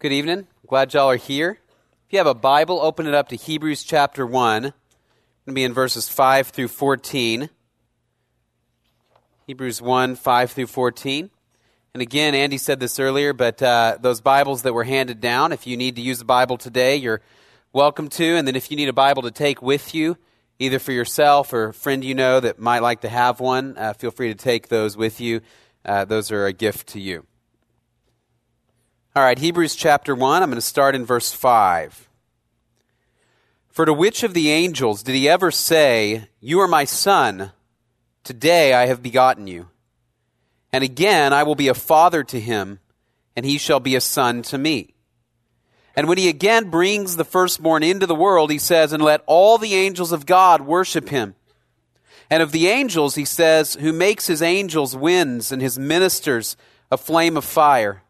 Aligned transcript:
Good 0.00 0.12
evening. 0.12 0.46
Glad 0.66 0.94
y'all 0.94 1.10
are 1.10 1.16
here. 1.16 1.58
If 2.06 2.12
you 2.14 2.18
have 2.20 2.26
a 2.26 2.32
Bible, 2.32 2.80
open 2.80 3.06
it 3.06 3.12
up 3.12 3.28
to 3.28 3.36
Hebrews 3.36 3.82
chapter 3.82 4.24
1. 4.24 4.64
It's 4.64 4.72
going 4.72 4.74
to 5.48 5.52
be 5.52 5.62
in 5.62 5.74
verses 5.74 6.08
5 6.08 6.48
through 6.48 6.68
14. 6.68 7.50
Hebrews 9.46 9.82
1, 9.82 10.14
5 10.16 10.50
through 10.52 10.68
14. 10.68 11.28
And 11.92 12.00
again, 12.00 12.34
Andy 12.34 12.56
said 12.56 12.80
this 12.80 12.98
earlier, 12.98 13.34
but 13.34 13.62
uh, 13.62 13.98
those 14.00 14.22
Bibles 14.22 14.62
that 14.62 14.72
were 14.72 14.84
handed 14.84 15.20
down, 15.20 15.52
if 15.52 15.66
you 15.66 15.76
need 15.76 15.96
to 15.96 16.02
use 16.02 16.22
a 16.22 16.24
Bible 16.24 16.56
today, 16.56 16.96
you're 16.96 17.20
welcome 17.74 18.08
to. 18.08 18.36
And 18.36 18.48
then 18.48 18.56
if 18.56 18.70
you 18.70 18.78
need 18.78 18.88
a 18.88 18.94
Bible 18.94 19.20
to 19.24 19.30
take 19.30 19.60
with 19.60 19.94
you, 19.94 20.16
either 20.58 20.78
for 20.78 20.92
yourself 20.92 21.52
or 21.52 21.64
a 21.66 21.74
friend 21.74 22.02
you 22.02 22.14
know 22.14 22.40
that 22.40 22.58
might 22.58 22.80
like 22.80 23.02
to 23.02 23.10
have 23.10 23.38
one, 23.38 23.76
uh, 23.76 23.92
feel 23.92 24.12
free 24.12 24.28
to 24.28 24.34
take 24.34 24.68
those 24.68 24.96
with 24.96 25.20
you. 25.20 25.42
Uh, 25.84 26.06
those 26.06 26.32
are 26.32 26.46
a 26.46 26.54
gift 26.54 26.86
to 26.86 27.00
you. 27.00 27.26
All 29.16 29.24
right, 29.24 29.40
Hebrews 29.40 29.74
chapter 29.74 30.14
1, 30.14 30.40
I'm 30.40 30.50
going 30.50 30.54
to 30.54 30.60
start 30.60 30.94
in 30.94 31.04
verse 31.04 31.32
5. 31.32 32.08
For 33.68 33.84
to 33.84 33.92
which 33.92 34.22
of 34.22 34.34
the 34.34 34.52
angels 34.52 35.02
did 35.02 35.16
he 35.16 35.28
ever 35.28 35.50
say, 35.50 36.28
You 36.38 36.60
are 36.60 36.68
my 36.68 36.84
son, 36.84 37.50
today 38.22 38.72
I 38.72 38.86
have 38.86 39.02
begotten 39.02 39.48
you? 39.48 39.66
And 40.72 40.84
again, 40.84 41.32
I 41.32 41.42
will 41.42 41.56
be 41.56 41.66
a 41.66 41.74
father 41.74 42.22
to 42.22 42.38
him, 42.38 42.78
and 43.34 43.44
he 43.44 43.58
shall 43.58 43.80
be 43.80 43.96
a 43.96 44.00
son 44.00 44.42
to 44.42 44.58
me. 44.58 44.94
And 45.96 46.06
when 46.06 46.18
he 46.18 46.28
again 46.28 46.70
brings 46.70 47.16
the 47.16 47.24
firstborn 47.24 47.82
into 47.82 48.06
the 48.06 48.14
world, 48.14 48.52
he 48.52 48.58
says, 48.58 48.92
And 48.92 49.02
let 49.02 49.24
all 49.26 49.58
the 49.58 49.74
angels 49.74 50.12
of 50.12 50.24
God 50.24 50.60
worship 50.60 51.08
him. 51.08 51.34
And 52.30 52.44
of 52.44 52.52
the 52.52 52.68
angels, 52.68 53.16
he 53.16 53.24
says, 53.24 53.74
Who 53.74 53.92
makes 53.92 54.28
his 54.28 54.40
angels 54.40 54.94
winds 54.94 55.50
and 55.50 55.60
his 55.60 55.80
ministers 55.80 56.56
a 56.92 56.96
flame 56.96 57.36
of 57.36 57.44
fire. 57.44 58.04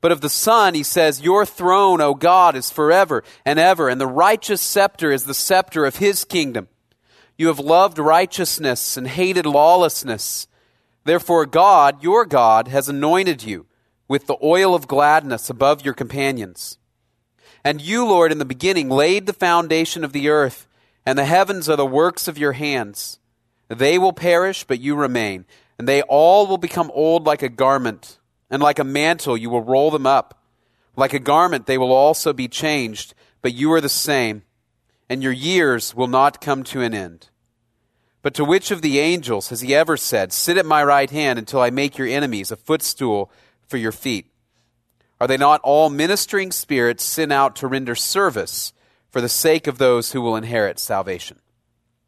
But 0.00 0.12
of 0.12 0.20
the 0.20 0.28
Son, 0.28 0.74
he 0.74 0.82
says, 0.82 1.22
Your 1.22 1.44
throne, 1.44 2.00
O 2.00 2.14
God, 2.14 2.54
is 2.54 2.70
forever 2.70 3.24
and 3.44 3.58
ever, 3.58 3.88
and 3.88 4.00
the 4.00 4.06
righteous 4.06 4.60
scepter 4.60 5.10
is 5.10 5.24
the 5.24 5.34
scepter 5.34 5.84
of 5.84 5.96
his 5.96 6.24
kingdom. 6.24 6.68
You 7.36 7.48
have 7.48 7.58
loved 7.58 7.98
righteousness 7.98 8.96
and 8.96 9.08
hated 9.08 9.46
lawlessness. 9.46 10.46
Therefore, 11.04 11.46
God, 11.46 12.02
your 12.02 12.24
God, 12.24 12.68
has 12.68 12.88
anointed 12.88 13.42
you 13.42 13.66
with 14.06 14.26
the 14.26 14.36
oil 14.42 14.74
of 14.74 14.88
gladness 14.88 15.50
above 15.50 15.84
your 15.84 15.94
companions. 15.94 16.78
And 17.64 17.80
you, 17.80 18.06
Lord, 18.06 18.30
in 18.30 18.38
the 18.38 18.44
beginning 18.44 18.88
laid 18.88 19.26
the 19.26 19.32
foundation 19.32 20.04
of 20.04 20.12
the 20.12 20.28
earth, 20.28 20.68
and 21.04 21.18
the 21.18 21.24
heavens 21.24 21.68
are 21.68 21.76
the 21.76 21.86
works 21.86 22.28
of 22.28 22.38
your 22.38 22.52
hands. 22.52 23.18
They 23.68 23.98
will 23.98 24.12
perish, 24.12 24.64
but 24.64 24.80
you 24.80 24.94
remain, 24.94 25.44
and 25.76 25.88
they 25.88 26.02
all 26.02 26.46
will 26.46 26.58
become 26.58 26.90
old 26.94 27.26
like 27.26 27.42
a 27.42 27.48
garment 27.48 28.18
and 28.50 28.62
like 28.62 28.78
a 28.78 28.84
mantle 28.84 29.36
you 29.36 29.50
will 29.50 29.62
roll 29.62 29.90
them 29.90 30.06
up. 30.06 30.42
Like 30.96 31.12
a 31.12 31.18
garment 31.18 31.66
they 31.66 31.78
will 31.78 31.92
also 31.92 32.32
be 32.32 32.48
changed, 32.48 33.14
but 33.42 33.54
you 33.54 33.72
are 33.72 33.80
the 33.80 33.88
same, 33.88 34.42
and 35.08 35.22
your 35.22 35.32
years 35.32 35.94
will 35.94 36.08
not 36.08 36.40
come 36.40 36.64
to 36.64 36.80
an 36.80 36.94
end. 36.94 37.28
But 38.22 38.34
to 38.34 38.44
which 38.44 38.70
of 38.70 38.82
the 38.82 38.98
angels 38.98 39.50
has 39.50 39.60
he 39.60 39.74
ever 39.74 39.96
said, 39.96 40.32
Sit 40.32 40.56
at 40.56 40.66
my 40.66 40.82
right 40.82 41.10
hand 41.10 41.38
until 41.38 41.60
I 41.60 41.70
make 41.70 41.96
your 41.96 42.08
enemies 42.08 42.50
a 42.50 42.56
footstool 42.56 43.30
for 43.66 43.76
your 43.76 43.92
feet? 43.92 44.26
Are 45.20 45.26
they 45.26 45.36
not 45.36 45.60
all 45.62 45.90
ministering 45.90 46.52
spirits 46.52 47.04
sent 47.04 47.32
out 47.32 47.56
to 47.56 47.66
render 47.66 47.94
service 47.94 48.72
for 49.10 49.20
the 49.20 49.28
sake 49.28 49.66
of 49.66 49.78
those 49.78 50.12
who 50.12 50.20
will 50.20 50.36
inherit 50.36 50.78
salvation? 50.78 51.38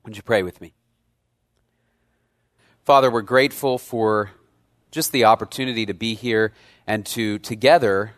Would 0.05 0.17
you 0.17 0.23
pray 0.23 0.43
with 0.43 0.61
me? 0.61 0.75
Father, 2.85 3.11
we're 3.11 3.23
grateful 3.23 3.79
for 3.79 4.31
just 4.91 5.13
the 5.13 5.25
opportunity 5.25 5.87
to 5.87 5.95
be 5.95 6.15
here 6.15 6.53
and 6.87 7.07
to 7.07 7.39
together 7.39 8.13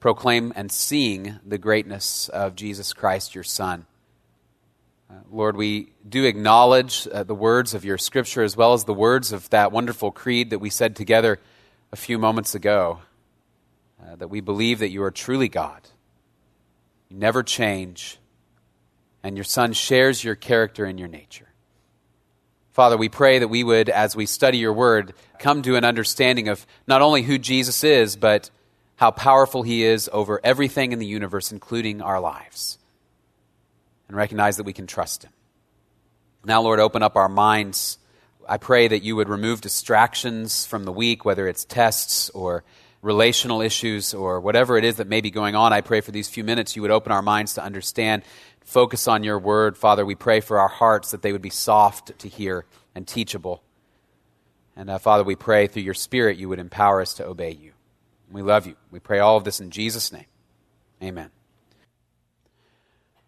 proclaim 0.00 0.52
and 0.54 0.70
sing 0.70 1.38
the 1.44 1.58
greatness 1.58 2.28
of 2.28 2.54
Jesus 2.54 2.92
Christ, 2.92 3.34
your 3.34 3.44
Son. 3.44 3.86
Uh, 5.10 5.14
Lord, 5.30 5.56
we 5.56 5.92
do 6.08 6.24
acknowledge 6.24 7.08
uh, 7.12 7.22
the 7.22 7.34
words 7.34 7.74
of 7.74 7.84
your 7.84 7.98
scripture 7.98 8.42
as 8.42 8.56
well 8.56 8.72
as 8.72 8.84
the 8.84 8.94
words 8.94 9.32
of 9.32 9.48
that 9.50 9.72
wonderful 9.72 10.10
creed 10.10 10.50
that 10.50 10.58
we 10.58 10.70
said 10.70 10.96
together 10.96 11.38
a 11.92 11.96
few 11.96 12.18
moments 12.18 12.54
ago. 12.54 13.00
Uh, 14.00 14.14
that 14.16 14.28
we 14.28 14.40
believe 14.40 14.80
that 14.80 14.90
you 14.90 15.02
are 15.02 15.10
truly 15.10 15.48
God. 15.48 15.80
You 17.08 17.16
never 17.16 17.42
change, 17.42 18.18
and 19.22 19.36
your 19.36 19.44
Son 19.44 19.72
shares 19.72 20.22
your 20.22 20.34
character 20.34 20.84
and 20.84 20.98
your 20.98 21.08
nature. 21.08 21.45
Father, 22.76 22.98
we 22.98 23.08
pray 23.08 23.38
that 23.38 23.48
we 23.48 23.64
would, 23.64 23.88
as 23.88 24.14
we 24.14 24.26
study 24.26 24.58
your 24.58 24.74
word, 24.74 25.14
come 25.38 25.62
to 25.62 25.76
an 25.76 25.84
understanding 25.86 26.48
of 26.48 26.66
not 26.86 27.00
only 27.00 27.22
who 27.22 27.38
Jesus 27.38 27.82
is, 27.82 28.16
but 28.16 28.50
how 28.96 29.10
powerful 29.10 29.62
he 29.62 29.82
is 29.82 30.10
over 30.12 30.42
everything 30.44 30.92
in 30.92 30.98
the 30.98 31.06
universe, 31.06 31.50
including 31.50 32.02
our 32.02 32.20
lives, 32.20 32.76
and 34.08 34.16
recognize 34.18 34.58
that 34.58 34.64
we 34.64 34.74
can 34.74 34.86
trust 34.86 35.24
him. 35.24 35.32
Now, 36.44 36.60
Lord, 36.60 36.78
open 36.78 37.02
up 37.02 37.16
our 37.16 37.30
minds. 37.30 37.96
I 38.46 38.58
pray 38.58 38.88
that 38.88 39.02
you 39.02 39.16
would 39.16 39.30
remove 39.30 39.62
distractions 39.62 40.66
from 40.66 40.84
the 40.84 40.92
week, 40.92 41.24
whether 41.24 41.48
it's 41.48 41.64
tests 41.64 42.28
or 42.34 42.62
relational 43.02 43.60
issues 43.60 44.14
or 44.14 44.40
whatever 44.40 44.76
it 44.76 44.84
is 44.84 44.96
that 44.96 45.06
may 45.06 45.20
be 45.20 45.30
going 45.30 45.54
on. 45.54 45.72
I 45.72 45.80
pray 45.80 46.00
for 46.00 46.10
these 46.10 46.28
few 46.28 46.44
minutes 46.44 46.76
you 46.76 46.82
would 46.82 46.90
open 46.90 47.12
our 47.12 47.22
minds 47.22 47.54
to 47.54 47.62
understand 47.62 48.22
focus 48.64 49.06
on 49.06 49.22
your 49.22 49.38
word. 49.38 49.76
Father, 49.76 50.04
we 50.04 50.14
pray 50.14 50.40
for 50.40 50.58
our 50.58 50.68
hearts 50.68 51.12
that 51.12 51.22
they 51.22 51.32
would 51.32 51.42
be 51.42 51.50
soft 51.50 52.18
to 52.18 52.28
hear 52.28 52.64
and 52.94 53.06
teachable. 53.06 53.62
And 54.74 54.90
uh, 54.90 54.98
Father, 54.98 55.24
we 55.24 55.36
pray 55.36 55.68
through 55.68 55.82
your 55.82 55.94
Spirit 55.94 56.36
you 56.36 56.48
would 56.48 56.58
empower 56.58 57.00
us 57.00 57.14
to 57.14 57.26
obey 57.26 57.52
you. 57.52 57.72
We 58.30 58.42
love 58.42 58.66
you. 58.66 58.74
We 58.90 58.98
pray 58.98 59.20
all 59.20 59.36
of 59.36 59.44
this 59.44 59.60
in 59.60 59.70
Jesus' 59.70 60.12
name. 60.12 60.26
Amen. 61.02 61.30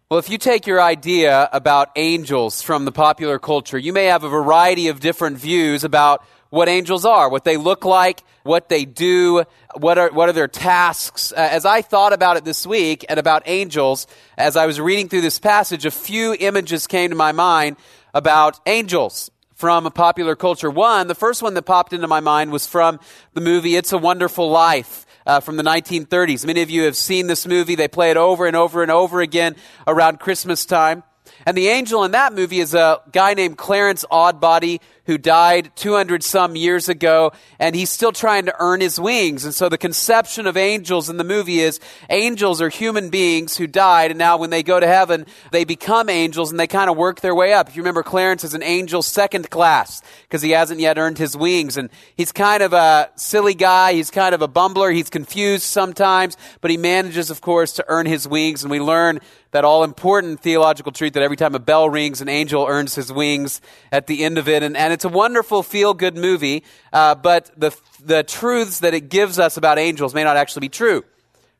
Well, 0.09 0.17
if 0.17 0.29
you 0.29 0.39
take 0.39 0.65
your 0.65 0.81
idea 0.81 1.47
about 1.53 1.91
angels 1.95 2.63
from 2.63 2.83
the 2.83 2.91
popular 2.91 3.37
culture, 3.37 3.77
you 3.77 3.93
may 3.93 4.05
have 4.05 4.23
a 4.23 4.29
variety 4.29 4.87
of 4.87 4.99
different 4.99 5.37
views 5.37 5.83
about 5.83 6.25
what 6.49 6.67
angels 6.67 7.05
are, 7.05 7.29
what 7.29 7.43
they 7.43 7.57
look 7.57 7.85
like, 7.85 8.23
what 8.43 8.69
they 8.69 8.85
do, 8.85 9.43
what 9.75 9.97
are, 9.97 10.09
what 10.11 10.29
are 10.29 10.33
their 10.33 10.47
tasks. 10.47 11.31
Uh, 11.31 11.35
as 11.35 11.65
I 11.65 11.81
thought 11.81 12.13
about 12.13 12.37
it 12.37 12.45
this 12.45 12.65
week 12.65 13.05
and 13.07 13.19
about 13.19 13.43
angels, 13.45 14.07
as 14.37 14.55
I 14.55 14.65
was 14.65 14.79
reading 14.79 15.09
through 15.09 15.21
this 15.21 15.39
passage, 15.39 15.85
a 15.85 15.91
few 15.91 16.35
images 16.39 16.87
came 16.87 17.11
to 17.11 17.15
my 17.15 17.31
mind 17.31 17.77
about 18.13 18.59
angels 18.65 19.29
from 19.53 19.85
a 19.85 19.91
popular 19.91 20.35
culture. 20.35 20.69
One, 20.69 21.07
the 21.07 21.15
first 21.15 21.43
one 21.43 21.53
that 21.53 21.63
popped 21.63 21.93
into 21.93 22.07
my 22.07 22.21
mind 22.21 22.51
was 22.51 22.65
from 22.65 22.99
the 23.33 23.41
movie 23.41 23.75
It's 23.75 23.91
a 23.93 23.97
Wonderful 23.97 24.49
Life. 24.49 25.05
Uh, 25.25 25.39
from 25.39 25.57
the 25.57 25.63
1930s. 25.63 26.43
Many 26.43 26.63
of 26.63 26.71
you 26.71 26.83
have 26.83 26.95
seen 26.95 27.27
this 27.27 27.45
movie. 27.45 27.75
They 27.75 27.87
play 27.87 28.09
it 28.09 28.17
over 28.17 28.47
and 28.47 28.55
over 28.55 28.81
and 28.81 28.89
over 28.89 29.21
again 29.21 29.55
around 29.85 30.19
Christmas 30.19 30.65
time. 30.65 31.03
And 31.45 31.55
the 31.55 31.67
angel 31.67 32.03
in 32.03 32.11
that 32.11 32.33
movie 32.33 32.59
is 32.59 32.73
a 32.73 33.01
guy 33.11 33.33
named 33.33 33.57
Clarence 33.57 34.05
Odbody 34.11 34.79
who 35.09 35.17
died 35.17 35.71
200 35.75 36.21
some 36.21 36.55
years 36.55 36.87
ago, 36.87 37.31
and 37.57 37.75
he's 37.75 37.89
still 37.89 38.11
trying 38.11 38.45
to 38.45 38.53
earn 38.59 38.79
his 38.79 38.99
wings. 38.99 39.43
And 39.43 39.55
so 39.55 39.67
the 39.67 39.75
conception 39.75 40.45
of 40.45 40.55
angels 40.55 41.09
in 41.09 41.17
the 41.17 41.23
movie 41.23 41.61
is 41.61 41.79
angels 42.11 42.61
are 42.61 42.69
human 42.69 43.09
beings 43.09 43.57
who 43.57 43.65
died, 43.65 44.11
and 44.11 44.19
now 44.19 44.37
when 44.37 44.51
they 44.51 44.61
go 44.61 44.79
to 44.79 44.85
heaven, 44.85 45.25
they 45.51 45.63
become 45.63 46.09
angels 46.09 46.51
and 46.51 46.59
they 46.59 46.67
kind 46.67 46.91
of 46.91 46.95
work 46.95 47.21
their 47.21 47.33
way 47.33 47.53
up. 47.53 47.69
If 47.69 47.75
you 47.75 47.81
remember, 47.81 48.03
Clarence 48.03 48.43
is 48.43 48.53
an 48.53 48.61
angel 48.61 49.01
second 49.01 49.49
class 49.49 50.03
because 50.21 50.43
he 50.43 50.51
hasn't 50.51 50.79
yet 50.79 50.99
earned 50.99 51.17
his 51.17 51.35
wings. 51.35 51.75
And 51.75 51.89
he's 52.15 52.31
kind 52.31 52.61
of 52.61 52.73
a 52.73 53.09
silly 53.15 53.55
guy. 53.55 53.93
He's 53.93 54.11
kind 54.11 54.35
of 54.35 54.43
a 54.43 54.47
bumbler. 54.47 54.93
He's 54.93 55.09
confused 55.09 55.63
sometimes, 55.63 56.37
but 56.61 56.69
he 56.69 56.77
manages, 56.77 57.31
of 57.31 57.41
course, 57.41 57.73
to 57.73 57.85
earn 57.87 58.05
his 58.05 58.27
wings. 58.27 58.61
And 58.61 58.69
we 58.69 58.79
learn 58.79 59.21
that 59.51 59.65
all 59.65 59.83
important 59.83 60.39
theological 60.39 60.91
truth 60.91 61.13
that 61.13 61.23
every 61.23 61.37
time 61.37 61.55
a 61.55 61.59
bell 61.59 61.89
rings, 61.89 62.21
an 62.21 62.29
angel 62.29 62.65
earns 62.67 62.95
his 62.95 63.11
wings 63.11 63.61
at 63.91 64.07
the 64.07 64.23
end 64.23 64.37
of 64.37 64.47
it. 64.47 64.61
And, 64.63 64.77
and 64.77 64.93
it's 64.93 65.05
a 65.05 65.09
wonderful 65.09 65.63
feel 65.63 65.93
good 65.93 66.15
movie, 66.15 66.63
uh, 66.93 67.15
but 67.15 67.51
the, 67.57 67.75
the 68.03 68.23
truths 68.23 68.81
that 68.81 68.93
it 68.93 69.09
gives 69.09 69.39
us 69.39 69.57
about 69.57 69.79
angels 69.79 70.13
may 70.13 70.23
not 70.23 70.37
actually 70.37 70.61
be 70.61 70.69
true 70.69 71.03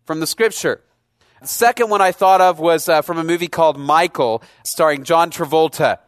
from 0.06 0.19
the 0.19 0.27
scripture. 0.27 0.81
The 1.41 1.47
second 1.47 1.89
one 1.89 2.01
I 2.01 2.12
thought 2.12 2.41
of 2.41 2.59
was 2.59 2.89
uh, 2.89 3.01
from 3.01 3.18
a 3.18 3.24
movie 3.24 3.47
called 3.47 3.80
Michael, 3.80 4.44
starring 4.65 5.03
John 5.03 5.31
Travolta. 5.31 6.00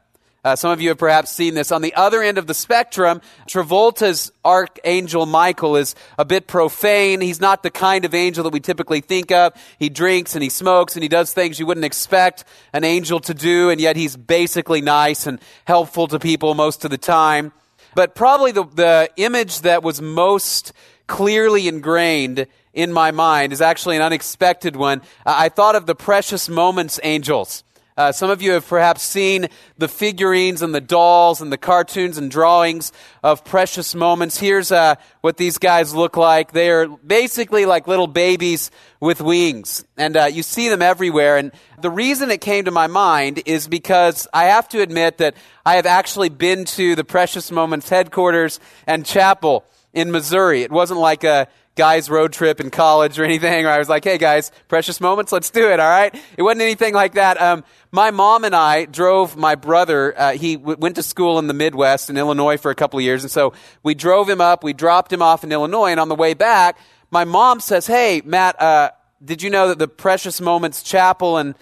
Uh, 0.44 0.56
some 0.56 0.72
of 0.72 0.82
you 0.82 0.90
have 0.90 0.98
perhaps 0.98 1.32
seen 1.32 1.54
this. 1.54 1.72
On 1.72 1.84
the 1.84 1.94
other 1.94 2.24
end 2.24 2.40
of 2.40 2.48
the 2.48 2.56
spectrum, 2.56 3.22
Travolta's 3.48 4.32
archangel 4.44 5.28
Michael 5.28 5.76
is 5.76 5.94
a 6.18 6.26
bit 6.26 6.48
profane. 6.48 7.22
He's 7.22 7.40
not 7.40 7.62
the 7.62 7.70
kind 7.70 8.06
of 8.06 8.16
angel 8.16 8.44
that 8.46 8.54
we 8.54 8.60
typically 8.60 9.02
think 9.02 9.32
of. 9.32 9.54
He 9.78 9.88
drinks 9.90 10.34
and 10.34 10.42
he 10.42 10.50
smokes 10.50 10.96
and 10.96 11.04
he 11.04 11.10
does 11.10 11.32
things 11.32 11.60
you 11.60 11.68
wouldn't 11.68 11.86
expect 11.86 12.44
an 12.74 12.84
angel 12.84 13.20
to 13.20 13.36
do, 13.36 13.70
and 13.70 13.80
yet 13.80 13.96
he's 13.96 14.18
basically 14.18 14.82
nice 14.82 15.28
and 15.28 15.40
helpful 15.66 16.08
to 16.08 16.18
people 16.18 16.56
most 16.56 16.84
of 16.86 16.90
the 16.90 16.98
time. 16.98 17.52
But 17.94 18.16
probably 18.16 18.52
the, 18.52 18.64
the 18.64 19.12
image 19.18 19.62
that 19.62 19.84
was 19.84 20.02
most 20.02 20.74
clearly 21.06 21.68
ingrained 21.68 22.48
in 22.74 22.92
my 22.92 23.12
mind 23.12 23.54
is 23.54 23.62
actually 23.62 23.98
an 23.98 24.02
unexpected 24.02 24.76
one. 24.76 25.04
I 25.24 25.50
thought 25.50 25.76
of 25.76 25.86
the 25.86 25.94
precious 25.94 26.50
moments 26.50 27.00
angels 27.04 27.64
Uh, 27.98 28.12
some 28.12 28.30
of 28.30 28.42
you 28.42 28.52
have 28.54 28.68
perhaps 28.68 29.04
seen 29.04 29.48
the 29.78 29.88
figurines 29.88 30.62
and 30.62 30.74
the 30.74 30.82
dolls 30.82 31.42
and 31.42 31.52
the 31.52 31.58
cartoons 31.58 32.18
and 32.18 32.32
drawings 32.32 32.92
of 33.22 33.44
precious 33.44 33.94
moments. 33.94 34.38
Here's 34.38 34.72
uh, 34.72 34.96
what 35.22 35.38
these 35.38 35.58
guys 35.58 35.94
look 35.94 36.16
like. 36.16 36.52
They 36.52 36.70
are 36.70 36.88
basically 36.88 37.66
like 37.66 37.88
little 37.88 38.08
babies 38.08 38.72
with 39.00 39.22
wings. 39.22 39.84
And 39.98 40.16
uh, 40.16 40.26
you 40.26 40.44
see 40.44 40.70
them 40.70 40.82
everywhere. 40.82 41.38
And 41.38 41.52
the 41.80 41.92
reason 41.92 42.32
it 42.32 42.42
came 42.42 42.66
to 42.66 42.72
my 42.72 42.88
mind 42.88 43.42
is 43.46 43.68
because 43.68 44.28
I 44.34 44.46
have 44.46 44.70
to 44.70 44.82
admit 44.82 45.18
that 45.18 45.36
I 45.66 45.76
have 45.76 45.86
actually 45.86 46.30
been 46.30 46.66
to 46.66 46.96
the 46.96 47.04
Precious 47.04 47.52
Moments 47.52 47.90
headquarters 47.90 48.60
and 48.88 49.06
chapel 49.06 49.66
in 49.94 50.12
Missouri. 50.12 50.62
It 50.62 50.72
wasn't 50.72 51.00
like 51.00 51.24
a 51.24 51.48
guys 51.76 52.10
road 52.10 52.34
trip 52.34 52.60
in 52.60 52.70
college 52.70 53.18
or 53.18 53.24
anything 53.24 53.66
where 53.66 53.74
I 53.74 53.78
was 53.78 53.90
like, 53.90 54.04
hey 54.04 54.18
guys, 54.18 54.52
precious 54.68 55.00
moments, 55.00 55.32
let's 55.32 55.50
do 55.50 55.70
it, 55.70 55.80
all 55.80 55.90
right? 55.90 56.14
It 56.38 56.42
wasn't 56.42 56.62
anything 56.62 56.94
like 56.94 57.14
that. 57.14 57.42
Um, 57.42 57.64
my 57.92 58.12
mom 58.12 58.44
and 58.44 58.56
I 58.56 58.86
drove 58.86 59.38
my 59.38 59.56
brother, 59.56 60.14
uh, 60.20 60.32
he 60.34 60.58
w- 60.58 60.78
went 60.78 60.96
to 60.96 61.04
school 61.04 61.40
in 61.40 61.48
the 61.48 61.54
Midwest 61.54 62.10
in 62.10 62.18
Illinois 62.18 62.58
for 62.58 62.72
a 62.72 62.76
couple 62.76 63.00
of 63.00 63.04
years, 63.06 63.24
and 63.24 63.32
so 63.32 63.54
we 63.84 63.96
drove 63.96 64.30
him 64.30 64.42
up, 64.42 64.64
we 64.64 64.74
dropped 64.74 65.14
him 65.14 65.22
off 65.22 65.44
in 65.44 65.52
Illinois, 65.52 65.92
and 65.92 66.00
on 66.00 66.10
the 66.10 66.16
way 66.16 66.34
back, 66.34 66.78
my 67.10 67.24
mom 67.24 67.60
says, 67.60 67.88
hey, 67.88 68.22
Matt, 68.24 68.62
uh, 68.62 68.92
did 69.24 69.42
you 69.42 69.50
know 69.50 69.70
that 69.70 69.80
the 69.80 69.88
Precious 69.88 70.42
Moments 70.42 70.82
Chapel 70.84 71.38
and 71.38 71.56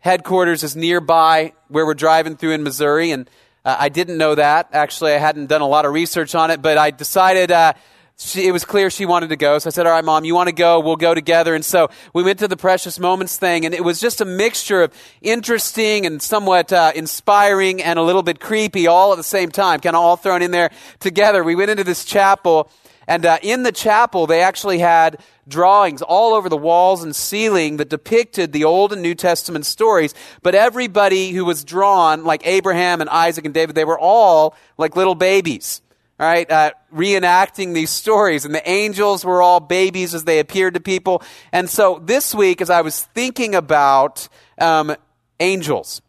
headquarters 0.00 0.62
is 0.62 0.74
nearby 0.74 1.52
where 1.68 1.86
we're 1.86 1.94
driving 1.94 2.36
through 2.36 2.52
in 2.52 2.62
Missouri? 2.62 3.12
And 3.12 3.30
uh, 3.64 3.76
I 3.78 3.88
didn't 3.88 4.18
know 4.18 4.34
that. 4.34 4.70
Actually, 4.72 5.12
I 5.12 5.18
hadn't 5.18 5.46
done 5.46 5.60
a 5.60 5.68
lot 5.68 5.84
of 5.84 5.92
research 5.92 6.34
on 6.34 6.50
it, 6.50 6.60
but 6.60 6.76
I 6.76 6.90
decided 6.90 7.50
uh, 7.50 7.74
she, 8.16 8.46
it 8.46 8.52
was 8.52 8.64
clear 8.64 8.90
she 8.90 9.06
wanted 9.06 9.30
to 9.30 9.36
go. 9.36 9.58
So 9.58 9.68
I 9.68 9.70
said, 9.70 9.86
All 9.86 9.92
right, 9.92 10.04
mom, 10.04 10.24
you 10.24 10.34
want 10.34 10.48
to 10.48 10.54
go? 10.54 10.78
We'll 10.80 10.96
go 10.96 11.14
together. 11.14 11.54
And 11.54 11.64
so 11.64 11.88
we 12.12 12.22
went 12.22 12.38
to 12.40 12.48
the 12.48 12.56
Precious 12.56 12.98
Moments 12.98 13.36
thing, 13.36 13.64
and 13.64 13.74
it 13.74 13.82
was 13.82 14.00
just 14.00 14.20
a 14.20 14.24
mixture 14.24 14.82
of 14.82 14.94
interesting 15.20 16.06
and 16.06 16.22
somewhat 16.22 16.72
uh, 16.72 16.92
inspiring 16.94 17.82
and 17.82 17.98
a 17.98 18.02
little 18.02 18.22
bit 18.22 18.38
creepy 18.38 18.86
all 18.86 19.12
at 19.12 19.16
the 19.16 19.24
same 19.24 19.50
time, 19.50 19.80
kind 19.80 19.96
of 19.96 20.02
all 20.02 20.16
thrown 20.16 20.42
in 20.42 20.52
there 20.52 20.70
together. 21.00 21.42
We 21.42 21.56
went 21.56 21.70
into 21.70 21.82
this 21.82 22.04
chapel, 22.04 22.70
and 23.08 23.26
uh, 23.26 23.38
in 23.42 23.64
the 23.64 23.72
chapel, 23.72 24.28
they 24.28 24.42
actually 24.42 24.78
had 24.78 25.20
drawings 25.48 26.00
all 26.00 26.34
over 26.34 26.48
the 26.48 26.56
walls 26.56 27.02
and 27.02 27.14
ceiling 27.14 27.78
that 27.78 27.90
depicted 27.90 28.52
the 28.52 28.64
Old 28.64 28.92
and 28.92 29.02
New 29.02 29.16
Testament 29.16 29.66
stories. 29.66 30.14
But 30.40 30.54
everybody 30.54 31.32
who 31.32 31.44
was 31.44 31.64
drawn, 31.64 32.22
like 32.22 32.46
Abraham 32.46 33.00
and 33.00 33.10
Isaac 33.10 33.44
and 33.44 33.52
David, 33.52 33.74
they 33.74 33.84
were 33.84 33.98
all 33.98 34.54
like 34.78 34.94
little 34.94 35.16
babies 35.16 35.82
right, 36.18 36.50
uh, 36.50 36.72
reenacting 36.94 37.74
these 37.74 37.90
stories. 37.90 38.44
And 38.44 38.54
the 38.54 38.68
angels 38.68 39.24
were 39.24 39.42
all 39.42 39.60
babies 39.60 40.14
as 40.14 40.24
they 40.24 40.38
appeared 40.38 40.74
to 40.74 40.80
people. 40.80 41.22
And 41.52 41.68
so 41.68 42.00
this 42.02 42.34
week, 42.34 42.60
as 42.60 42.70
I 42.70 42.82
was 42.82 43.02
thinking 43.02 43.54
about 43.54 44.28
um, 44.58 44.94
angels, 45.40 46.02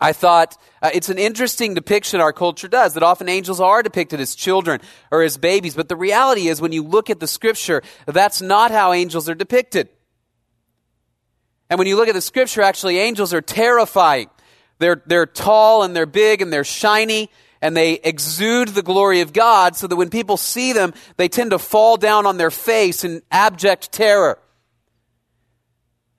I 0.00 0.12
thought 0.12 0.56
uh, 0.82 0.90
it's 0.92 1.08
an 1.08 1.18
interesting 1.18 1.74
depiction 1.74 2.20
our 2.20 2.32
culture 2.32 2.68
does 2.68 2.94
that 2.94 3.02
often 3.02 3.28
angels 3.28 3.60
are 3.60 3.82
depicted 3.82 4.20
as 4.20 4.34
children 4.34 4.80
or 5.10 5.22
as 5.22 5.36
babies. 5.36 5.74
But 5.74 5.88
the 5.88 5.96
reality 5.96 6.48
is, 6.48 6.60
when 6.60 6.72
you 6.72 6.82
look 6.82 7.10
at 7.10 7.20
the 7.20 7.26
scripture, 7.26 7.82
that's 8.06 8.42
not 8.42 8.70
how 8.70 8.92
angels 8.92 9.28
are 9.28 9.34
depicted. 9.34 9.88
And 11.70 11.78
when 11.78 11.88
you 11.88 11.96
look 11.96 12.08
at 12.08 12.14
the 12.14 12.20
scripture, 12.20 12.62
actually, 12.62 12.98
angels 12.98 13.32
are 13.32 13.40
terrifying. 13.40 14.28
They're, 14.78 15.02
they're 15.06 15.26
tall 15.26 15.82
and 15.82 15.96
they're 15.96 16.06
big 16.06 16.42
and 16.42 16.52
they're 16.52 16.64
shiny 16.64 17.30
and 17.64 17.74
they 17.74 17.94
exude 17.94 18.68
the 18.68 18.82
glory 18.82 19.22
of 19.22 19.32
God 19.32 19.74
so 19.74 19.86
that 19.86 19.96
when 19.96 20.10
people 20.10 20.36
see 20.36 20.74
them, 20.74 20.92
they 21.16 21.30
tend 21.30 21.52
to 21.52 21.58
fall 21.58 21.96
down 21.96 22.26
on 22.26 22.36
their 22.36 22.50
face 22.50 23.04
in 23.04 23.22
abject 23.30 23.90
terror. 23.90 24.38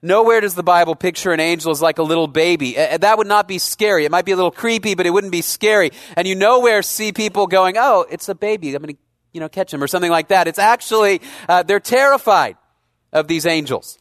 Nowhere 0.02 0.40
does 0.40 0.56
the 0.56 0.64
Bible 0.64 0.96
picture 0.96 1.30
an 1.30 1.38
angel 1.38 1.70
as 1.70 1.80
like 1.80 1.98
a 1.98 2.02
little 2.02 2.26
baby. 2.26 2.74
That 2.74 3.16
would 3.16 3.28
not 3.28 3.46
be 3.46 3.58
scary. 3.58 4.04
It 4.04 4.10
might 4.10 4.24
be 4.24 4.32
a 4.32 4.36
little 4.36 4.50
creepy, 4.50 4.96
but 4.96 5.06
it 5.06 5.10
wouldn't 5.10 5.30
be 5.30 5.40
scary. 5.40 5.92
And 6.16 6.26
you 6.26 6.34
nowhere 6.34 6.82
see 6.82 7.12
people 7.12 7.46
going, 7.46 7.76
oh, 7.78 8.04
it's 8.10 8.28
a 8.28 8.34
baby. 8.34 8.74
I'm 8.74 8.82
going 8.82 8.96
to, 8.96 9.00
you 9.32 9.38
know, 9.38 9.48
catch 9.48 9.72
him 9.72 9.80
or 9.80 9.86
something 9.86 10.10
like 10.10 10.28
that. 10.28 10.48
It's 10.48 10.58
actually, 10.58 11.20
uh, 11.48 11.62
they're 11.62 11.78
terrified 11.78 12.56
of 13.12 13.28
these 13.28 13.46
angels. 13.46 14.00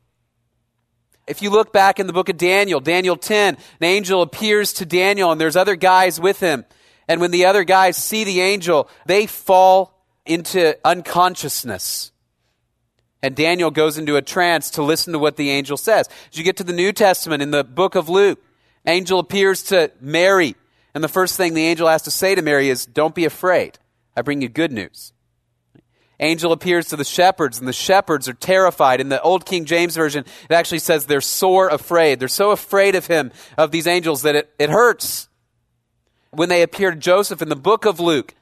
If 1.28 1.44
you 1.44 1.52
look 1.52 1.72
back 1.72 2.00
in 2.00 2.08
the 2.08 2.14
book 2.14 2.30
of 2.30 2.38
Daniel, 2.38 2.80
Daniel 2.80 3.18
10, 3.18 3.54
an 3.56 3.60
angel 3.82 4.24
appears 4.24 4.74
to 4.74 4.86
Daniel 4.86 5.32
and 5.32 5.40
there's 5.40 5.56
other 5.56 5.76
guys 5.76 6.20
with 6.20 6.40
him. 6.40 6.66
And 7.08 7.22
when 7.22 7.32
the 7.32 7.46
other 7.46 7.64
guys 7.64 7.98
see 7.98 8.24
the 8.24 8.42
angel, 8.42 8.90
they 9.06 9.28
fall 9.28 10.04
into 10.26 10.78
unconsciousness. 10.84 12.12
And 13.22 13.36
Daniel 13.36 13.72
goes 13.72 13.98
into 13.98 14.18
a 14.18 14.22
trance 14.22 14.72
to 14.72 14.84
listen 14.84 15.14
to 15.14 15.20
what 15.20 15.36
the 15.36 15.50
angel 15.50 15.78
says. 15.78 16.08
As 16.32 16.38
you 16.38 16.44
get 16.44 16.58
to 16.58 16.64
the 16.64 16.74
New 16.74 16.92
Testament 16.92 17.42
in 17.42 17.52
the 17.52 17.64
book 17.64 17.96
of 17.96 18.10
Luke, 18.10 18.44
angel 18.86 19.20
appears 19.20 19.64
to 19.64 19.92
Mary. 20.00 20.56
And 20.94 21.04
the 21.04 21.10
first 21.10 21.36
thing 21.36 21.54
the 21.54 21.66
angel 21.66 21.88
has 21.88 22.04
to 22.04 22.12
say 22.12 22.36
to 22.36 22.42
Mary 22.42 22.70
is, 22.70 22.86
Don't 22.86 23.16
be 23.16 23.26
afraid. 23.26 23.80
I 24.16 24.22
bring 24.22 24.42
you 24.42 24.50
good 24.50 24.72
news. 24.72 25.12
Angel 26.20 26.54
appears 26.54 26.88
to 26.88 26.96
the 26.96 27.04
shepherds, 27.04 27.60
and 27.60 27.68
the 27.68 27.74
shepherds 27.74 28.30
are 28.30 28.34
terrified. 28.34 29.02
In 29.02 29.10
the 29.10 29.22
Old 29.22 29.46
King 29.46 29.66
James 29.66 29.96
Version, 29.96 30.24
it 30.50 30.54
actually 30.54 30.80
says 30.80 31.06
they're 31.06 31.20
sore 31.20 31.68
afraid. 31.68 32.20
They're 32.20 32.30
so 32.30 32.52
afraid 32.52 32.96
of 32.96 33.08
him, 33.08 33.32
of 33.58 33.72
these 33.72 33.86
angels, 33.86 34.22
that 34.22 34.36
it, 34.36 34.54
it 34.58 34.70
hurts 34.70 35.28
when 36.36 36.50
they 36.50 36.62
appear 36.62 36.92
to 36.92 36.98
Joseph 36.98 37.42
in 37.42 37.50
the 37.50 37.56
book 37.56 37.86
of 37.86 38.00
Luke, 38.00 38.34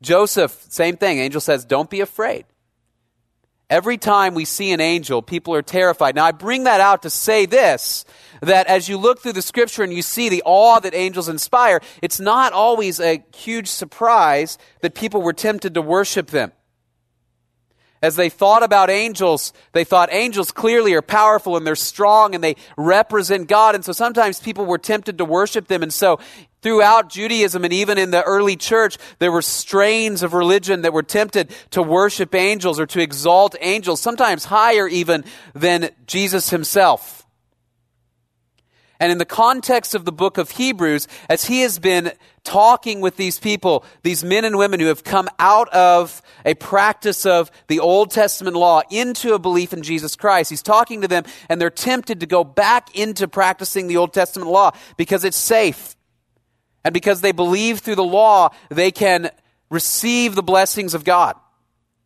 Joseph, 0.00 0.66
same 0.68 0.96
thing. 0.96 1.18
Angel 1.18 1.40
says, 1.40 1.64
Don't 1.64 1.90
be 1.90 2.00
afraid. 2.00 2.44
Every 3.70 3.96
time 3.96 4.34
we 4.34 4.44
see 4.44 4.72
an 4.72 4.80
angel, 4.80 5.22
people 5.22 5.54
are 5.54 5.62
terrified. 5.62 6.14
Now, 6.14 6.26
I 6.26 6.32
bring 6.32 6.64
that 6.64 6.82
out 6.82 7.04
to 7.04 7.10
say 7.10 7.46
this 7.46 8.04
that 8.42 8.66
as 8.66 8.86
you 8.86 8.98
look 8.98 9.20
through 9.20 9.32
the 9.32 9.40
scripture 9.40 9.82
and 9.82 9.94
you 9.94 10.02
see 10.02 10.28
the 10.28 10.42
awe 10.44 10.78
that 10.80 10.94
angels 10.94 11.28
inspire, 11.28 11.80
it's 12.02 12.20
not 12.20 12.52
always 12.52 13.00
a 13.00 13.24
huge 13.34 13.68
surprise 13.68 14.58
that 14.82 14.94
people 14.94 15.22
were 15.22 15.32
tempted 15.32 15.72
to 15.74 15.80
worship 15.80 16.26
them. 16.26 16.52
As 18.02 18.16
they 18.16 18.28
thought 18.28 18.64
about 18.64 18.90
angels, 18.90 19.52
they 19.72 19.84
thought 19.84 20.08
angels 20.12 20.50
clearly 20.50 20.92
are 20.94 21.02
powerful 21.02 21.56
and 21.56 21.64
they're 21.64 21.76
strong 21.76 22.34
and 22.34 22.42
they 22.42 22.56
represent 22.76 23.48
God. 23.48 23.76
And 23.76 23.84
so 23.84 23.92
sometimes 23.92 24.40
people 24.40 24.66
were 24.66 24.76
tempted 24.76 25.18
to 25.18 25.24
worship 25.24 25.68
them. 25.68 25.84
And 25.84 25.94
so 25.94 26.18
throughout 26.62 27.10
Judaism 27.10 27.64
and 27.64 27.72
even 27.72 27.98
in 27.98 28.10
the 28.10 28.22
early 28.22 28.56
church, 28.56 28.96
there 29.18 29.32
were 29.32 29.42
strains 29.42 30.22
of 30.22 30.32
religion 30.32 30.82
that 30.82 30.92
were 30.92 31.02
tempted 31.02 31.54
to 31.70 31.82
worship 31.82 32.34
angels 32.34 32.80
or 32.80 32.86
to 32.86 33.00
exalt 33.00 33.54
angels, 33.60 34.00
sometimes 34.00 34.46
higher 34.46 34.88
even 34.88 35.24
than 35.54 35.90
Jesus 36.06 36.50
himself. 36.50 37.26
And 39.02 39.10
in 39.10 39.18
the 39.18 39.24
context 39.24 39.96
of 39.96 40.04
the 40.04 40.12
book 40.12 40.38
of 40.38 40.52
Hebrews, 40.52 41.08
as 41.28 41.46
he 41.46 41.62
has 41.62 41.80
been 41.80 42.12
talking 42.44 43.00
with 43.00 43.16
these 43.16 43.40
people, 43.40 43.84
these 44.04 44.22
men 44.22 44.44
and 44.44 44.56
women 44.56 44.78
who 44.78 44.86
have 44.86 45.02
come 45.02 45.28
out 45.40 45.68
of 45.70 46.22
a 46.44 46.54
practice 46.54 47.26
of 47.26 47.50
the 47.66 47.80
Old 47.80 48.12
Testament 48.12 48.54
law 48.54 48.82
into 48.90 49.34
a 49.34 49.40
belief 49.40 49.72
in 49.72 49.82
Jesus 49.82 50.14
Christ, 50.14 50.50
he's 50.50 50.62
talking 50.62 51.00
to 51.00 51.08
them 51.08 51.24
and 51.48 51.60
they're 51.60 51.68
tempted 51.68 52.20
to 52.20 52.26
go 52.26 52.44
back 52.44 52.96
into 52.96 53.26
practicing 53.26 53.88
the 53.88 53.96
Old 53.96 54.12
Testament 54.12 54.48
law 54.48 54.70
because 54.96 55.24
it's 55.24 55.36
safe. 55.36 55.96
And 56.84 56.92
because 56.92 57.20
they 57.20 57.32
believe 57.32 57.78
through 57.80 57.96
the 57.96 58.04
law, 58.04 58.50
they 58.68 58.90
can 58.90 59.30
receive 59.70 60.34
the 60.34 60.42
blessings 60.42 60.94
of 60.94 61.04
God. 61.04 61.36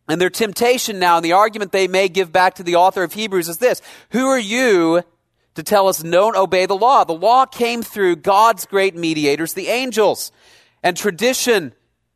And 0.07 0.21
their 0.21 0.29
temptation 0.29 0.99
now, 0.99 1.17
and 1.17 1.25
the 1.25 1.33
argument 1.33 1.71
they 1.71 1.87
may 1.87 2.07
give 2.07 2.31
back 2.31 2.55
to 2.55 2.63
the 2.63 2.75
author 2.75 3.03
of 3.03 3.13
Hebrews 3.13 3.49
is 3.49 3.57
this 3.57 3.81
Who 4.11 4.27
are 4.27 4.39
you 4.39 5.03
to 5.57 5.63
tell 5.63 5.87
us 5.87 6.03
don't 6.03 6.35
obey 6.35 6.67
the 6.67 6.75
law. 6.75 7.03
The 7.03 7.13
law 7.13 7.47
came 7.47 7.81
through 7.81 8.17
God's 8.17 8.67
great 8.67 8.95
mediators, 8.95 9.53
the 9.53 9.69
angels. 9.69 10.31
And 10.83 10.95
tradition 10.95 11.73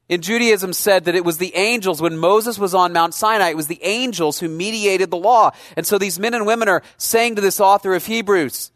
in 0.07 0.21
Judaism 0.21 0.73
said 0.73 1.05
that 1.05 1.15
it 1.15 1.25
was 1.25 1.39
the 1.39 1.55
angels, 1.55 2.01
when 2.01 2.17
Moses 2.17 2.59
was 2.59 2.75
on 2.75 2.93
Mount 2.93 3.15
Sinai, 3.15 3.49
it 3.49 3.57
was 3.57 3.65
the 3.65 3.81
angels 3.81 4.39
who 4.39 4.47
mediated 4.47 5.09
the 5.09 5.17
law. 5.17 5.51
And 5.75 5.87
so 5.87 5.97
these 5.97 6.19
men 6.19 6.35
and 6.35 6.45
women 6.45 6.67
are 6.67 6.83
saying 6.97 7.35
to 7.35 7.41
this 7.41 7.59
author 7.59 7.95
of 7.95 8.05
Hebrews, 8.05 8.71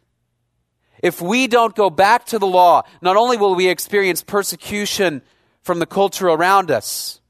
if 1.06 1.22
we 1.22 1.46
don't 1.46 1.76
go 1.76 1.92
back 1.92 2.26
to 2.26 2.40
the 2.40 2.48
law, 2.48 2.82
not 3.00 3.16
only 3.16 3.38
will 3.38 3.54
we 3.54 3.68
experience 3.70 4.24
persecution 4.24 5.22
from 5.62 5.78
the 5.78 5.86
culture 5.86 6.28
around 6.28 6.72
us, 6.72 7.22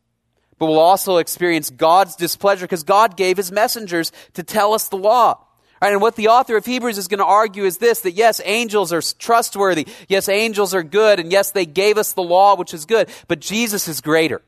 but 0.58 0.68
we'll 0.68 0.80
also 0.80 1.18
experience 1.18 1.72
God's 1.72 2.16
displeasure 2.16 2.64
because 2.64 2.84
God 2.84 3.18
gave 3.18 3.36
his 3.36 3.52
messengers 3.52 4.14
to 4.36 4.44
tell 4.44 4.74
us 4.74 4.88
the 4.88 4.96
law. 4.96 5.42
Right, 5.82 5.92
and 5.92 6.02
what 6.02 6.16
the 6.16 6.30
author 6.30 6.56
of 6.56 6.66
Hebrews 6.66 6.98
is 6.98 7.10
going 7.10 7.20
to 7.20 7.26
argue 7.26 7.66
is 7.66 7.78
this 7.78 8.00
that 8.02 8.14
yes, 8.14 8.40
angels 8.46 8.94
are 8.94 9.02
trustworthy. 9.02 9.86
Yes, 10.08 10.30
angels 10.30 10.74
are 10.74 10.82
good. 10.82 11.20
And 11.20 11.30
yes, 11.30 11.52
they 11.52 11.66
gave 11.66 11.98
us 11.98 12.14
the 12.14 12.24
law, 12.24 12.56
which 12.56 12.74
is 12.74 12.86
good. 12.86 13.10
But 13.28 13.42
Jesus 13.42 13.90
is 13.90 14.00
greater. 14.00 14.42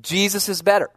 Jesus 0.00 0.48
is 0.48 0.60
better. 0.60 0.90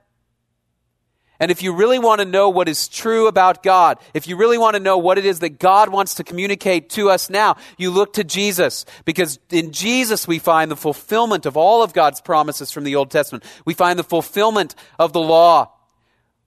And 1.44 1.52
if 1.52 1.62
you 1.62 1.74
really 1.74 2.00
want 2.00 2.20
to 2.20 2.26
know 2.26 2.48
what 2.48 2.70
is 2.70 2.88
true 2.88 3.28
about 3.28 3.64
God, 3.64 3.98
if 4.14 4.30
you 4.30 4.38
really 4.38 4.58
want 4.58 4.76
to 4.76 4.80
know 4.80 4.98
what 4.98 5.18
it 5.18 5.26
is 5.26 5.40
that 5.40 5.60
God 5.60 5.90
wants 5.90 6.14
to 6.14 6.24
communicate 6.24 6.90
to 6.92 7.10
us 7.10 7.30
now, 7.30 7.58
you 7.78 7.92
look 7.92 8.14
to 8.14 8.24
Jesus. 8.24 8.86
Because 9.04 9.40
in 9.50 9.74
Jesus 9.74 10.26
we 10.26 10.40
find 10.40 10.72
the 10.72 10.78
fulfillment 10.78 11.46
of 11.46 11.58
all 11.58 11.84
of 11.84 11.92
God's 11.92 12.22
promises 12.22 12.72
from 12.72 12.86
the 12.86 12.96
Old 12.96 13.12
Testament. 13.12 13.44
We 13.66 13.74
find 13.74 14.00
the 14.00 14.06
fulfillment 14.06 14.74
of 14.98 15.12
the 15.12 15.20
law 15.20 15.74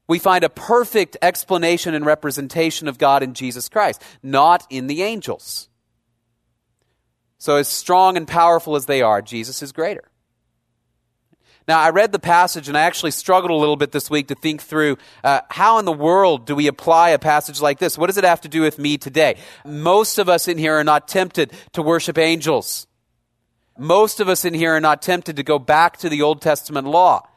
we 0.09 0.21
find 0.21 0.45
a 0.45 0.49
perfect 0.49 1.17
explanation 1.21 1.93
and 1.93 2.07
representation 2.07 2.87
of 2.87 2.97
God 2.97 3.25
in 3.25 3.35
Jesus 3.35 3.69
Christ, 3.69 4.01
not 4.23 4.65
in 4.71 4.87
the 4.87 5.03
angels. 5.03 5.69
So, 7.39 7.57
as 7.57 7.67
strong 7.69 8.17
and 8.17 8.27
powerful 8.27 8.77
as 8.77 8.87
they 8.87 9.03
are, 9.03 9.21
Jesus 9.21 9.63
is 9.63 9.73
greater. 9.73 10.05
Now, 11.69 11.81
I 11.81 11.91
read 11.91 12.13
the 12.13 12.21
passage 12.21 12.69
and 12.69 12.79
I 12.79 12.83
actually 12.83 13.11
struggled 13.11 13.51
a 13.51 13.57
little 13.57 13.77
bit 13.77 13.91
this 13.91 14.09
week 14.09 14.29
to 14.29 14.37
think 14.37 14.63
through 14.63 14.99
uh, 15.25 15.41
how 15.51 15.79
in 15.79 15.85
the 15.85 15.93
world 15.93 16.47
do 16.47 16.55
we 16.55 16.69
apply 16.69 17.11
a 17.11 17.19
passage 17.19 17.61
like 17.61 17.81
this? 17.81 17.99
What 17.99 18.07
does 18.07 18.17
it 18.17 18.25
have 18.25 18.41
to 18.43 18.49
do 18.49 18.63
with 18.63 18.79
me 18.79 18.99
today? 18.99 19.37
Most 19.65 20.19
of 20.19 20.29
us 20.29 20.47
in 20.47 20.59
here 20.59 20.77
are 20.77 20.85
not 20.85 21.09
tempted 21.09 21.53
to 21.73 21.83
worship 21.83 22.19
angels. 22.19 22.87
Most 23.77 24.21
of 24.21 24.29
us 24.29 24.45
in 24.45 24.55
here 24.55 24.77
are 24.77 24.81
not 24.81 25.03
tempted 25.03 25.37
to 25.37 25.43
go 25.43 25.59
back 25.59 25.97
to 25.99 26.09
the 26.09 26.23
Old 26.23 26.41
Testament 26.41 26.87
law. 26.87 27.29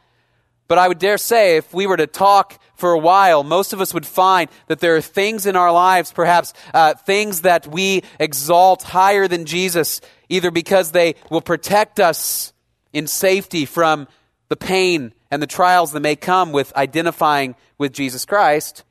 But 0.68 0.78
I 0.78 0.88
would 0.88 1.00
dare 1.00 1.18
say, 1.18 1.58
if 1.58 1.74
we 1.74 1.88
were 1.88 1.98
to 1.98 2.06
talk 2.06 2.62
for 2.76 2.92
a 2.92 3.00
while, 3.00 3.44
most 3.44 3.74
of 3.74 3.82
us 3.82 3.96
would 3.96 4.06
find 4.06 4.52
that 4.68 4.80
there 4.80 4.96
are 4.96 5.02
things 5.02 5.48
in 5.48 5.56
our 5.56 5.72
lives, 5.72 6.12
perhaps 6.12 6.54
uh, 6.76 6.94
things 6.94 7.42
that 7.42 7.66
we 7.66 8.04
exalt 8.20 8.84
higher 8.84 9.28
than 9.28 9.46
Jesus, 9.46 10.00
either 10.30 10.52
because 10.52 10.92
they 10.92 11.16
will 11.32 11.42
protect 11.42 12.00
us 12.00 12.54
in 12.94 13.08
safety 13.08 13.66
from 13.66 14.08
the 14.50 14.58
pain 14.58 15.14
and 15.32 15.42
the 15.42 15.48
trials 15.48 15.92
that 15.94 16.02
may 16.02 16.16
come 16.16 16.52
with 16.52 16.76
identifying 16.76 17.56
with 17.78 17.94
Jesus 17.94 18.26
Christ, 18.26 18.84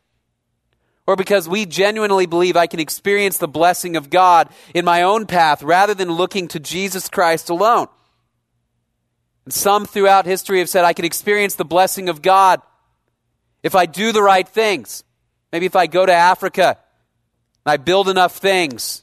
or 1.06 1.16
because 1.16 1.48
we 1.48 1.66
genuinely 1.66 2.26
believe 2.26 2.56
I 2.56 2.66
can 2.66 2.80
experience 2.80 3.38
the 3.38 3.48
blessing 3.48 3.96
of 3.96 4.10
God 4.10 4.48
in 4.74 4.84
my 4.84 5.02
own 5.02 5.26
path 5.26 5.62
rather 5.62 5.94
than 5.94 6.12
looking 6.12 6.48
to 6.48 6.60
Jesus 6.60 7.08
Christ 7.08 7.50
alone. 7.50 7.88
And 9.44 9.52
some 9.52 9.86
throughout 9.86 10.26
history 10.26 10.58
have 10.58 10.68
said 10.68 10.84
I 10.84 10.92
can 10.92 11.06
experience 11.06 11.54
the 11.54 11.64
blessing 11.64 12.10
of 12.10 12.20
God 12.20 12.60
if 13.62 13.74
I 13.74 13.86
do 13.86 14.12
the 14.12 14.22
right 14.22 14.46
things. 14.46 15.02
Maybe 15.50 15.64
if 15.64 15.76
I 15.76 15.86
go 15.86 16.04
to 16.04 16.12
Africa 16.12 16.76
and 17.64 17.72
I 17.72 17.78
build 17.78 18.10
enough 18.10 18.36
things. 18.36 19.02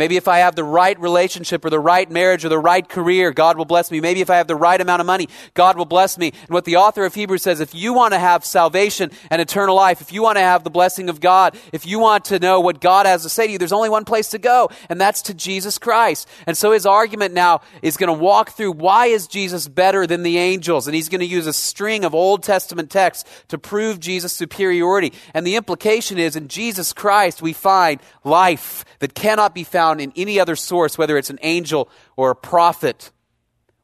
Maybe 0.00 0.16
if 0.16 0.28
I 0.28 0.38
have 0.38 0.56
the 0.56 0.64
right 0.64 0.98
relationship 0.98 1.62
or 1.62 1.68
the 1.68 1.78
right 1.78 2.10
marriage 2.10 2.42
or 2.42 2.48
the 2.48 2.58
right 2.58 2.88
career, 2.88 3.32
God 3.32 3.58
will 3.58 3.66
bless 3.66 3.90
me. 3.90 4.00
Maybe 4.00 4.22
if 4.22 4.30
I 4.30 4.38
have 4.38 4.46
the 4.46 4.56
right 4.56 4.80
amount 4.80 5.00
of 5.00 5.06
money, 5.06 5.28
God 5.52 5.76
will 5.76 5.84
bless 5.84 6.16
me. 6.16 6.28
And 6.28 6.48
what 6.48 6.64
the 6.64 6.76
author 6.76 7.04
of 7.04 7.14
Hebrews 7.14 7.42
says, 7.42 7.60
if 7.60 7.74
you 7.74 7.92
want 7.92 8.14
to 8.14 8.18
have 8.18 8.42
salvation 8.42 9.10
and 9.28 9.42
eternal 9.42 9.76
life, 9.76 10.00
if 10.00 10.10
you 10.10 10.22
want 10.22 10.38
to 10.38 10.42
have 10.42 10.64
the 10.64 10.70
blessing 10.70 11.10
of 11.10 11.20
God, 11.20 11.54
if 11.70 11.86
you 11.86 11.98
want 11.98 12.24
to 12.24 12.38
know 12.38 12.60
what 12.60 12.80
God 12.80 13.04
has 13.04 13.24
to 13.24 13.28
say 13.28 13.46
to 13.46 13.52
you, 13.52 13.58
there's 13.58 13.74
only 13.74 13.90
one 13.90 14.06
place 14.06 14.30
to 14.30 14.38
go, 14.38 14.70
and 14.88 14.98
that's 14.98 15.20
to 15.20 15.34
Jesus 15.34 15.76
Christ. 15.76 16.26
And 16.46 16.56
so 16.56 16.72
his 16.72 16.86
argument 16.86 17.34
now 17.34 17.60
is 17.82 17.98
going 17.98 18.08
to 18.08 18.18
walk 18.18 18.52
through 18.52 18.72
why 18.72 19.04
is 19.04 19.26
Jesus 19.26 19.68
better 19.68 20.06
than 20.06 20.22
the 20.22 20.38
angels? 20.38 20.86
And 20.86 20.94
he's 20.94 21.10
going 21.10 21.20
to 21.20 21.26
use 21.26 21.46
a 21.46 21.52
string 21.52 22.06
of 22.06 22.14
Old 22.14 22.42
Testament 22.42 22.88
texts 22.88 23.28
to 23.48 23.58
prove 23.58 24.00
Jesus' 24.00 24.32
superiority. 24.32 25.12
And 25.34 25.46
the 25.46 25.56
implication 25.56 26.16
is 26.16 26.36
in 26.36 26.48
Jesus 26.48 26.94
Christ 26.94 27.42
we 27.42 27.52
find 27.52 28.00
life 28.24 28.86
that 29.00 29.12
cannot 29.12 29.54
be 29.54 29.64
found 29.64 29.89
in 29.98 30.12
any 30.14 30.38
other 30.38 30.54
source, 30.54 30.96
whether 30.96 31.16
it's 31.16 31.30
an 31.30 31.38
angel 31.42 31.88
or 32.16 32.30
a 32.30 32.36
prophet 32.36 33.10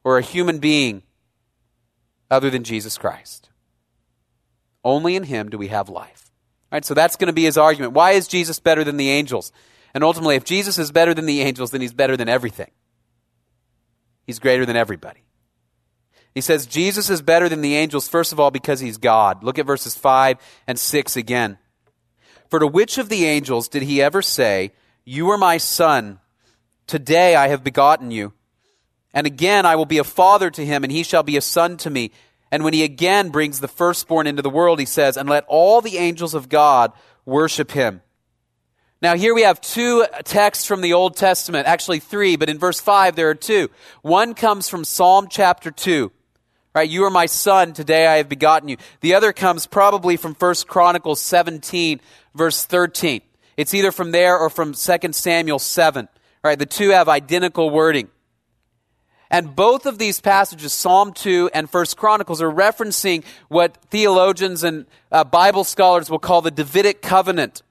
or 0.03 0.17
a 0.17 0.21
human 0.21 0.59
being, 0.59 1.01
other 2.31 2.49
than 2.49 2.63
Jesus 2.63 2.97
Christ. 2.97 3.49
Only 4.83 5.15
in 5.15 5.23
Him 5.23 5.49
do 5.49 5.57
we 5.57 5.67
have 5.67 5.89
life. 5.89 6.27
All 6.71 6.75
right, 6.75 6.85
so 6.85 6.93
that's 6.93 7.15
going 7.15 7.27
to 7.27 7.33
be 7.33 7.45
his 7.45 7.57
argument. 7.57 7.93
Why 7.93 8.11
is 8.11 8.27
Jesus 8.27 8.59
better 8.59 8.83
than 8.83 8.97
the 8.97 9.09
angels? 9.09 9.53
And 9.93 10.03
ultimately, 10.03 10.35
if 10.35 10.43
Jesus 10.43 10.77
is 10.77 10.91
better 10.91 11.13
than 11.13 11.25
the 11.25 11.41
angels, 11.41 11.71
then 11.71 11.79
he's 11.79 11.93
better 11.93 12.17
than 12.17 12.27
everything. 12.27 12.71
He's 14.25 14.39
greater 14.39 14.65
than 14.65 14.75
everybody. 14.75 15.21
He 16.35 16.41
says 16.41 16.65
Jesus 16.65 17.09
is 17.09 17.21
better 17.21 17.47
than 17.47 17.61
the 17.61 17.75
angels, 17.75 18.09
first 18.09 18.33
of 18.33 18.39
all, 18.39 18.51
because 18.51 18.81
he's 18.81 18.97
God. 18.97 19.45
Look 19.45 19.57
at 19.57 19.65
verses 19.65 19.95
5 19.95 20.37
and 20.67 20.77
6 20.77 21.15
again. 21.15 21.57
For 22.49 22.59
to 22.59 22.67
which 22.67 22.97
of 22.97 23.07
the 23.07 23.25
angels 23.25 23.69
did 23.69 23.83
he 23.83 24.01
ever 24.01 24.21
say, 24.21 24.73
you 25.07 25.29
are 25.29 25.37
my 25.37 25.55
son. 25.57 26.19
Today 26.85 27.33
I 27.33 27.47
have 27.47 27.63
begotten 27.63 28.11
you. 28.11 28.33
And 29.13 29.25
again 29.25 29.65
I 29.65 29.77
will 29.77 29.85
be 29.85 29.99
a 29.99 30.03
father 30.03 30.49
to 30.51 30.65
him, 30.65 30.83
and 30.83 30.91
he 30.91 31.01
shall 31.03 31.23
be 31.23 31.37
a 31.37 31.41
son 31.41 31.77
to 31.77 31.89
me. 31.89 32.11
And 32.51 32.63
when 32.63 32.73
he 32.73 32.83
again 32.83 33.29
brings 33.29 33.61
the 33.61 33.69
firstborn 33.69 34.27
into 34.27 34.41
the 34.41 34.49
world, 34.49 34.79
he 34.79 34.85
says, 34.85 35.15
And 35.15 35.29
let 35.29 35.45
all 35.47 35.79
the 35.79 35.97
angels 35.97 36.33
of 36.33 36.49
God 36.49 36.91
worship 37.25 37.71
him. 37.71 38.01
Now, 39.01 39.15
here 39.15 39.33
we 39.33 39.43
have 39.43 39.61
two 39.61 40.05
texts 40.25 40.65
from 40.65 40.81
the 40.81 40.93
Old 40.93 41.15
Testament, 41.15 41.67
actually 41.67 41.99
three, 41.99 42.35
but 42.35 42.49
in 42.49 42.57
verse 42.57 42.81
5 42.81 43.15
there 43.15 43.29
are 43.29 43.35
two. 43.35 43.69
One 44.01 44.33
comes 44.33 44.67
from 44.67 44.83
Psalm 44.83 45.27
chapter 45.29 45.71
2. 45.71 46.11
Right, 46.75 46.89
you 46.89 47.05
are 47.05 47.09
my 47.09 47.27
son, 47.27 47.73
today 47.73 48.07
I 48.07 48.17
have 48.17 48.27
begotten 48.27 48.67
you. 48.69 48.77
The 48.99 49.15
other 49.15 49.31
comes 49.33 49.67
probably 49.67 50.17
from 50.17 50.35
1 50.35 50.55
Chronicles 50.67 51.21
17, 51.21 52.01
verse 52.35 52.65
13. 52.65 53.21
It's 53.57 53.73
either 53.73 53.91
from 53.91 54.11
there 54.11 54.37
or 54.37 54.49
from 54.49 54.73
2 54.73 55.11
Samuel 55.11 55.59
7. 55.59 56.07
Right? 56.43 56.57
The 56.57 56.65
two 56.65 56.89
have 56.89 57.09
identical 57.09 57.69
wording. 57.69 58.09
And 59.29 59.55
both 59.55 59.85
of 59.85 59.97
these 59.97 60.21
passages, 60.21 60.71
Psalm 60.71 61.11
2 61.11 61.49
and 61.53 61.67
1 61.67 61.85
Chronicles, 61.97 62.41
are 62.41 62.51
referencing 62.51 63.25
what 63.49 63.77
theologians 63.89 64.63
and 64.63 64.85
uh, 65.11 65.23
Bible 65.25 65.65
scholars 65.65 66.09
will 66.09 66.19
call 66.19 66.41
the 66.41 66.51
Davidic 66.51 67.01
covenant. 67.01 67.61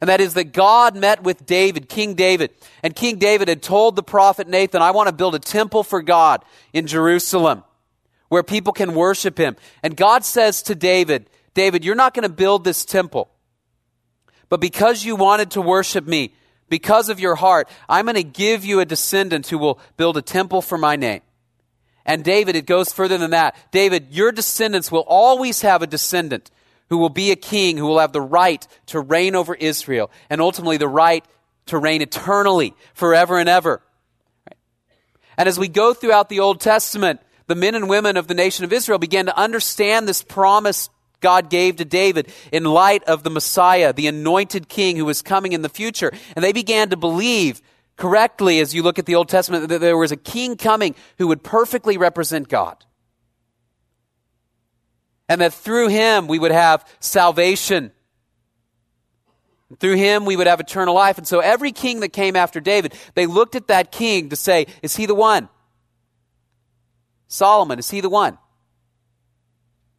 And 0.00 0.08
that 0.08 0.20
is 0.20 0.34
that 0.34 0.52
God 0.52 0.96
met 0.96 1.22
with 1.22 1.46
David, 1.46 1.88
King 1.88 2.14
David. 2.14 2.50
And 2.82 2.96
King 2.96 3.18
David 3.18 3.48
had 3.48 3.62
told 3.62 3.94
the 3.94 4.02
prophet 4.02 4.48
Nathan, 4.48 4.82
I 4.82 4.90
want 4.90 5.08
to 5.08 5.14
build 5.14 5.34
a 5.34 5.38
temple 5.38 5.84
for 5.84 6.02
God 6.02 6.42
in 6.72 6.86
Jerusalem 6.86 7.62
where 8.28 8.42
people 8.42 8.72
can 8.72 8.94
worship 8.94 9.36
him. 9.36 9.56
And 9.82 9.96
God 9.96 10.24
says 10.24 10.62
to 10.62 10.74
David, 10.74 11.28
David, 11.52 11.84
you're 11.84 11.94
not 11.94 12.14
going 12.14 12.22
to 12.22 12.34
build 12.34 12.64
this 12.64 12.84
temple. 12.84 13.28
But 14.50 14.60
because 14.60 15.04
you 15.04 15.16
wanted 15.16 15.52
to 15.52 15.62
worship 15.62 16.06
me, 16.06 16.34
because 16.68 17.08
of 17.08 17.18
your 17.18 17.36
heart, 17.36 17.68
I'm 17.88 18.04
going 18.04 18.16
to 18.16 18.22
give 18.22 18.64
you 18.64 18.80
a 18.80 18.84
descendant 18.84 19.46
who 19.46 19.56
will 19.56 19.80
build 19.96 20.18
a 20.18 20.22
temple 20.22 20.60
for 20.60 20.76
my 20.76 20.96
name. 20.96 21.22
And 22.04 22.24
David, 22.24 22.56
it 22.56 22.66
goes 22.66 22.92
further 22.92 23.16
than 23.16 23.30
that. 23.30 23.54
David, 23.70 24.08
your 24.10 24.32
descendants 24.32 24.90
will 24.90 25.04
always 25.06 25.62
have 25.62 25.82
a 25.82 25.86
descendant 25.86 26.50
who 26.88 26.98
will 26.98 27.08
be 27.08 27.30
a 27.30 27.36
king, 27.36 27.76
who 27.76 27.86
will 27.86 28.00
have 28.00 28.12
the 28.12 28.20
right 28.20 28.66
to 28.86 29.00
reign 29.00 29.36
over 29.36 29.54
Israel, 29.54 30.10
and 30.28 30.40
ultimately 30.40 30.76
the 30.76 30.88
right 30.88 31.24
to 31.66 31.78
reign 31.78 32.02
eternally, 32.02 32.74
forever 32.94 33.38
and 33.38 33.48
ever. 33.48 33.80
And 35.36 35.48
as 35.48 35.58
we 35.58 35.68
go 35.68 35.94
throughout 35.94 36.28
the 36.28 36.40
Old 36.40 36.60
Testament, 36.60 37.20
the 37.46 37.54
men 37.54 37.76
and 37.76 37.88
women 37.88 38.16
of 38.16 38.26
the 38.26 38.34
nation 38.34 38.64
of 38.64 38.72
Israel 38.72 38.98
began 38.98 39.26
to 39.26 39.38
understand 39.38 40.08
this 40.08 40.22
promise 40.22 40.90
God 41.20 41.50
gave 41.50 41.76
to 41.76 41.84
David 41.84 42.32
in 42.50 42.64
light 42.64 43.04
of 43.04 43.22
the 43.22 43.30
Messiah, 43.30 43.92
the 43.92 44.06
anointed 44.06 44.68
king 44.68 44.96
who 44.96 45.04
was 45.04 45.22
coming 45.22 45.52
in 45.52 45.62
the 45.62 45.68
future. 45.68 46.12
And 46.34 46.44
they 46.44 46.52
began 46.52 46.90
to 46.90 46.96
believe 46.96 47.62
correctly 47.96 48.60
as 48.60 48.74
you 48.74 48.82
look 48.82 48.98
at 48.98 49.06
the 49.06 49.14
Old 49.14 49.28
Testament 49.28 49.68
that 49.68 49.80
there 49.80 49.96
was 49.96 50.12
a 50.12 50.16
king 50.16 50.56
coming 50.56 50.94
who 51.18 51.28
would 51.28 51.42
perfectly 51.42 51.98
represent 51.98 52.48
God. 52.48 52.84
And 55.28 55.40
that 55.42 55.52
through 55.52 55.88
him 55.88 56.26
we 56.26 56.38
would 56.38 56.50
have 56.50 56.84
salvation. 56.98 57.92
Through 59.78 59.96
him 59.96 60.24
we 60.24 60.36
would 60.36 60.46
have 60.46 60.58
eternal 60.58 60.94
life. 60.94 61.18
And 61.18 61.28
so 61.28 61.40
every 61.40 61.72
king 61.72 62.00
that 62.00 62.08
came 62.08 62.34
after 62.34 62.58
David, 62.58 62.94
they 63.14 63.26
looked 63.26 63.54
at 63.54 63.68
that 63.68 63.92
king 63.92 64.30
to 64.30 64.36
say, 64.36 64.66
is 64.82 64.96
he 64.96 65.06
the 65.06 65.14
one? 65.14 65.48
Solomon, 67.28 67.78
is 67.78 67.90
he 67.90 68.00
the 68.00 68.08
one? 68.08 68.38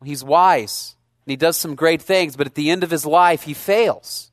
He's 0.04 0.24
wise 0.24 0.96
and 1.26 1.32
he 1.32 1.36
does 1.36 1.58
some 1.58 1.76
great 1.76 2.02
things, 2.02 2.36
but 2.36 2.48
at 2.48 2.56
the 2.56 2.70
end 2.70 2.84
of 2.84 2.90
his 2.90 3.06
life, 3.06 3.44
he 3.44 3.54
fails 3.54 4.32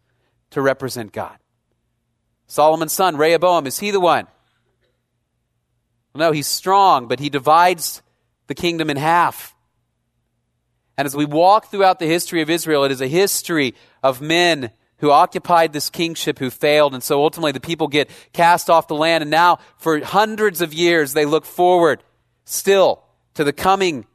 to 0.50 0.62
represent 0.62 1.12
God. 1.12 1.36
Solomon's 2.46 2.92
son, 2.92 3.16
Rehoboam, 3.16 3.66
is 3.66 3.78
he 3.78 3.90
the 3.90 4.00
one? 4.00 4.26
No, 6.14 6.32
he's 6.32 6.46
strong, 6.46 7.06
but 7.06 7.20
he 7.20 7.28
divides 7.28 8.02
the 8.46 8.54
kingdom 8.54 8.88
in 8.88 8.96
half. 8.96 9.54
And 10.96 11.06
as 11.06 11.14
we 11.14 11.26
walk 11.26 11.70
throughout 11.70 11.98
the 11.98 12.06
history 12.06 12.40
of 12.40 12.48
Israel, 12.48 12.84
it 12.84 12.90
is 12.90 13.02
a 13.02 13.06
history 13.06 13.74
of 14.02 14.20
men 14.20 14.70
who 14.96 15.10
occupied 15.10 15.72
this 15.72 15.90
kingship 15.90 16.38
who 16.38 16.50
failed. 16.50 16.94
And 16.94 17.02
so 17.02 17.22
ultimately 17.22 17.52
the 17.52 17.60
people 17.60 17.86
get 17.86 18.10
cast 18.32 18.68
off 18.68 18.88
the 18.88 18.96
land. 18.96 19.22
And 19.22 19.30
now 19.30 19.58
for 19.76 20.00
hundreds 20.00 20.60
of 20.60 20.74
years, 20.74 21.12
they 21.12 21.24
look 21.24 21.44
forward 21.44 22.02
still 22.44 23.04
to 23.34 23.44
the 23.44 23.52
coming 23.52 24.06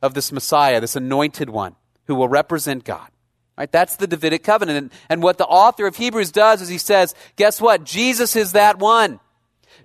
of 0.00 0.14
this 0.14 0.32
Messiah, 0.32 0.80
this 0.80 0.96
anointed 0.96 1.50
one 1.50 1.76
who 2.06 2.14
will 2.14 2.28
represent 2.28 2.84
God. 2.84 3.08
Right? 3.56 3.70
That's 3.70 3.96
the 3.96 4.06
Davidic 4.06 4.44
covenant. 4.44 4.92
And, 5.08 5.22
what 5.22 5.38
the 5.38 5.46
author 5.46 5.86
of 5.86 5.96
Hebrews 5.96 6.30
does 6.30 6.60
is 6.60 6.68
he 6.68 6.78
says, 6.78 7.14
guess 7.36 7.60
what? 7.60 7.84
Jesus 7.84 8.36
is 8.36 8.52
that 8.52 8.78
one. 8.78 9.18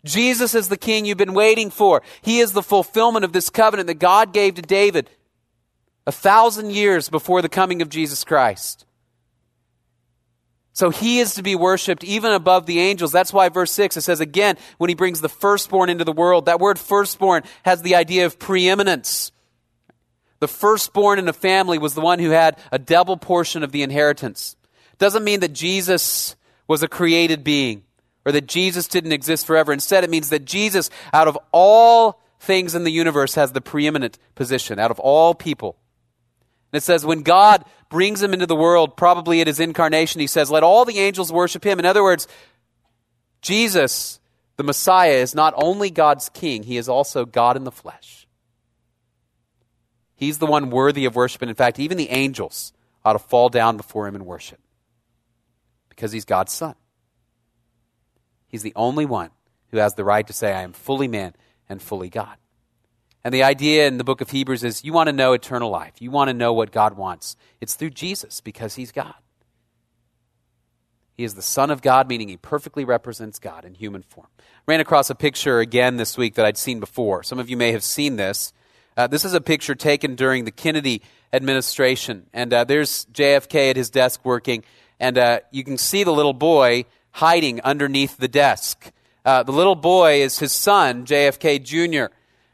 Jesus 0.03 0.55
is 0.55 0.67
the 0.67 0.77
king 0.77 1.05
you've 1.05 1.17
been 1.17 1.33
waiting 1.33 1.69
for. 1.69 2.01
He 2.21 2.39
is 2.39 2.53
the 2.53 2.63
fulfillment 2.63 3.23
of 3.23 3.33
this 3.33 3.49
covenant 3.49 3.87
that 3.87 3.99
God 3.99 4.33
gave 4.33 4.55
to 4.55 4.61
David 4.61 5.09
a 6.05 6.11
thousand 6.11 6.71
years 6.71 7.09
before 7.09 7.41
the 7.41 7.49
coming 7.49 7.81
of 7.81 7.89
Jesus 7.89 8.23
Christ. 8.23 8.85
So 10.73 10.89
he 10.89 11.19
is 11.19 11.35
to 11.35 11.43
be 11.43 11.55
worshiped 11.55 12.03
even 12.03 12.31
above 12.31 12.65
the 12.65 12.79
angels. 12.79 13.11
That's 13.11 13.33
why 13.33 13.49
verse 13.49 13.71
6 13.71 13.97
it 13.97 14.01
says 14.01 14.19
again, 14.19 14.57
when 14.77 14.89
he 14.89 14.95
brings 14.95 15.21
the 15.21 15.29
firstborn 15.29 15.89
into 15.89 16.05
the 16.05 16.11
world, 16.11 16.45
that 16.45 16.59
word 16.59 16.79
firstborn 16.79 17.43
has 17.63 17.81
the 17.81 17.95
idea 17.95 18.25
of 18.25 18.39
preeminence. 18.39 19.31
The 20.41 20.47
firstborn 20.49 21.19
in 21.19 21.29
a 21.29 21.33
family 21.33 21.77
was 21.77 21.93
the 21.93 22.01
one 22.01 22.19
who 22.19 22.31
had 22.31 22.57
a 22.71 22.79
double 22.79 23.15
portion 23.15 23.63
of 23.63 23.71
the 23.71 23.83
inheritance. 23.83 24.57
Doesn't 24.97 25.23
mean 25.23 25.39
that 25.39 25.53
Jesus 25.53 26.35
was 26.67 26.83
a 26.83 26.87
created 26.87 27.43
being 27.43 27.83
or 28.25 28.31
that 28.31 28.47
Jesus 28.47 28.87
didn't 28.87 29.13
exist 29.13 29.45
forever. 29.45 29.71
Instead, 29.71 30.03
it 30.03 30.09
means 30.09 30.29
that 30.29 30.43
Jesus, 30.43 30.89
out 31.13 31.27
of 31.27 31.37
all 31.51 32.21
things 32.39 32.75
in 32.75 32.83
the 32.83 32.91
universe, 32.91 33.35
has 33.35 33.51
the 33.51 33.61
preeminent 33.61 34.17
position, 34.35 34.79
out 34.79 34.91
of 34.91 34.99
all 34.99 35.35
people. 35.35 35.77
And 36.73 36.77
it 36.79 36.83
says, 36.83 37.05
when 37.05 37.21
God 37.21 37.63
brings 37.89 38.21
him 38.23 38.33
into 38.33 38.47
the 38.47 38.55
world, 38.55 38.97
probably 38.97 39.41
at 39.41 39.47
his 39.47 39.59
incarnation, 39.59 40.21
he 40.21 40.27
says, 40.27 40.49
let 40.49 40.63
all 40.63 40.85
the 40.85 40.99
angels 40.99 41.31
worship 41.31 41.63
him. 41.63 41.77
In 41.79 41.85
other 41.85 42.03
words, 42.03 42.27
Jesus, 43.41 44.19
the 44.57 44.63
Messiah, 44.63 45.13
is 45.13 45.35
not 45.35 45.53
only 45.55 45.91
God's 45.91 46.29
king, 46.29 46.63
he 46.63 46.77
is 46.77 46.89
also 46.89 47.25
God 47.25 47.57
in 47.57 47.63
the 47.63 47.71
flesh. 47.71 48.20
He's 50.21 50.37
the 50.37 50.45
one 50.45 50.69
worthy 50.69 51.05
of 51.05 51.15
worship. 51.15 51.41
And 51.41 51.49
in 51.49 51.55
fact, 51.55 51.79
even 51.79 51.97
the 51.97 52.11
angels 52.11 52.73
ought 53.03 53.13
to 53.13 53.19
fall 53.19 53.49
down 53.49 53.75
before 53.75 54.07
him 54.07 54.13
and 54.13 54.23
worship 54.23 54.59
because 55.89 56.11
he's 56.11 56.25
God's 56.25 56.53
son. 56.53 56.75
He's 58.47 58.61
the 58.61 58.73
only 58.75 59.03
one 59.03 59.31
who 59.71 59.79
has 59.79 59.95
the 59.95 60.03
right 60.03 60.27
to 60.27 60.31
say, 60.31 60.53
I 60.53 60.61
am 60.61 60.73
fully 60.73 61.07
man 61.07 61.33
and 61.67 61.81
fully 61.81 62.07
God. 62.07 62.37
And 63.23 63.33
the 63.33 63.41
idea 63.41 63.87
in 63.87 63.97
the 63.97 64.03
book 64.03 64.21
of 64.21 64.29
Hebrews 64.29 64.63
is 64.63 64.83
you 64.83 64.93
want 64.93 65.07
to 65.07 65.13
know 65.13 65.33
eternal 65.33 65.71
life. 65.71 65.93
You 65.97 66.11
want 66.11 66.27
to 66.27 66.35
know 66.35 66.53
what 66.53 66.71
God 66.71 66.95
wants. 66.95 67.35
It's 67.59 67.73
through 67.73 67.89
Jesus 67.89 68.41
because 68.41 68.75
he's 68.75 68.91
God. 68.91 69.15
He 71.17 71.23
is 71.23 71.33
the 71.33 71.41
Son 71.41 71.71
of 71.71 71.81
God, 71.81 72.07
meaning 72.07 72.27
he 72.27 72.37
perfectly 72.37 72.85
represents 72.85 73.39
God 73.39 73.65
in 73.65 73.73
human 73.73 74.03
form. 74.03 74.27
Ran 74.67 74.81
across 74.81 75.09
a 75.09 75.15
picture 75.15 75.59
again 75.59 75.97
this 75.97 76.15
week 76.15 76.35
that 76.35 76.45
I'd 76.45 76.59
seen 76.59 76.79
before. 76.79 77.23
Some 77.23 77.39
of 77.39 77.49
you 77.49 77.57
may 77.57 77.71
have 77.71 77.83
seen 77.83 78.17
this. 78.17 78.53
Uh, 78.97 79.07
this 79.07 79.23
is 79.23 79.33
a 79.33 79.41
picture 79.41 79.75
taken 79.75 80.15
during 80.15 80.45
the 80.45 80.51
Kennedy 80.51 81.01
administration. 81.33 82.27
And 82.33 82.53
uh, 82.53 82.63
there's 82.65 83.05
JFK 83.13 83.71
at 83.71 83.75
his 83.75 83.89
desk 83.89 84.21
working, 84.23 84.63
and 84.99 85.17
uh, 85.17 85.39
you 85.51 85.63
can 85.63 85.77
see 85.77 86.03
the 86.03 86.11
little 86.11 86.33
boy 86.33 86.85
hiding 87.11 87.61
underneath 87.61 88.17
the 88.17 88.27
desk. 88.27 88.91
Uh, 89.23 89.43
the 89.43 89.51
little 89.51 89.75
boy 89.75 90.21
is 90.21 90.39
his 90.39 90.51
son, 90.51 91.05
JFK 91.05 91.63
Jr. 91.63 92.13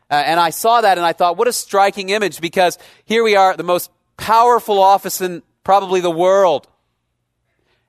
Uh, 0.10 0.14
and 0.14 0.40
I 0.40 0.50
saw 0.52 0.82
that 0.82 0.98
and 0.98 1.06
I 1.06 1.14
thought, 1.14 1.38
what 1.38 1.48
a 1.48 1.54
striking 1.54 2.10
image 2.10 2.42
because 2.42 2.78
here 3.06 3.24
we 3.24 3.36
are, 3.36 3.56
the 3.56 3.64
most 3.64 3.92
powerful 4.18 4.80
office 4.80 5.22
in 5.22 5.44
probably 5.64 6.02
the 6.02 6.12
world. 6.12 6.68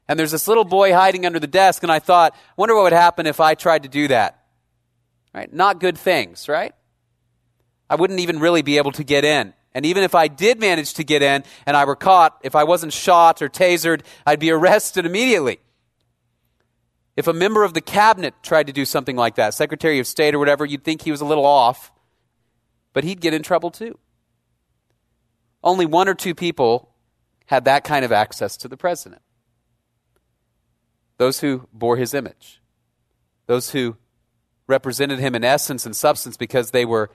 And 0.09 0.19
there's 0.19 0.33
this 0.33 0.49
little 0.49 0.65
boy 0.65 0.93
hiding 0.95 1.27
under 1.27 1.39
the 1.39 1.47
desk, 1.47 1.83
and 1.83 1.93
I 1.93 1.99
thought, 1.99 2.33
I 2.35 2.39
wonder 2.57 2.75
what 2.75 2.85
would 2.85 2.93
happen 2.95 3.27
if 3.27 3.41
I 3.41 3.55
tried 3.55 3.83
to 3.83 3.89
do 3.91 4.09
that. 4.09 4.43
Right? 5.35 5.53
Not 5.53 5.81
good 5.81 5.99
things, 5.99 6.49
right? 6.49 6.75
I 7.91 7.97
wouldn't 7.97 8.21
even 8.21 8.39
really 8.39 8.63
be 8.63 8.79
able 8.79 8.93
to 8.93 9.05
get 9.05 9.25
in. 9.25 9.55
And 9.75 9.87
even 9.87 10.03
if 10.03 10.15
I 10.15 10.29
did 10.29 10.61
manage 10.61 10.95
to 10.95 11.05
get 11.05 11.23
in 11.23 11.45
and 11.67 11.77
I 11.77 11.85
were 11.85 11.97
caught, 11.97 12.39
if 12.43 12.55
I 12.55 12.65
wasn't 12.65 12.93
shot 12.93 13.43
or 13.43 13.49
tasered, 13.49 14.03
I'd 14.27 14.41
be 14.41 14.51
arrested 14.53 15.07
immediately. 15.07 15.61
If 17.17 17.27
a 17.27 17.33
member 17.33 17.65
of 17.65 17.75
the 17.75 17.81
cabinet 17.81 18.35
tried 18.43 18.69
to 18.69 18.73
do 18.73 18.85
something 18.85 19.17
like 19.17 19.35
that, 19.37 19.55
Secretary 19.55 19.99
of 19.99 20.07
State 20.07 20.35
or 20.35 20.39
whatever, 20.39 20.65
you'd 20.65 20.85
think 20.85 21.03
he 21.03 21.11
was 21.11 21.21
a 21.21 21.25
little 21.25 21.47
off, 21.47 21.91
but 22.93 23.05
he'd 23.05 23.21
get 23.21 23.35
in 23.35 23.43
trouble 23.43 23.71
too. 23.71 23.99
Only 25.63 25.85
one 25.85 26.09
or 26.09 26.15
two 26.15 26.35
people 26.35 26.95
had 27.47 27.65
that 27.65 27.83
kind 27.83 28.05
of 28.05 28.13
access 28.13 28.57
to 28.59 28.69
the 28.69 28.77
president 28.77 29.23
those 31.19 31.41
who 31.41 31.67
bore 31.73 31.97
his 31.97 32.15
image, 32.15 32.63
those 33.47 33.71
who 33.71 33.97
represented 34.69 35.19
him 35.19 35.35
in 35.35 35.43
essence 35.43 35.85
and 35.85 35.97
substance 35.97 36.37
because 36.37 36.71
they 36.71 36.85
were 36.85 37.11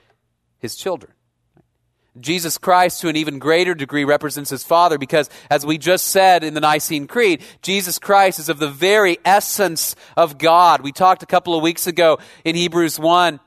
his 0.64 0.76
children. 0.76 1.12
Jesus 2.20 2.58
Christ, 2.58 3.02
to 3.02 3.10
an 3.10 3.16
even 3.16 3.38
greater 3.38 3.76
degree, 3.76 4.06
represents 4.06 4.50
his 4.50 4.64
Father 4.64 4.98
because, 4.98 5.30
as 5.50 5.66
we 5.66 5.78
just 5.78 6.08
said 6.08 6.44
in 6.44 6.54
the 6.54 6.62
Nicene 6.62 7.06
Creed, 7.06 7.44
Jesus 7.62 8.00
Christ 8.00 8.40
is 8.40 8.50
of 8.50 8.60
the 8.60 8.70
very 8.70 9.18
essence 9.26 9.96
of 10.16 10.38
God. 10.38 10.82
We 10.82 10.92
talked 10.92 11.22
a 11.22 11.28
couple 11.28 11.56
of 11.56 11.64
weeks 11.64 11.86
ago 11.86 12.20
in 12.46 12.56
Hebrews 12.56 13.00
1 13.00 13.40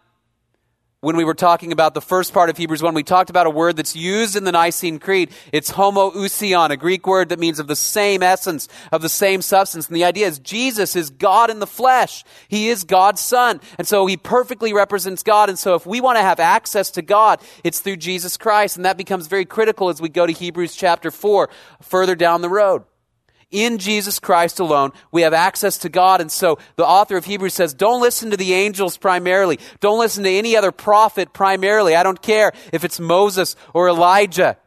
when 1.02 1.16
we 1.16 1.24
were 1.24 1.34
talking 1.34 1.72
about 1.72 1.92
the 1.92 2.00
first 2.00 2.32
part 2.32 2.48
of 2.48 2.56
Hebrews 2.56 2.82
1, 2.82 2.94
we 2.94 3.02
talked 3.02 3.28
about 3.28 3.46
a 3.46 3.50
word 3.50 3.76
that's 3.76 3.94
used 3.94 4.34
in 4.34 4.44
the 4.44 4.52
Nicene 4.52 4.98
Creed. 4.98 5.30
It's 5.52 5.70
homoousion, 5.72 6.70
a 6.70 6.76
Greek 6.76 7.06
word 7.06 7.28
that 7.28 7.38
means 7.38 7.58
of 7.58 7.66
the 7.66 7.76
same 7.76 8.22
essence, 8.22 8.66
of 8.90 9.02
the 9.02 9.10
same 9.10 9.42
substance. 9.42 9.88
And 9.88 9.96
the 9.96 10.04
idea 10.04 10.26
is 10.26 10.38
Jesus 10.38 10.96
is 10.96 11.10
God 11.10 11.50
in 11.50 11.58
the 11.58 11.66
flesh. 11.66 12.24
He 12.48 12.70
is 12.70 12.84
God's 12.84 13.20
Son. 13.20 13.60
And 13.76 13.86
so 13.86 14.06
he 14.06 14.16
perfectly 14.16 14.72
represents 14.72 15.22
God. 15.22 15.50
And 15.50 15.58
so 15.58 15.74
if 15.74 15.86
we 15.86 16.00
want 16.00 16.16
to 16.16 16.22
have 16.22 16.40
access 16.40 16.90
to 16.92 17.02
God, 17.02 17.42
it's 17.62 17.80
through 17.80 17.98
Jesus 17.98 18.38
Christ. 18.38 18.76
And 18.76 18.86
that 18.86 18.96
becomes 18.96 19.26
very 19.26 19.44
critical 19.44 19.90
as 19.90 20.00
we 20.00 20.08
go 20.08 20.26
to 20.26 20.32
Hebrews 20.32 20.74
chapter 20.74 21.10
4, 21.10 21.50
further 21.82 22.14
down 22.14 22.40
the 22.40 22.48
road. 22.48 22.84
In 23.50 23.78
Jesus 23.78 24.18
Christ 24.18 24.58
alone, 24.58 24.92
we 25.12 25.22
have 25.22 25.32
access 25.32 25.78
to 25.78 25.88
God. 25.88 26.20
And 26.20 26.32
so 26.32 26.58
the 26.74 26.86
author 26.86 27.16
of 27.16 27.24
Hebrews 27.24 27.54
says, 27.54 27.74
don't 27.74 28.02
listen 28.02 28.30
to 28.30 28.36
the 28.36 28.52
angels 28.54 28.96
primarily. 28.96 29.60
Don't 29.80 30.00
listen 30.00 30.24
to 30.24 30.30
any 30.30 30.56
other 30.56 30.72
prophet 30.72 31.32
primarily. 31.32 31.94
I 31.94 32.02
don't 32.02 32.20
care 32.20 32.52
if 32.72 32.84
it's 32.84 32.98
Moses 32.98 33.54
or 33.72 33.88
Elijah. 33.88 34.58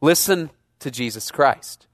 Listen 0.00 0.50
to 0.78 0.90
Jesus 0.90 1.30
Christ. 1.30 1.86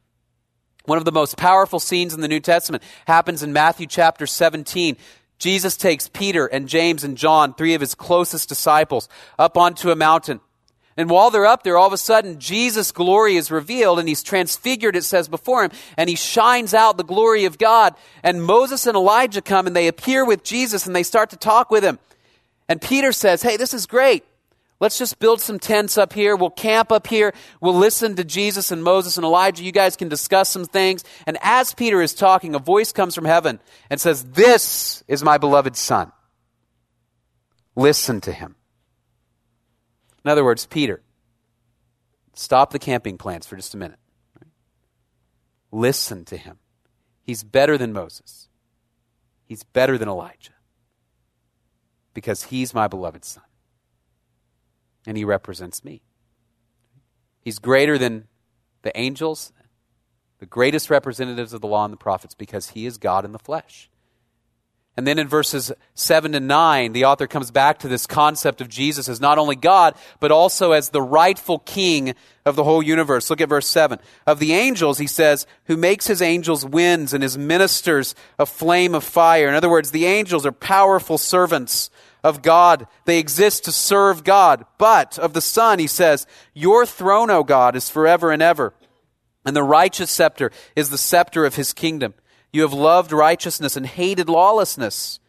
One 0.85 0.99
of 0.99 1.05
the 1.05 1.13
most 1.13 1.37
powerful 1.37 1.81
scenes 1.81 2.15
in 2.15 2.21
the 2.21 2.29
New 2.29 2.41
Testament 2.41 2.83
happens 3.07 3.43
in 3.43 3.53
Matthew 3.53 3.87
chapter 3.87 4.27
17. 4.27 4.97
Jesus 5.39 5.77
takes 5.77 6.09
Peter 6.09 6.47
and 6.47 6.69
James 6.69 7.05
and 7.05 7.17
John, 7.17 7.55
three 7.55 7.75
of 7.75 7.81
his 7.81 7.95
closest 7.95 8.49
disciples, 8.49 9.09
up 9.39 9.57
onto 9.57 9.91
a 9.91 9.97
mountain. 9.97 10.41
And 10.99 11.09
while 11.09 11.31
they're 11.31 11.47
up 11.47 11.63
there, 11.63 11.79
all 11.79 11.87
of 11.87 11.93
a 11.93 11.97
sudden, 11.97 12.41
Jesus' 12.41 12.91
glory 12.91 13.37
is 13.37 13.53
revealed 13.53 14.01
and 14.01 14.09
he's 14.09 14.25
transfigured, 14.25 14.97
it 14.97 15.05
says 15.05 15.29
before 15.29 15.63
him, 15.63 15.71
and 15.97 16.11
he 16.11 16.17
shines 16.17 16.75
out 16.75 16.97
the 16.97 17.05
glory 17.05 17.45
of 17.45 17.57
God. 17.57 17.95
And 18.25 18.43
Moses 18.43 18.85
and 18.85 18.97
Elijah 18.97 19.41
come 19.41 19.69
and 19.69 19.77
they 19.77 19.87
appear 19.87 20.25
with 20.25 20.43
Jesus 20.43 20.87
and 20.87 20.97
they 20.97 21.05
start 21.05 21.31
to 21.31 21.37
talk 21.37 21.71
with 21.71 21.85
him. 21.85 22.01
And 22.69 22.83
Peter 22.83 23.13
says, 23.13 23.43
Hey, 23.43 23.57
this 23.57 23.73
is 23.73 23.87
great. 23.87 24.25
Let's 24.81 24.99
just 24.99 25.21
build 25.21 25.41
some 25.41 25.61
tents 25.61 25.97
up 25.99 26.13
here. 26.13 26.35
We'll 26.35 26.51
camp 26.51 26.91
up 26.91 27.07
here. 27.07 27.33
We'll 27.61 27.75
listen 27.79 28.17
to 28.17 28.25
Jesus 28.25 28.73
and 28.73 28.83
Moses 28.83 29.17
and 29.17 29.25
Elijah. 29.25 29.63
You 29.63 29.73
guys 29.73 29.97
can 29.97 30.09
discuss 30.09 30.49
some 30.49 30.65
things. 30.65 31.05
And 31.29 31.39
as 31.43 31.75
Peter 31.75 32.03
is 32.03 32.13
talking, 32.13 32.57
a 32.57 32.61
voice 32.61 32.91
comes 32.91 33.15
from 33.15 33.25
heaven 33.25 33.61
and 33.89 34.01
says, 34.01 34.25
This 34.25 35.05
is 35.07 35.23
my 35.23 35.39
beloved 35.39 35.77
Son. 35.77 36.11
Listen 37.77 38.21
to 38.23 38.33
him. 38.33 38.57
In 40.25 40.31
other 40.31 40.45
words, 40.45 40.67
Peter, 40.67 41.03
stop 42.35 42.71
the 42.71 42.79
camping 42.79 43.19
plans 43.19 43.47
for 43.47 43.57
just 43.57 43.75
a 43.75 43.79
minute. 43.79 43.99
Listen 45.71 46.25
to 46.27 46.37
him. 46.37 46.59
He's 47.23 47.45
better 47.45 47.77
than 47.77 47.93
Moses. 47.93 48.49
He's 49.45 49.63
better 49.63 49.99
than 49.99 50.09
Elijah. 50.09 50.55
Because 52.15 52.45
he's 52.45 52.75
my 52.75 52.89
beloved 52.89 53.25
son. 53.25 53.45
And 55.07 55.17
he 55.17 55.25
represents 55.25 55.85
me. 55.85 56.03
He's 57.41 57.59
greater 57.59 57.97
than 57.97 58.29
the 58.83 58.99
angels, 58.99 59.53
the 60.39 60.47
greatest 60.47 60.91
representatives 60.91 61.53
of 61.53 61.61
the 61.61 61.67
law 61.67 61.85
and 61.85 61.93
the 61.93 61.99
prophets, 61.99 62.35
because 62.35 62.71
he 62.71 62.87
is 62.87 62.99
God 62.99 63.25
in 63.25 63.33
the 63.33 63.39
flesh. 63.39 63.91
And 64.99 65.07
then 65.07 65.21
in 65.21 65.29
verses 65.29 65.71
7 65.95 66.33
to 66.33 66.41
9, 66.41 66.93
the 66.93 67.05
author 67.05 67.29
comes 67.29 67.53
back 67.53 67.79
to 67.79 67.89
this 67.89 68.05
concept 68.05 68.61
of 68.61 68.69
Jesus 68.69 69.09
as 69.09 69.21
not 69.21 69.39
only 69.39 69.55
God, 69.55 69.95
but 70.19 70.33
also 70.33 70.73
as 70.73 70.89
the 70.89 71.01
rightful 71.01 71.61
king 71.61 72.17
of 72.45 72.57
the 72.57 72.65
whole 72.65 72.83
universe. 72.83 73.31
Look 73.31 73.41
at 73.41 73.49
verse 73.49 73.69
7. 73.69 74.01
Of 74.27 74.41
the 74.41 74.55
angels, 74.55 74.99
he 74.99 75.07
says, 75.07 75.47
who 75.67 75.77
makes 75.77 76.09
his 76.09 76.21
angels 76.21 76.67
winds 76.67 77.15
and 77.15 77.23
his 77.23 77.39
ministers 77.39 78.17
a 78.41 78.45
flame 78.45 78.93
of 78.93 79.05
fire. 79.05 79.49
In 79.49 79.55
other 79.55 79.71
words, 79.71 79.93
the 79.93 80.05
angels 80.05 80.45
are 80.45 80.51
powerful 80.51 81.17
servants 81.17 81.91
of 82.25 82.43
God. 82.43 82.89
They 83.05 83.21
exist 83.21 83.67
to 83.67 83.71
serve 83.71 84.25
God. 84.25 84.65
But 84.79 85.17
of 85.17 85.33
the 85.33 85.41
Son, 85.41 85.79
he 85.79 85.87
says, 85.87 86.27
Your 86.55 86.85
throne, 86.85 87.31
O 87.31 87.45
God, 87.45 87.77
is 87.77 87.89
forever 87.89 88.33
and 88.33 88.43
ever. 88.43 88.75
And 89.45 89.55
the 89.55 89.63
righteous 89.63 90.11
scepter 90.11 90.51
is 90.75 90.91
the 90.91 90.99
scepter 90.99 91.45
of 91.45 91.55
his 91.55 91.73
kingdom. 91.73 92.15
You 92.53 92.63
have 92.63 92.73
loved 92.73 93.13
righteousness 93.13 93.77
and 93.77 93.87
hated 93.87 94.29
lawlessness. 94.29 95.21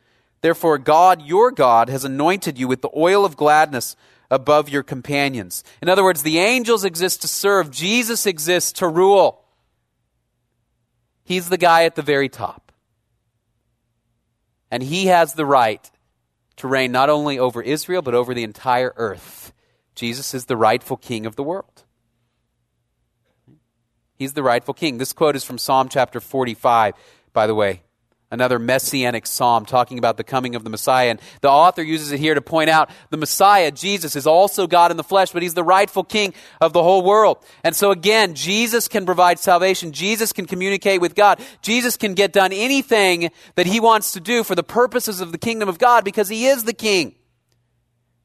Therefore, 0.42 0.78
God, 0.78 1.22
your 1.22 1.52
God, 1.52 1.90
has 1.90 2.06
anointed 2.06 2.58
you 2.58 2.68
with 2.68 2.82
the 2.82 2.90
oil 2.96 3.26
of 3.26 3.36
gladness 3.36 3.96
above 4.32 4.70
your 4.70 4.84
companions. 4.84 5.64
In 5.82 5.90
other 5.90 6.04
words, 6.04 6.24
the 6.24 6.40
angels 6.40 6.86
exist 6.86 7.22
to 7.22 7.28
serve, 7.28 7.72
Jesus 7.72 8.26
exists 8.26 8.72
to 8.74 8.88
rule. 8.88 9.44
He's 11.24 11.50
the 11.50 11.58
guy 11.58 11.84
at 11.84 11.96
the 11.96 12.02
very 12.02 12.30
top. 12.30 12.72
And 14.72 14.82
he 14.84 15.08
has 15.08 15.34
the 15.34 15.46
right 15.46 15.90
to 16.58 16.68
reign 16.68 16.92
not 16.92 17.10
only 17.10 17.40
over 17.40 17.62
Israel, 17.62 18.02
but 18.02 18.16
over 18.16 18.34
the 18.34 18.44
entire 18.44 18.94
earth. 18.96 19.54
Jesus 19.96 20.34
is 20.34 20.46
the 20.46 20.58
rightful 20.58 20.98
king 20.98 21.26
of 21.26 21.36
the 21.36 21.44
world. 21.44 21.79
He's 24.20 24.34
the 24.34 24.44
rightful 24.44 24.74
king. 24.74 24.98
This 24.98 25.14
quote 25.14 25.38
is 25.38 25.46
from 25.46 25.58
Psalm 25.58 25.88
chapter 25.88 26.20
45, 26.20 26.94
by 27.32 27.48
the 27.48 27.56
way. 27.56 27.84
another 28.32 28.60
messianic 28.60 29.26
psalm 29.26 29.66
talking 29.66 29.98
about 29.98 30.18
the 30.18 30.24
coming 30.24 30.54
of 30.54 30.64
the 30.64 30.70
Messiah. 30.70 31.10
And 31.10 31.22
the 31.42 31.50
author 31.50 31.82
uses 31.82 32.12
it 32.12 32.20
here 32.20 32.36
to 32.36 32.42
point 32.42 32.70
out 32.70 32.92
the 33.10 33.18
Messiah, 33.18 33.72
Jesus, 33.72 34.16
is 34.16 34.28
also 34.28 34.68
God 34.68 34.92
in 34.92 34.98
the 34.98 35.04
flesh, 35.04 35.32
but 35.32 35.42
he's 35.42 35.56
the 35.56 35.64
rightful 35.64 36.04
king 36.04 36.36
of 36.62 36.74
the 36.74 36.84
whole 36.84 37.02
world. 37.02 37.44
And 37.64 37.76
so 37.76 37.90
again, 37.90 38.36
Jesus 38.36 38.88
can 38.88 39.06
provide 39.06 39.40
salvation. 39.40 39.94
Jesus 39.94 40.32
can 40.32 40.46
communicate 40.46 41.02
with 41.02 41.16
God. 41.16 41.40
Jesus 41.64 41.98
can 41.98 42.14
get 42.14 42.34
done 42.34 42.54
anything 42.54 43.32
that 43.56 43.66
he 43.66 43.80
wants 43.80 44.12
to 44.12 44.20
do 44.20 44.44
for 44.44 44.54
the 44.54 44.64
purposes 44.64 45.22
of 45.22 45.32
the 45.32 45.40
kingdom 45.40 45.70
of 45.70 45.80
God 45.80 46.04
because 46.04 46.30
he 46.30 46.46
is 46.46 46.66
the 46.66 46.74
king 46.74 47.16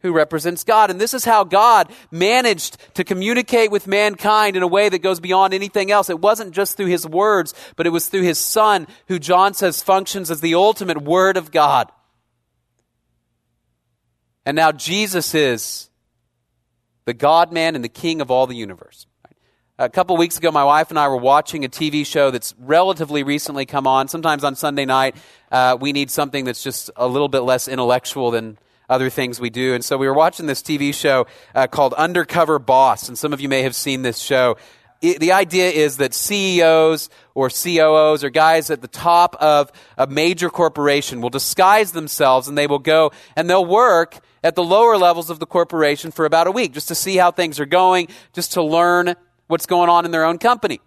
who 0.04 0.12
represents 0.12 0.64
God. 0.64 0.90
And 0.90 1.00
this 1.00 1.14
is 1.14 1.24
how 1.24 1.44
God 1.44 1.90
managed 2.10 2.76
to 2.94 3.04
communicate 3.04 3.70
with 3.70 3.86
mankind 3.86 4.54
in 4.54 4.62
a 4.62 4.66
way 4.66 4.90
that 4.90 4.98
goes 4.98 5.18
beyond 5.18 5.54
anything 5.54 5.90
else. 5.90 6.10
It 6.10 6.20
wasn't 6.20 6.52
just 6.52 6.76
through 6.76 6.88
his 6.88 7.08
words, 7.08 7.54
but 7.74 7.86
it 7.86 7.90
was 7.90 8.08
through 8.08 8.20
his 8.22 8.38
son, 8.38 8.86
who 9.08 9.18
John 9.18 9.54
says 9.54 9.82
functions 9.82 10.30
as 10.30 10.42
the 10.42 10.56
ultimate 10.56 11.02
word 11.02 11.38
of 11.38 11.50
God. 11.50 11.90
And 14.44 14.54
now 14.54 14.72
Jesus 14.72 15.34
is 15.34 15.88
the 17.06 17.14
God 17.14 17.50
man 17.50 17.74
and 17.74 17.82
the 17.82 17.88
king 17.88 18.20
of 18.20 18.30
all 18.30 18.46
the 18.46 18.54
universe. 18.54 19.06
A 19.78 19.88
couple 19.88 20.18
weeks 20.18 20.36
ago, 20.36 20.52
my 20.52 20.64
wife 20.64 20.90
and 20.90 20.98
I 20.98 21.08
were 21.08 21.16
watching 21.16 21.64
a 21.64 21.68
TV 21.70 22.04
show 22.04 22.30
that's 22.30 22.54
relatively 22.58 23.22
recently 23.22 23.64
come 23.64 23.86
on. 23.86 24.08
Sometimes 24.08 24.44
on 24.44 24.54
Sunday 24.54 24.84
night, 24.84 25.16
uh, 25.50 25.78
we 25.80 25.94
need 25.94 26.10
something 26.10 26.44
that's 26.44 26.62
just 26.62 26.90
a 26.94 27.08
little 27.08 27.28
bit 27.28 27.40
less 27.40 27.68
intellectual 27.68 28.30
than 28.30 28.58
other 28.88 29.10
things 29.10 29.40
we 29.40 29.50
do. 29.50 29.74
And 29.74 29.84
so 29.84 29.96
we 29.96 30.06
were 30.06 30.14
watching 30.14 30.46
this 30.46 30.62
TV 30.62 30.94
show 30.94 31.26
uh, 31.54 31.66
called 31.66 31.94
Undercover 31.94 32.58
Boss, 32.58 33.08
and 33.08 33.18
some 33.18 33.32
of 33.32 33.40
you 33.40 33.48
may 33.48 33.62
have 33.62 33.74
seen 33.74 34.02
this 34.02 34.18
show. 34.18 34.56
It, 35.00 35.20
the 35.20 35.32
idea 35.32 35.70
is 35.70 35.98
that 35.98 36.14
CEOs 36.14 37.10
or 37.34 37.50
COOs 37.50 38.24
or 38.24 38.30
guys 38.30 38.70
at 38.70 38.80
the 38.80 38.88
top 38.88 39.36
of 39.36 39.70
a 39.98 40.06
major 40.06 40.48
corporation 40.48 41.20
will 41.20 41.30
disguise 41.30 41.92
themselves 41.92 42.48
and 42.48 42.56
they 42.56 42.66
will 42.66 42.78
go 42.78 43.12
and 43.36 43.50
they'll 43.50 43.66
work 43.66 44.18
at 44.42 44.54
the 44.54 44.62
lower 44.62 44.96
levels 44.96 45.30
of 45.30 45.40
the 45.40 45.46
corporation 45.46 46.10
for 46.10 46.24
about 46.24 46.46
a 46.46 46.50
week 46.50 46.72
just 46.72 46.88
to 46.88 46.94
see 46.94 47.16
how 47.16 47.30
things 47.30 47.60
are 47.60 47.66
going, 47.66 48.08
just 48.32 48.52
to 48.52 48.62
learn 48.62 49.14
what's 49.46 49.66
going 49.66 49.90
on 49.90 50.04
in 50.04 50.10
their 50.10 50.24
own 50.24 50.38
company. 50.38 50.80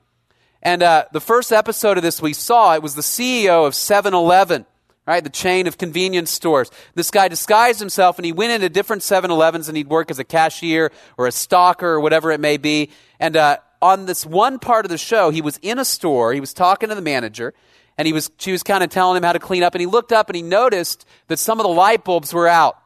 And 0.63 0.81
uh, 0.81 1.05
the 1.13 1.21
first 1.21 1.51
episode 1.51 1.97
of 1.97 2.03
this 2.03 2.21
we 2.21 2.33
saw, 2.33 2.73
it 2.73 2.81
was 2.81 2.95
the 2.95 3.01
CEO 3.01 3.67
of 3.67 3.75
7 3.75 4.13
Eleven 4.13 4.65
right? 5.08 5.24
The 5.24 5.30
chain 5.30 5.65
of 5.65 5.78
convenience 5.78 6.30
stores. 6.30 6.70
This 6.93 7.10
guy 7.10 7.30
disguised 7.30 7.80
himself 7.80 8.20
and 8.20 8.26
he 8.26 8.34
went 8.34 8.52
into 8.52 8.70
different 8.70 9.02
7 9.02 9.32
Elevens 9.32 9.70
and 9.70 9.78
he'd 9.78 9.88
work 9.88 10.12
as 10.12 10.20
a 10.20 10.26
cashier 10.26 10.91
or 11.17 11.26
a 11.26 11.32
stalker 11.32 11.88
or 11.88 12.00
whatever 12.02 12.32
it 12.32 12.41
may 12.41 12.58
be. 12.58 12.91
And 13.20 13.38
uh, 13.38 13.58
on 13.82 14.06
this 14.06 14.26
one 14.26 14.60
part 14.60 14.86
of 14.86 14.89
the 14.89 14.98
show, 14.98 15.30
he 15.30 15.41
was 15.41 15.58
in 15.62 15.80
a 15.80 15.86
store, 15.86 16.34
he 16.34 16.41
was 16.41 16.54
talking 16.54 16.89
to 16.89 16.96
the 16.96 17.02
manager, 17.02 17.54
and 17.98 18.06
he 18.06 18.13
was, 18.13 18.30
she 18.38 18.52
was 18.52 18.62
kind 18.62 18.84
of 18.84 18.89
telling 18.89 19.17
him 19.17 19.24
how 19.24 19.34
to 19.34 19.39
clean 19.39 19.63
up. 19.63 19.74
And 19.74 19.80
he 19.80 19.88
looked 19.88 20.12
up 20.12 20.30
and 20.30 20.36
he 20.36 20.43
noticed 20.43 21.08
that 21.30 21.39
some 21.39 21.60
of 21.60 21.63
the 21.63 21.74
light 21.74 22.04
bulbs 22.04 22.34
were 22.34 22.48
out 22.48 22.78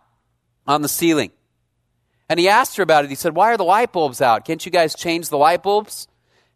on 0.67 0.83
the 0.83 0.87
ceiling. 0.87 1.31
And 2.29 2.39
he 2.39 2.47
asked 2.47 2.77
her 2.77 2.83
about 2.83 3.03
it. 3.03 3.09
He 3.09 3.15
said, 3.15 3.35
Why 3.35 3.51
are 3.51 3.57
the 3.57 3.65
light 3.65 3.91
bulbs 3.91 4.21
out? 4.21 4.45
Can't 4.45 4.65
you 4.65 4.71
guys 4.71 4.95
change 4.95 5.27
the 5.27 5.37
light 5.37 5.63
bulbs? 5.63 6.07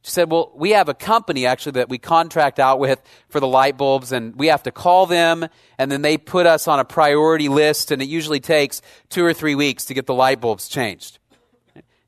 She 0.05 0.11
said, 0.11 0.29
Well, 0.29 0.51
we 0.53 0.69
have 0.69 0.87
a 0.87 0.93
company 0.93 1.47
actually 1.47 1.71
that 1.73 1.89
we 1.89 1.97
contract 1.97 2.59
out 2.59 2.77
with 2.77 3.01
for 3.27 3.39
the 3.39 3.47
light 3.47 3.75
bulbs, 3.75 4.11
and 4.11 4.35
we 4.35 4.47
have 4.47 4.61
to 4.63 4.71
call 4.71 5.07
them, 5.07 5.47
and 5.79 5.91
then 5.91 6.03
they 6.03 6.15
put 6.15 6.45
us 6.45 6.67
on 6.67 6.79
a 6.79 6.85
priority 6.85 7.49
list, 7.49 7.89
and 7.89 8.03
it 8.03 8.07
usually 8.07 8.39
takes 8.39 8.83
two 9.09 9.25
or 9.25 9.33
three 9.33 9.55
weeks 9.55 9.85
to 9.85 9.95
get 9.95 10.05
the 10.05 10.13
light 10.13 10.39
bulbs 10.39 10.67
changed. 10.67 11.17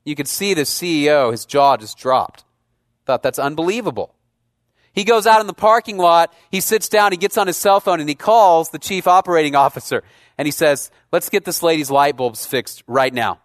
You 0.04 0.14
could 0.14 0.28
see 0.28 0.54
the 0.54 0.62
CEO, 0.62 1.32
his 1.32 1.44
jaw 1.44 1.76
just 1.76 1.98
dropped. 1.98 2.44
Thought 3.04 3.24
that's 3.24 3.40
unbelievable. 3.40 4.14
He 4.92 5.02
goes 5.02 5.26
out 5.26 5.40
in 5.40 5.48
the 5.48 5.52
parking 5.52 5.98
lot, 5.98 6.32
he 6.52 6.60
sits 6.60 6.88
down, 6.88 7.10
he 7.10 7.18
gets 7.18 7.36
on 7.36 7.48
his 7.48 7.56
cell 7.56 7.80
phone, 7.80 7.98
and 7.98 8.08
he 8.08 8.14
calls 8.14 8.70
the 8.70 8.78
chief 8.78 9.08
operating 9.08 9.56
officer, 9.66 10.04
and 10.38 10.46
he 10.46 10.52
says, 10.52 10.92
Let's 11.10 11.30
get 11.30 11.44
this 11.44 11.64
lady's 11.64 11.90
light 11.90 12.16
bulbs 12.16 12.46
fixed 12.46 12.84
right 12.86 13.12
now. 13.12 13.40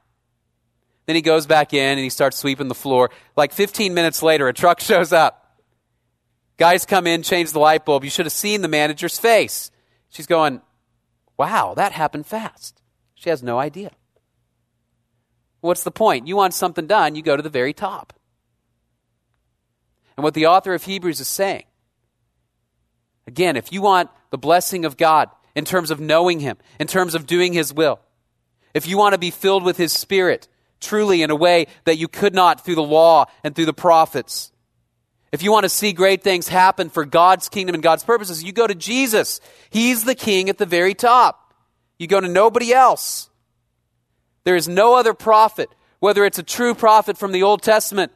Then 1.05 1.15
he 1.15 1.21
goes 1.21 1.45
back 1.45 1.73
in 1.73 1.91
and 1.91 1.99
he 1.99 2.09
starts 2.09 2.37
sweeping 2.37 2.67
the 2.67 2.75
floor. 2.75 3.09
Like 3.35 3.51
15 3.51 3.93
minutes 3.93 4.23
later, 4.23 4.47
a 4.47 4.53
truck 4.53 4.79
shows 4.81 5.11
up. 5.11 5.39
Guys 6.57 6.85
come 6.85 7.07
in, 7.07 7.23
change 7.23 7.51
the 7.51 7.59
light 7.59 7.83
bulb. 7.85 8.03
You 8.03 8.09
should 8.09 8.25
have 8.25 8.33
seen 8.33 8.61
the 8.61 8.67
manager's 8.67 9.17
face. 9.17 9.71
She's 10.09 10.27
going, 10.27 10.61
Wow, 11.37 11.73
that 11.75 11.91
happened 11.91 12.27
fast. 12.27 12.81
She 13.15 13.29
has 13.29 13.41
no 13.41 13.57
idea. 13.57 13.91
What's 15.61 15.83
the 15.83 15.91
point? 15.91 16.27
You 16.27 16.35
want 16.35 16.53
something 16.53 16.87
done, 16.87 17.15
you 17.15 17.21
go 17.21 17.35
to 17.35 17.41
the 17.41 17.49
very 17.49 17.73
top. 17.73 18.13
And 20.15 20.23
what 20.23 20.33
the 20.33 20.45
author 20.45 20.73
of 20.73 20.83
Hebrews 20.83 21.19
is 21.19 21.27
saying 21.27 21.63
again, 23.25 23.55
if 23.55 23.71
you 23.71 23.81
want 23.81 24.09
the 24.29 24.37
blessing 24.37 24.85
of 24.85 24.97
God 24.97 25.29
in 25.55 25.65
terms 25.65 25.89
of 25.89 25.99
knowing 25.99 26.39
Him, 26.39 26.57
in 26.79 26.87
terms 26.87 27.15
of 27.15 27.25
doing 27.25 27.53
His 27.53 27.73
will, 27.73 27.99
if 28.73 28.87
you 28.87 28.97
want 28.97 29.13
to 29.13 29.17
be 29.17 29.31
filled 29.31 29.63
with 29.63 29.77
His 29.77 29.93
Spirit, 29.93 30.47
truly 30.83 31.21
in 31.21 31.31
a 31.31 31.35
way 31.35 31.67
that 31.85 31.97
you 31.97 32.07
could 32.07 32.33
not 32.33 32.63
through 32.63 32.75
the 32.75 32.83
law 32.83 33.25
and 33.43 33.55
through 33.55 33.65
the 33.65 33.73
prophets. 33.73 34.51
If 35.31 35.41
you 35.41 35.51
want 35.51 35.63
to 35.63 35.69
see 35.69 35.93
great 35.93 36.21
things 36.21 36.47
happen 36.47 36.89
for 36.89 37.05
God's 37.05 37.49
kingdom 37.49 37.73
and 37.73 37.81
God's 37.81 38.03
purposes, 38.03 38.43
you 38.43 38.51
go 38.51 38.67
to 38.67 38.75
Jesus. 38.75 39.41
He's 39.71 40.03
the 40.03 40.13
king 40.13 40.49
at 40.49 40.59
the 40.59 40.65
very 40.65 40.93
top. 40.93 41.53
You 41.97 42.07
go 42.07 42.21
to 42.21 42.27
nobody 42.27 42.73
else. 42.73 43.29
There 44.43 44.55
is 44.55 44.67
no 44.67 44.95
other 44.95 45.13
prophet, 45.13 45.69
whether 45.99 46.25
it's 46.25 46.37
a 46.37 46.43
true 46.43 46.75
prophet 46.75 47.17
from 47.17 47.31
the 47.31 47.43
Old 47.43 47.61
Testament 47.63 48.11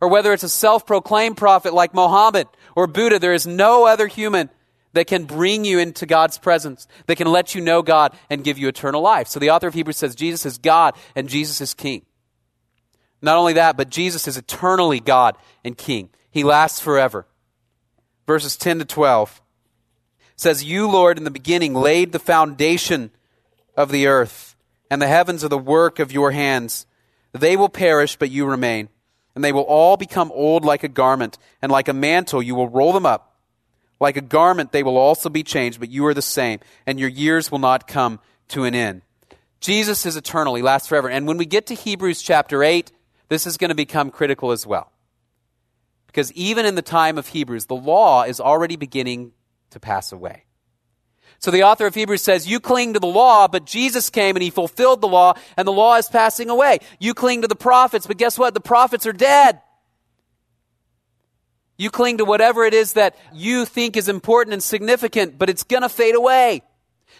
or 0.00 0.08
whether 0.08 0.32
it's 0.32 0.42
a 0.42 0.48
self 0.48 0.86
proclaimed 0.86 1.36
prophet 1.36 1.72
like 1.72 1.94
Mohammed 1.94 2.46
or 2.76 2.86
Buddha, 2.86 3.18
there 3.18 3.34
is 3.34 3.46
no 3.46 3.86
other 3.86 4.06
human 4.06 4.50
that 4.92 5.06
can 5.06 5.24
bring 5.24 5.64
you 5.64 5.78
into 5.78 6.06
God's 6.06 6.38
presence, 6.38 6.86
that 7.06 7.16
can 7.16 7.28
let 7.28 7.54
you 7.54 7.60
know 7.60 7.82
God 7.82 8.14
and 8.28 8.44
give 8.44 8.58
you 8.58 8.68
eternal 8.68 9.00
life. 9.00 9.28
So 9.28 9.40
the 9.40 9.50
author 9.50 9.68
of 9.68 9.74
Hebrews 9.74 9.96
says 9.96 10.14
Jesus 10.14 10.44
is 10.46 10.58
God 10.58 10.94
and 11.14 11.28
Jesus 11.28 11.60
is 11.60 11.74
King. 11.74 12.04
Not 13.20 13.36
only 13.36 13.54
that, 13.54 13.76
but 13.76 13.88
Jesus 13.88 14.26
is 14.26 14.36
eternally 14.36 15.00
God 15.00 15.36
and 15.64 15.76
King. 15.78 16.10
He 16.30 16.44
lasts 16.44 16.80
forever. 16.80 17.26
Verses 18.26 18.56
10 18.56 18.80
to 18.80 18.84
12 18.84 19.40
says, 20.36 20.64
You, 20.64 20.90
Lord, 20.90 21.18
in 21.18 21.24
the 21.24 21.30
beginning 21.30 21.74
laid 21.74 22.12
the 22.12 22.18
foundation 22.18 23.10
of 23.76 23.90
the 23.90 24.06
earth, 24.06 24.56
and 24.90 25.00
the 25.00 25.08
heavens 25.08 25.44
are 25.44 25.48
the 25.48 25.58
work 25.58 25.98
of 25.98 26.12
your 26.12 26.32
hands. 26.32 26.86
They 27.32 27.56
will 27.56 27.68
perish, 27.68 28.16
but 28.16 28.30
you 28.30 28.44
remain. 28.44 28.88
And 29.34 29.42
they 29.42 29.52
will 29.52 29.62
all 29.62 29.96
become 29.96 30.30
old 30.34 30.64
like 30.64 30.82
a 30.82 30.88
garment, 30.88 31.38
and 31.62 31.72
like 31.72 31.88
a 31.88 31.94
mantle 31.94 32.42
you 32.42 32.54
will 32.54 32.68
roll 32.68 32.92
them 32.92 33.06
up 33.06 33.31
like 34.02 34.16
a 34.16 34.20
garment, 34.20 34.72
they 34.72 34.82
will 34.82 34.98
also 34.98 35.30
be 35.30 35.44
changed, 35.44 35.78
but 35.78 35.88
you 35.88 36.04
are 36.06 36.12
the 36.12 36.20
same, 36.20 36.58
and 36.86 36.98
your 36.98 37.08
years 37.08 37.52
will 37.52 37.60
not 37.60 37.86
come 37.86 38.18
to 38.48 38.64
an 38.64 38.74
end. 38.74 39.02
Jesus 39.60 40.04
is 40.04 40.16
eternal, 40.16 40.56
he 40.56 40.62
lasts 40.62 40.88
forever. 40.88 41.08
And 41.08 41.24
when 41.24 41.36
we 41.36 41.46
get 41.46 41.68
to 41.68 41.74
Hebrews 41.74 42.20
chapter 42.20 42.64
8, 42.64 42.90
this 43.28 43.46
is 43.46 43.56
going 43.56 43.68
to 43.68 43.76
become 43.76 44.10
critical 44.10 44.50
as 44.50 44.66
well. 44.66 44.90
Because 46.08 46.32
even 46.32 46.66
in 46.66 46.74
the 46.74 46.82
time 46.82 47.16
of 47.16 47.28
Hebrews, 47.28 47.66
the 47.66 47.76
law 47.76 48.24
is 48.24 48.40
already 48.40 48.74
beginning 48.74 49.32
to 49.70 49.78
pass 49.78 50.10
away. 50.10 50.46
So 51.38 51.52
the 51.52 51.62
author 51.62 51.86
of 51.86 51.94
Hebrews 51.94 52.22
says, 52.22 52.46
You 52.46 52.58
cling 52.58 52.94
to 52.94 53.00
the 53.00 53.06
law, 53.06 53.46
but 53.46 53.64
Jesus 53.64 54.10
came 54.10 54.34
and 54.34 54.42
he 54.42 54.50
fulfilled 54.50 55.00
the 55.00 55.08
law, 55.08 55.34
and 55.56 55.66
the 55.66 55.72
law 55.72 55.96
is 55.96 56.08
passing 56.08 56.50
away. 56.50 56.80
You 56.98 57.14
cling 57.14 57.42
to 57.42 57.48
the 57.48 57.54
prophets, 57.54 58.08
but 58.08 58.18
guess 58.18 58.36
what? 58.36 58.52
The 58.52 58.60
prophets 58.60 59.06
are 59.06 59.12
dead. 59.12 59.60
You 61.82 61.90
cling 61.90 62.18
to 62.18 62.24
whatever 62.24 62.64
it 62.64 62.74
is 62.74 62.92
that 62.92 63.16
you 63.34 63.64
think 63.64 63.96
is 63.96 64.08
important 64.08 64.52
and 64.52 64.62
significant, 64.62 65.36
but 65.36 65.50
it's 65.50 65.64
going 65.64 65.82
to 65.82 65.88
fade 65.88 66.14
away. 66.14 66.62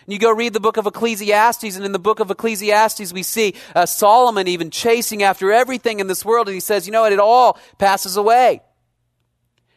And 0.07 0.13
you 0.13 0.21
go 0.21 0.31
read 0.31 0.53
the 0.53 0.61
book 0.61 0.77
of 0.77 0.87
Ecclesiastes, 0.87 1.75
and 1.75 1.85
in 1.85 1.91
the 1.91 1.99
book 1.99 2.21
of 2.21 2.31
Ecclesiastes, 2.31 3.13
we 3.13 3.25
see 3.25 3.57
uh, 3.75 3.87
Solomon 3.87 4.47
even 4.47 4.71
chasing 4.71 5.25
after 5.25 5.51
everything 5.51 5.99
in 5.99 6.07
this 6.07 6.25
world, 6.25 6.47
and 6.47 6.55
he 6.55 6.61
says, 6.61 6.87
You 6.87 6.93
know 6.93 7.01
what? 7.01 7.13
It 7.13 7.19
all 7.19 7.59
passes 7.79 8.17
away. 8.17 8.63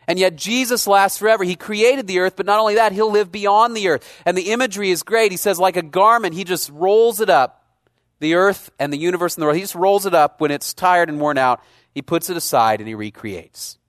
And 0.08 0.20
yet 0.20 0.36
Jesus 0.36 0.86
lasts 0.86 1.18
forever. 1.18 1.44
He 1.44 1.56
created 1.56 2.06
the 2.06 2.20
earth, 2.20 2.36
but 2.36 2.46
not 2.46 2.60
only 2.60 2.76
that, 2.76 2.92
he'll 2.92 3.10
live 3.10 3.32
beyond 3.32 3.76
the 3.76 3.88
earth. 3.88 4.22
And 4.24 4.38
the 4.38 4.52
imagery 4.52 4.92
is 4.92 5.02
great. 5.02 5.32
He 5.32 5.38
says, 5.38 5.58
like 5.58 5.78
a 5.78 5.82
garment, 5.82 6.36
he 6.36 6.44
just 6.44 6.70
rolls 6.70 7.22
it 7.22 7.32
up, 7.32 7.66
the 8.20 8.36
earth 8.36 8.70
and 8.78 8.94
the 8.94 9.00
universe 9.00 9.34
and 9.34 9.42
the 9.42 9.46
world. 9.48 9.56
He 9.56 9.64
just 9.64 9.74
rolls 9.74 10.06
it 10.06 10.14
up 10.14 10.40
when 10.40 10.52
it's 10.52 10.76
tired 10.76 11.10
and 11.10 11.20
worn 11.20 11.40
out. 11.40 11.64
He 11.96 12.04
puts 12.04 12.30
it 12.30 12.38
aside 12.38 12.82
and 12.82 12.88
he 12.88 12.94
recreates. 12.94 13.80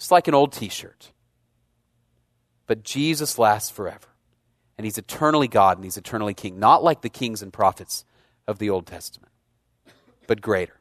It's 0.00 0.10
like 0.10 0.28
an 0.28 0.34
old 0.34 0.54
t 0.54 0.70
shirt. 0.70 1.12
But 2.66 2.82
Jesus 2.82 3.38
lasts 3.38 3.68
forever. 3.68 4.08
And 4.78 4.86
he's 4.86 4.96
eternally 4.96 5.46
God 5.46 5.76
and 5.76 5.84
he's 5.84 5.98
eternally 5.98 6.32
King. 6.32 6.58
Not 6.58 6.82
like 6.82 7.02
the 7.02 7.10
kings 7.10 7.42
and 7.42 7.52
prophets 7.52 8.06
of 8.48 8.58
the 8.58 8.70
Old 8.70 8.86
Testament, 8.86 9.30
but 10.26 10.40
greater. 10.40 10.80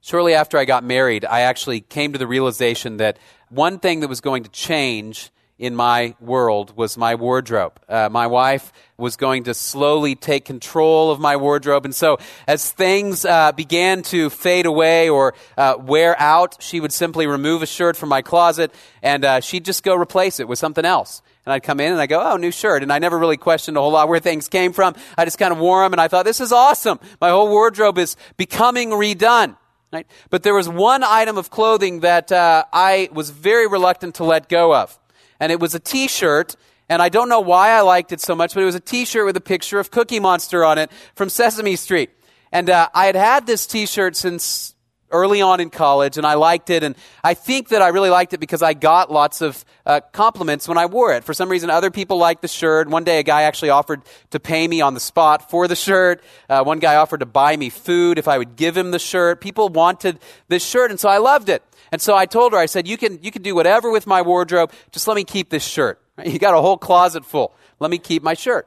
Shortly 0.00 0.32
after 0.32 0.56
I 0.56 0.64
got 0.64 0.84
married, 0.84 1.26
I 1.26 1.40
actually 1.40 1.82
came 1.82 2.14
to 2.14 2.18
the 2.18 2.26
realization 2.26 2.96
that 2.96 3.18
one 3.50 3.78
thing 3.78 4.00
that 4.00 4.08
was 4.08 4.22
going 4.22 4.44
to 4.44 4.50
change 4.50 5.30
in 5.58 5.74
my 5.74 6.14
world 6.20 6.76
was 6.76 6.98
my 6.98 7.14
wardrobe. 7.14 7.80
Uh, 7.88 8.08
my 8.10 8.26
wife 8.26 8.72
was 8.98 9.16
going 9.16 9.44
to 9.44 9.54
slowly 9.54 10.14
take 10.14 10.44
control 10.44 11.10
of 11.10 11.18
my 11.18 11.36
wardrobe. 11.36 11.84
And 11.84 11.94
so, 11.94 12.18
as 12.46 12.70
things 12.70 13.24
uh, 13.24 13.52
began 13.52 14.02
to 14.04 14.28
fade 14.28 14.66
away 14.66 15.08
or 15.08 15.34
uh, 15.56 15.76
wear 15.78 16.18
out, 16.20 16.62
she 16.62 16.80
would 16.80 16.92
simply 16.92 17.26
remove 17.26 17.62
a 17.62 17.66
shirt 17.66 17.96
from 17.96 18.10
my 18.10 18.20
closet 18.20 18.72
and 19.02 19.24
uh, 19.24 19.40
she'd 19.40 19.64
just 19.64 19.82
go 19.82 19.94
replace 19.94 20.40
it 20.40 20.48
with 20.48 20.58
something 20.58 20.84
else. 20.84 21.22
And 21.46 21.52
I'd 21.52 21.62
come 21.62 21.80
in 21.80 21.92
and 21.92 22.00
I'd 22.00 22.08
go, 22.08 22.20
oh, 22.20 22.36
new 22.36 22.50
shirt. 22.50 22.82
And 22.82 22.92
I 22.92 22.98
never 22.98 23.18
really 23.18 23.36
questioned 23.36 23.76
a 23.76 23.80
whole 23.80 23.92
lot 23.92 24.08
where 24.08 24.18
things 24.18 24.48
came 24.48 24.72
from. 24.72 24.94
I 25.16 25.24
just 25.24 25.38
kind 25.38 25.52
of 25.52 25.58
wore 25.58 25.84
them 25.84 25.92
and 25.92 26.00
I 26.00 26.08
thought, 26.08 26.24
this 26.24 26.40
is 26.40 26.52
awesome. 26.52 26.98
My 27.20 27.30
whole 27.30 27.48
wardrobe 27.48 27.98
is 27.98 28.16
becoming 28.36 28.90
redone. 28.90 29.56
Right? 29.92 30.06
But 30.28 30.42
there 30.42 30.52
was 30.52 30.68
one 30.68 31.04
item 31.04 31.38
of 31.38 31.48
clothing 31.48 32.00
that 32.00 32.32
uh, 32.32 32.64
I 32.72 33.08
was 33.12 33.30
very 33.30 33.68
reluctant 33.68 34.16
to 34.16 34.24
let 34.24 34.48
go 34.48 34.74
of 34.74 34.98
and 35.40 35.52
it 35.52 35.60
was 35.60 35.74
a 35.74 35.80
t 35.80 36.08
shirt. 36.08 36.56
And 36.88 37.02
I 37.02 37.08
don't 37.08 37.28
know 37.28 37.40
why 37.40 37.70
I 37.70 37.80
liked 37.80 38.12
it 38.12 38.20
so 38.20 38.36
much, 38.36 38.54
but 38.54 38.62
it 38.62 38.66
was 38.66 38.76
a 38.76 38.80
t 38.80 39.04
shirt 39.04 39.26
with 39.26 39.36
a 39.36 39.40
picture 39.40 39.78
of 39.78 39.90
Cookie 39.90 40.20
Monster 40.20 40.64
on 40.64 40.78
it 40.78 40.90
from 41.14 41.28
Sesame 41.28 41.76
Street. 41.76 42.10
And 42.52 42.70
uh, 42.70 42.88
I 42.94 43.06
had 43.06 43.16
had 43.16 43.46
this 43.46 43.66
t 43.66 43.86
shirt 43.86 44.16
since 44.16 44.76
early 45.10 45.40
on 45.40 45.60
in 45.60 45.70
college, 45.70 46.16
and 46.16 46.26
I 46.26 46.34
liked 46.34 46.70
it. 46.70 46.82
And 46.82 46.96
I 47.22 47.34
think 47.34 47.68
that 47.68 47.82
I 47.82 47.88
really 47.88 48.10
liked 48.10 48.32
it 48.32 48.40
because 48.40 48.62
I 48.62 48.74
got 48.74 49.10
lots 49.10 49.40
of 49.40 49.64
uh, 49.84 50.00
compliments 50.12 50.68
when 50.68 50.78
I 50.78 50.86
wore 50.86 51.12
it. 51.12 51.24
For 51.24 51.34
some 51.34 51.48
reason, 51.48 51.70
other 51.70 51.90
people 51.90 52.18
liked 52.18 52.42
the 52.42 52.48
shirt. 52.48 52.88
One 52.88 53.04
day, 53.04 53.18
a 53.18 53.22
guy 53.22 53.42
actually 53.42 53.70
offered 53.70 54.02
to 54.30 54.40
pay 54.40 54.66
me 54.66 54.80
on 54.80 54.94
the 54.94 55.00
spot 55.00 55.50
for 55.50 55.68
the 55.68 55.76
shirt. 55.76 56.22
Uh, 56.48 56.64
one 56.64 56.78
guy 56.78 56.96
offered 56.96 57.20
to 57.20 57.26
buy 57.26 57.56
me 57.56 57.70
food 57.70 58.18
if 58.18 58.28
I 58.28 58.38
would 58.38 58.56
give 58.56 58.76
him 58.76 58.90
the 58.90 58.98
shirt. 58.98 59.40
People 59.40 59.68
wanted 59.68 60.18
this 60.48 60.64
shirt, 60.64 60.90
and 60.90 60.98
so 60.98 61.08
I 61.08 61.18
loved 61.18 61.48
it. 61.48 61.62
And 61.92 62.00
so 62.00 62.16
I 62.16 62.26
told 62.26 62.52
her, 62.52 62.58
I 62.58 62.66
said, 62.66 62.88
you 62.88 62.96
can, 62.96 63.18
you 63.22 63.30
can 63.30 63.42
do 63.42 63.54
whatever 63.54 63.90
with 63.90 64.06
my 64.06 64.22
wardrobe. 64.22 64.72
Just 64.92 65.06
let 65.08 65.14
me 65.14 65.24
keep 65.24 65.50
this 65.50 65.64
shirt. 65.64 66.00
You 66.24 66.38
got 66.38 66.54
a 66.54 66.60
whole 66.62 66.78
closet 66.78 67.26
full. 67.26 67.52
Let 67.78 67.90
me 67.90 67.98
keep 67.98 68.22
my 68.22 68.32
shirt. 68.32 68.66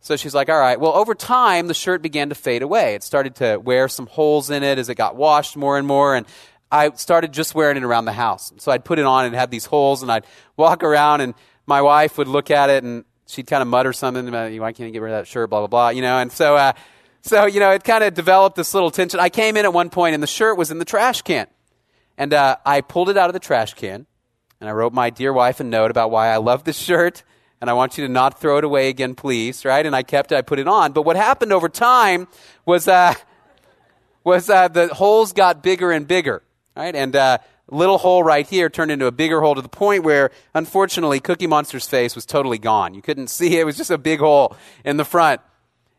So 0.00 0.16
she's 0.16 0.34
like, 0.34 0.48
all 0.48 0.58
right. 0.58 0.78
Well, 0.78 0.94
over 0.94 1.14
time, 1.14 1.68
the 1.68 1.74
shirt 1.74 2.02
began 2.02 2.28
to 2.28 2.34
fade 2.34 2.62
away. 2.62 2.94
It 2.94 3.04
started 3.04 3.36
to 3.36 3.56
wear 3.58 3.88
some 3.88 4.06
holes 4.06 4.50
in 4.50 4.64
it 4.64 4.78
as 4.78 4.88
it 4.88 4.96
got 4.96 5.14
washed 5.14 5.56
more 5.56 5.78
and 5.78 5.86
more. 5.86 6.16
And 6.16 6.26
I 6.70 6.90
started 6.92 7.32
just 7.32 7.54
wearing 7.54 7.76
it 7.76 7.84
around 7.84 8.06
the 8.06 8.12
house. 8.12 8.52
So 8.58 8.72
I'd 8.72 8.84
put 8.84 8.98
it 8.98 9.04
on 9.04 9.24
and 9.24 9.34
it 9.34 9.38
had 9.38 9.50
these 9.50 9.66
holes, 9.66 10.02
and 10.02 10.10
I'd 10.10 10.24
walk 10.56 10.82
around, 10.82 11.20
and 11.20 11.34
my 11.66 11.82
wife 11.82 12.18
would 12.18 12.28
look 12.28 12.50
at 12.50 12.70
it, 12.70 12.84
and 12.84 13.04
she'd 13.26 13.46
kind 13.46 13.62
of 13.62 13.68
mutter 13.68 13.92
something 13.92 14.26
about, 14.28 14.52
you. 14.52 14.60
why 14.60 14.72
can't 14.72 14.88
you 14.88 14.92
get 14.92 15.02
rid 15.02 15.12
of 15.12 15.20
that 15.20 15.28
shirt, 15.28 15.50
blah, 15.50 15.60
blah, 15.60 15.68
blah, 15.68 15.88
you 15.90 16.02
know. 16.02 16.18
And 16.18 16.32
so, 16.32 16.56
uh, 16.56 16.72
so 17.22 17.46
you 17.46 17.60
know, 17.60 17.70
it 17.70 17.84
kind 17.84 18.04
of 18.04 18.14
developed 18.14 18.56
this 18.56 18.74
little 18.74 18.90
tension. 18.90 19.20
I 19.20 19.28
came 19.28 19.56
in 19.56 19.64
at 19.64 19.72
one 19.72 19.90
point, 19.90 20.14
and 20.14 20.22
the 20.22 20.28
shirt 20.28 20.56
was 20.56 20.70
in 20.70 20.78
the 20.78 20.84
trash 20.84 21.22
can. 21.22 21.46
And 22.18 22.32
uh, 22.32 22.56
I 22.64 22.80
pulled 22.80 23.10
it 23.10 23.16
out 23.16 23.28
of 23.28 23.34
the 23.34 23.40
trash 23.40 23.74
can, 23.74 24.06
and 24.60 24.68
I 24.68 24.72
wrote 24.72 24.92
my 24.92 25.10
dear 25.10 25.32
wife 25.32 25.60
a 25.60 25.64
note 25.64 25.90
about 25.90 26.10
why 26.10 26.28
I 26.28 26.38
love 26.38 26.64
this 26.64 26.78
shirt, 26.78 27.22
and 27.60 27.68
I 27.68 27.72
want 27.74 27.98
you 27.98 28.06
to 28.06 28.12
not 28.12 28.40
throw 28.40 28.58
it 28.58 28.64
away 28.64 28.88
again, 28.88 29.14
please, 29.14 29.64
right? 29.64 29.84
And 29.84 29.94
I 29.94 30.02
kept 30.02 30.32
it, 30.32 30.36
I 30.36 30.42
put 30.42 30.58
it 30.58 30.68
on. 30.68 30.92
But 30.92 31.02
what 31.02 31.16
happened 31.16 31.52
over 31.52 31.68
time 31.68 32.28
was, 32.64 32.88
uh, 32.88 33.14
was 34.24 34.48
uh, 34.48 34.68
the 34.68 34.88
holes 34.88 35.32
got 35.32 35.62
bigger 35.62 35.90
and 35.92 36.06
bigger, 36.06 36.42
right? 36.74 36.94
And 36.94 37.14
uh, 37.14 37.38
little 37.70 37.98
hole 37.98 38.22
right 38.22 38.46
here 38.46 38.68
turned 38.68 38.90
into 38.90 39.06
a 39.06 39.12
bigger 39.12 39.40
hole 39.40 39.54
to 39.54 39.62
the 39.62 39.68
point 39.68 40.04
where, 40.04 40.30
unfortunately, 40.54 41.20
Cookie 41.20 41.46
Monster's 41.46 41.86
face 41.86 42.14
was 42.14 42.26
totally 42.26 42.58
gone. 42.58 42.94
You 42.94 43.02
couldn't 43.02 43.28
see 43.28 43.56
it. 43.56 43.60
It 43.60 43.64
was 43.64 43.76
just 43.76 43.90
a 43.90 43.98
big 43.98 44.20
hole 44.20 44.56
in 44.84 44.96
the 44.96 45.04
front. 45.04 45.40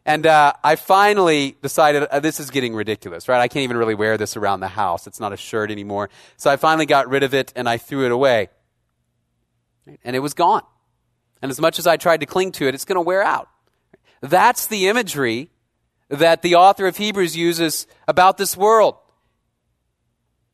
And 0.07 0.25
uh, 0.25 0.53
I 0.63 0.77
finally 0.77 1.57
decided 1.61 2.03
uh, 2.03 2.21
this 2.21 2.39
is 2.39 2.49
getting 2.49 2.73
ridiculous, 2.73 3.27
right? 3.27 3.41
I 3.41 3.49
can't 3.49 3.63
even 3.63 3.75
really 3.75 3.93
wear 3.93 4.17
this 4.17 4.37
around 4.37 4.61
the 4.61 4.69
house. 4.69 5.05
It's 5.05 5.19
not 5.19 5.33
a 5.33 5.37
shirt 5.37 5.69
anymore. 5.69 6.09
So 6.37 6.49
I 6.49 6.55
finally 6.55 6.85
got 6.85 7.09
rid 7.09 7.23
of 7.23 7.33
it 7.33 7.51
and 7.57 7.67
I 7.67 7.77
threw 7.77 8.05
it 8.05 8.11
away. 8.13 8.47
And 10.05 10.15
it 10.15 10.19
was 10.19 10.33
gone. 10.33 10.63
And 11.41 11.51
as 11.51 11.59
much 11.59 11.77
as 11.77 11.85
I 11.85 11.97
tried 11.97 12.21
to 12.21 12.25
cling 12.25 12.53
to 12.53 12.69
it, 12.69 12.73
it's 12.73 12.85
going 12.85 12.95
to 12.95 13.01
wear 13.01 13.21
out. 13.21 13.49
That's 14.21 14.67
the 14.67 14.87
imagery 14.87 15.51
that 16.07 16.41
the 16.41 16.55
author 16.55 16.87
of 16.87 16.95
Hebrews 16.95 17.35
uses 17.35 17.85
about 18.07 18.37
this 18.37 18.55
world. 18.55 18.95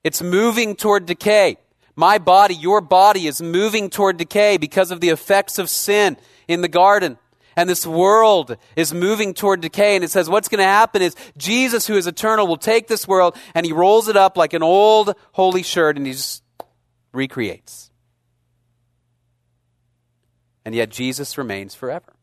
It's 0.03 0.23
moving 0.23 0.75
toward 0.75 1.05
decay. 1.05 1.57
My 1.95 2.17
body, 2.17 2.55
your 2.55 2.81
body 2.81 3.27
is 3.27 3.39
moving 3.39 3.91
toward 3.91 4.17
decay 4.17 4.57
because 4.57 4.89
of 4.89 4.99
the 4.99 5.09
effects 5.09 5.59
of 5.59 5.69
sin 5.69 6.17
in 6.47 6.61
the 6.61 6.67
garden. 6.67 7.19
And 7.55 7.69
this 7.69 7.85
world 7.85 8.57
is 8.75 8.93
moving 8.93 9.33
toward 9.33 9.61
decay. 9.61 9.95
And 9.95 10.03
it 10.03 10.11
says 10.11 10.29
what's 10.29 10.49
going 10.49 10.59
to 10.59 10.65
happen 10.65 11.01
is 11.01 11.15
Jesus, 11.37 11.87
who 11.87 11.95
is 11.95 12.07
eternal, 12.07 12.47
will 12.47 12.57
take 12.57 12.87
this 12.87 13.07
world 13.07 13.35
and 13.53 13.65
he 13.65 13.71
rolls 13.71 14.07
it 14.07 14.17
up 14.17 14.37
like 14.37 14.53
an 14.53 14.63
old 14.63 15.15
holey 15.35 15.63
shirt 15.63 15.97
and 15.97 16.05
he 16.05 16.13
just 16.13 16.43
recreates. 17.11 17.91
And 20.65 20.73
yet 20.73 20.89
Jesus 20.89 21.37
remains 21.37 21.75
forever. 21.75 22.13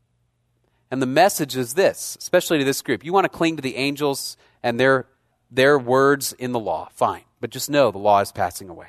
And 0.91 1.01
the 1.01 1.07
message 1.07 1.57
is 1.57 1.75
this, 1.75 2.17
especially 2.21 2.59
to 2.59 2.65
this 2.65 2.83
group. 2.83 3.05
You 3.05 3.13
want 3.13 3.25
to 3.25 3.29
cling 3.29 3.57
to 3.57 3.63
the 3.63 3.77
angels 3.77 4.37
and 4.63 4.81
their, 4.81 5.07
their 5.51 5.79
words 5.79 6.33
in 6.33 6.53
the 6.53 6.59
law. 6.59 6.89
Fine. 6.93 7.23
But 7.41 7.51
just 7.51 7.71
know 7.71 7.91
the 7.91 7.99
law 7.99 8.21
is 8.21 8.33
passing 8.33 8.69
away. 8.69 8.89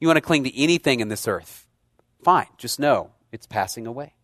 You 0.00 0.08
want 0.08 0.16
to 0.16 0.22
cling 0.22 0.44
to 0.44 0.58
anything 0.58 1.00
in 1.00 1.08
this 1.08 1.28
earth. 1.28 1.66
Fine. 2.22 2.46
Just 2.56 2.80
know 2.80 3.10
it's 3.34 3.48
passing 3.48 3.88
away. 3.88 4.14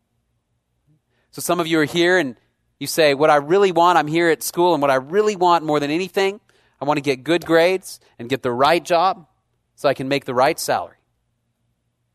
So 1.33 1.43
some 1.43 1.59
of 1.59 1.67
you 1.67 1.81
are 1.81 1.85
here 1.85 2.17
and 2.17 2.37
you 2.79 2.87
say, 2.87 3.13
What 3.13 3.29
I 3.29 3.37
really 3.37 3.73
want, 3.73 3.99
I'm 3.99 4.07
here 4.07 4.31
at 4.31 4.43
school, 4.43 4.73
and 4.73 4.81
what 4.81 4.91
I 4.91 4.95
really 4.95 5.35
want 5.35 5.65
more 5.65 5.81
than 5.81 5.91
anything, 5.91 6.41
I 6.81 6.85
want 6.85 6.97
to 6.97 7.03
get 7.03 7.25
good 7.25 7.45
grades 7.45 7.99
and 8.21 8.29
get 8.29 8.43
the 8.43 8.53
right 8.53 8.83
job 8.83 9.27
so 9.75 9.89
I 9.89 9.95
can 9.95 10.07
make 10.07 10.27
the 10.27 10.35
right 10.35 10.59
salary, 10.59 10.97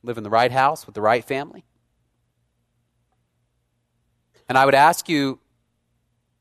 live 0.04 0.18
in 0.18 0.24
the 0.24 0.30
right 0.30 0.52
house 0.52 0.86
with 0.86 0.96
the 0.96 1.02
right 1.02 1.24
family. 1.24 1.66
And 4.48 4.58
I 4.58 4.64
would 4.64 4.76
ask 4.76 5.10
you, 5.10 5.40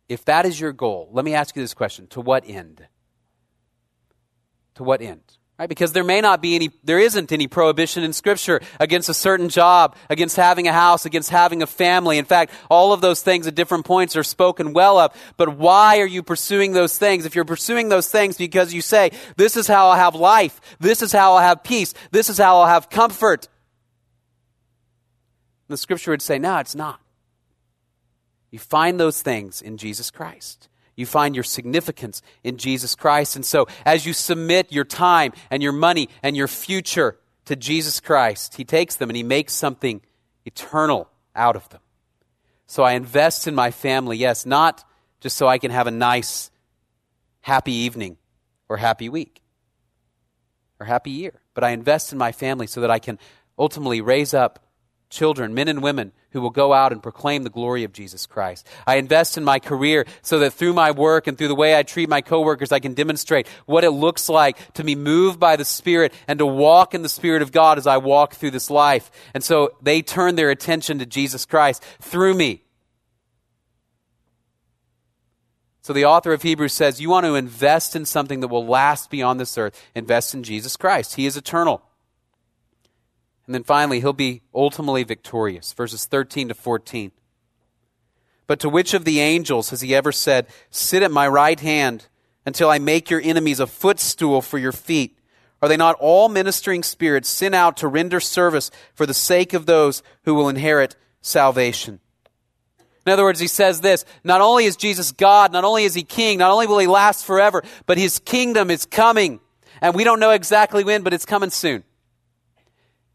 if 0.09 0.25
that 0.27 0.47
is 0.47 0.61
your 0.61 0.73
goal, 0.73 1.09
let 1.13 1.25
me 1.25 1.35
ask 1.35 1.57
you 1.57 1.63
this 1.63 1.75
question 1.75 2.07
to 2.09 2.21
what 2.21 2.49
end? 2.49 2.87
To 4.77 4.85
what 4.85 5.03
end? 5.03 5.23
Right? 5.57 5.69
Because 5.69 5.93
there 5.93 6.03
may 6.03 6.21
not 6.21 6.43
be 6.43 6.57
any, 6.57 6.71
there 6.83 6.99
isn't 6.99 7.31
any 7.31 7.47
prohibition 7.47 8.03
in 8.03 8.13
Scripture 8.13 8.61
against 8.81 9.09
a 9.09 9.15
certain 9.15 9.49
job, 9.49 9.95
against 10.11 10.35
having 10.35 10.67
a 10.67 10.73
house, 10.73 11.07
against 11.07 11.31
having 11.31 11.63
a 11.63 11.67
family. 11.67 12.19
In 12.19 12.25
fact, 12.25 12.53
all 12.69 12.93
of 12.93 13.01
those 13.01 13.23
things 13.23 13.47
at 13.47 13.55
different 13.55 13.85
points 13.85 14.17
are 14.17 14.25
spoken 14.25 14.73
well 14.73 14.99
of. 14.99 15.15
But 15.37 15.57
why 15.57 16.01
are 16.01 16.07
you 16.07 16.25
pursuing 16.25 16.73
those 16.73 16.99
things? 16.99 17.25
If 17.25 17.37
you're 17.37 17.45
pursuing 17.45 17.89
those 17.89 18.09
things 18.09 18.37
because 18.37 18.75
you 18.75 18.83
say, 18.83 19.13
this 19.37 19.57
is 19.57 19.69
how 19.69 19.91
I'll 19.91 19.97
have 19.97 20.17
life, 20.17 20.61
this 20.81 21.03
is 21.03 21.13
how 21.13 21.35
I'll 21.35 21.43
have 21.43 21.63
peace, 21.63 21.95
this 22.11 22.29
is 22.29 22.37
how 22.37 22.59
I'll 22.59 22.67
have 22.67 22.91
comfort, 22.91 23.49
the 25.69 25.77
Scripture 25.77 26.11
would 26.11 26.23
say, 26.23 26.39
no, 26.39 26.59
it's 26.59 26.75
not. 26.75 27.01
You 28.51 28.59
find 28.59 28.99
those 28.99 29.23
things 29.23 29.63
in 29.63 29.77
Jesus 29.77 30.11
Christ. 30.11 30.69
You 30.97 31.07
find 31.07 31.35
your 31.35 31.45
significance 31.45 32.23
in 32.43 32.57
Jesus 32.57 32.95
Christ. 32.95 33.37
And 33.37 33.45
so, 33.45 33.67
as 33.85 34.07
you 34.07 34.13
submit 34.13 34.73
your 34.73 34.85
time 34.85 35.33
and 35.51 35.63
your 35.63 35.73
money 35.73 36.09
and 36.23 36.37
your 36.37 36.49
future 36.49 37.19
to 37.47 37.57
Jesus 37.57 38.01
Christ, 38.01 38.57
He 38.57 38.65
takes 38.65 38.97
them 38.97 39.11
and 39.11 39.17
He 39.17 39.23
makes 39.23 39.53
something 39.53 40.01
eternal 40.45 41.09
out 41.35 41.57
of 41.57 41.69
them. 41.71 41.81
So, 42.67 42.83
I 42.83 42.93
invest 42.93 43.47
in 43.47 43.55
my 43.55 43.71
family, 43.71 44.17
yes, 44.17 44.47
not 44.47 44.85
just 45.21 45.37
so 45.37 45.47
I 45.47 45.59
can 45.59 45.71
have 45.71 45.87
a 45.87 45.91
nice, 45.91 46.51
happy 47.41 47.73
evening 47.73 48.17
or 48.69 48.77
happy 48.77 49.09
week 49.09 49.43
or 50.79 50.87
happy 50.87 51.11
year, 51.11 51.41
but 51.55 51.65
I 51.65 51.71
invest 51.71 52.13
in 52.13 52.19
my 52.19 52.33
family 52.33 52.67
so 52.67 52.81
that 52.81 52.91
I 52.91 52.99
can 52.99 53.19
ultimately 53.59 54.01
raise 54.01 54.35
up 54.35 54.61
children, 55.11 55.55
men 55.55 55.69
and 55.69 55.83
women 55.83 56.13
who 56.35 56.41
will 56.41 56.51
go 56.51 56.75
out 56.75 56.93
and 56.93 57.03
proclaim 57.03 57.45
the 57.45 57.49
glory 57.49 57.85
of 57.85 57.93
Jesus 57.93 58.27
Christ. 58.27 58.67
I 58.87 58.97
invest 58.97 59.39
in 59.39 59.45
my 59.45 59.61
career 59.61 60.05
so 60.21 60.41
that 60.41 60.53
through 60.53 60.75
my 60.75 60.91
work 60.91 61.27
and 61.27 61.39
through 61.39 61.49
the 61.49 61.55
way 61.55 61.79
I 61.79 61.85
treat 61.85 62.09
my 62.09 62.21
coworkers, 62.21 62.73
I 62.73 62.81
can 62.81 62.93
demonstrate 62.93 63.47
what 63.67 63.85
it 63.85 63.93
looks 63.93 64.29
like 64.29 64.75
to 64.75 64.85
be 64.85 64.97
moved 64.97 65.39
by 65.39 65.55
the 65.55 65.65
Spirit 65.65 66.13
and 66.27 66.41
to 66.41 66.47
walk 66.47 66.93
in 66.93 67.03
the 67.03 67.09
Spirit 67.09 67.41
of 67.41 67.53
God 67.53 67.79
as 67.79 67.87
I 67.87 67.97
walk 67.99 68.35
through 68.35 68.51
this 68.51 68.69
life. 68.69 69.13
And 69.33 69.45
so 69.45 69.77
they 69.81 70.03
turn 70.03 70.35
their 70.35 70.51
attention 70.51 70.99
to 70.99 71.07
Jesus 71.07 71.47
Christ 71.47 71.85
through 72.01 72.35
me. 72.35 72.65
So 75.83 75.93
the 75.93 76.07
author 76.07 76.33
of 76.33 76.43
Hebrews 76.43 76.73
says, 76.73 77.01
You 77.01 77.11
want 77.11 77.27
to 77.27 77.37
invest 77.37 77.95
in 77.95 78.07
something 78.07 78.41
that 78.41 78.49
will 78.49 78.67
last 78.67 79.09
beyond 79.09 79.39
this 79.39 79.57
earth. 79.57 79.81
Invest 79.95 80.35
in 80.35 80.43
Jesus 80.43 80.77
Christ. 80.77 81.15
He 81.15 81.27
is 81.27 81.37
eternal. 81.37 81.83
And 83.47 83.55
then 83.55 83.65
finally, 83.65 84.01
he'll 84.01 84.13
be 84.13 84.43
ultimately 84.55 85.05
victorious. 85.05 85.73
Verses 85.73 86.07
13 86.07 86.49
to 86.49 86.55
14. 86.55 87.13
But 88.47 88.61
to 88.61 88.69
which 88.69 88.95
of 88.95 89.05
the 89.05 89.21
angels 89.21 89.71
has 89.71 89.81
he 89.81 89.95
ever 89.95 90.13
said, 90.13 90.47
Sit 90.71 91.03
at 91.03 91.11
my 91.11 91.27
right 91.29 91.59
hand 91.59 92.07
until 92.47 92.71
I 92.71 92.79
make 92.79 93.11
your 93.11 93.21
enemies 93.23 93.61
a 93.61 93.67
footstool 93.67 94.43
for 94.43 94.59
your 94.59 94.73
feet? 94.73 95.19
Are 95.63 95.69
they 95.69 95.77
not 95.77 95.97
all 95.99 96.29
ministering 96.29 96.83
spirits 96.83 97.29
sent 97.29 97.55
out 97.55 97.79
to 97.79 97.89
render 97.89 98.21
service 98.21 98.71
for 98.95 99.07
the 99.07 99.15
sake 99.15 99.55
of 99.55 99.65
those 99.65 100.03
who 100.25 100.35
will 100.35 100.49
inherit 100.49 100.97
salvation? 101.23 102.01
In 103.07 103.13
other 103.13 103.25
words, 103.25 103.41
he 103.41 103.47
says 103.47 103.81
this 103.81 104.05
Not 104.23 104.41
only 104.41 104.65
is 104.65 104.77
Jesus 104.77 105.13
God, 105.13 105.53
not 105.53 105.65
only 105.65 105.85
is 105.85 105.95
he 105.95 106.03
king, 106.03 106.39
not 106.39 106.51
only 106.51 106.67
will 106.67 106.79
he 106.79 106.87
last 106.87 107.25
forever, 107.25 107.63
but 107.87 107.99
his 107.99 108.19
kingdom 108.19 108.71
is 108.71 108.85
coming. 108.85 109.41
And 109.81 109.95
we 109.95 110.05
don't 110.05 110.21
know 110.21 110.31
exactly 110.31 110.85
when, 110.85 111.03
but 111.03 111.13
it's 111.13 111.27
coming 111.27 111.51
soon. 111.51 111.85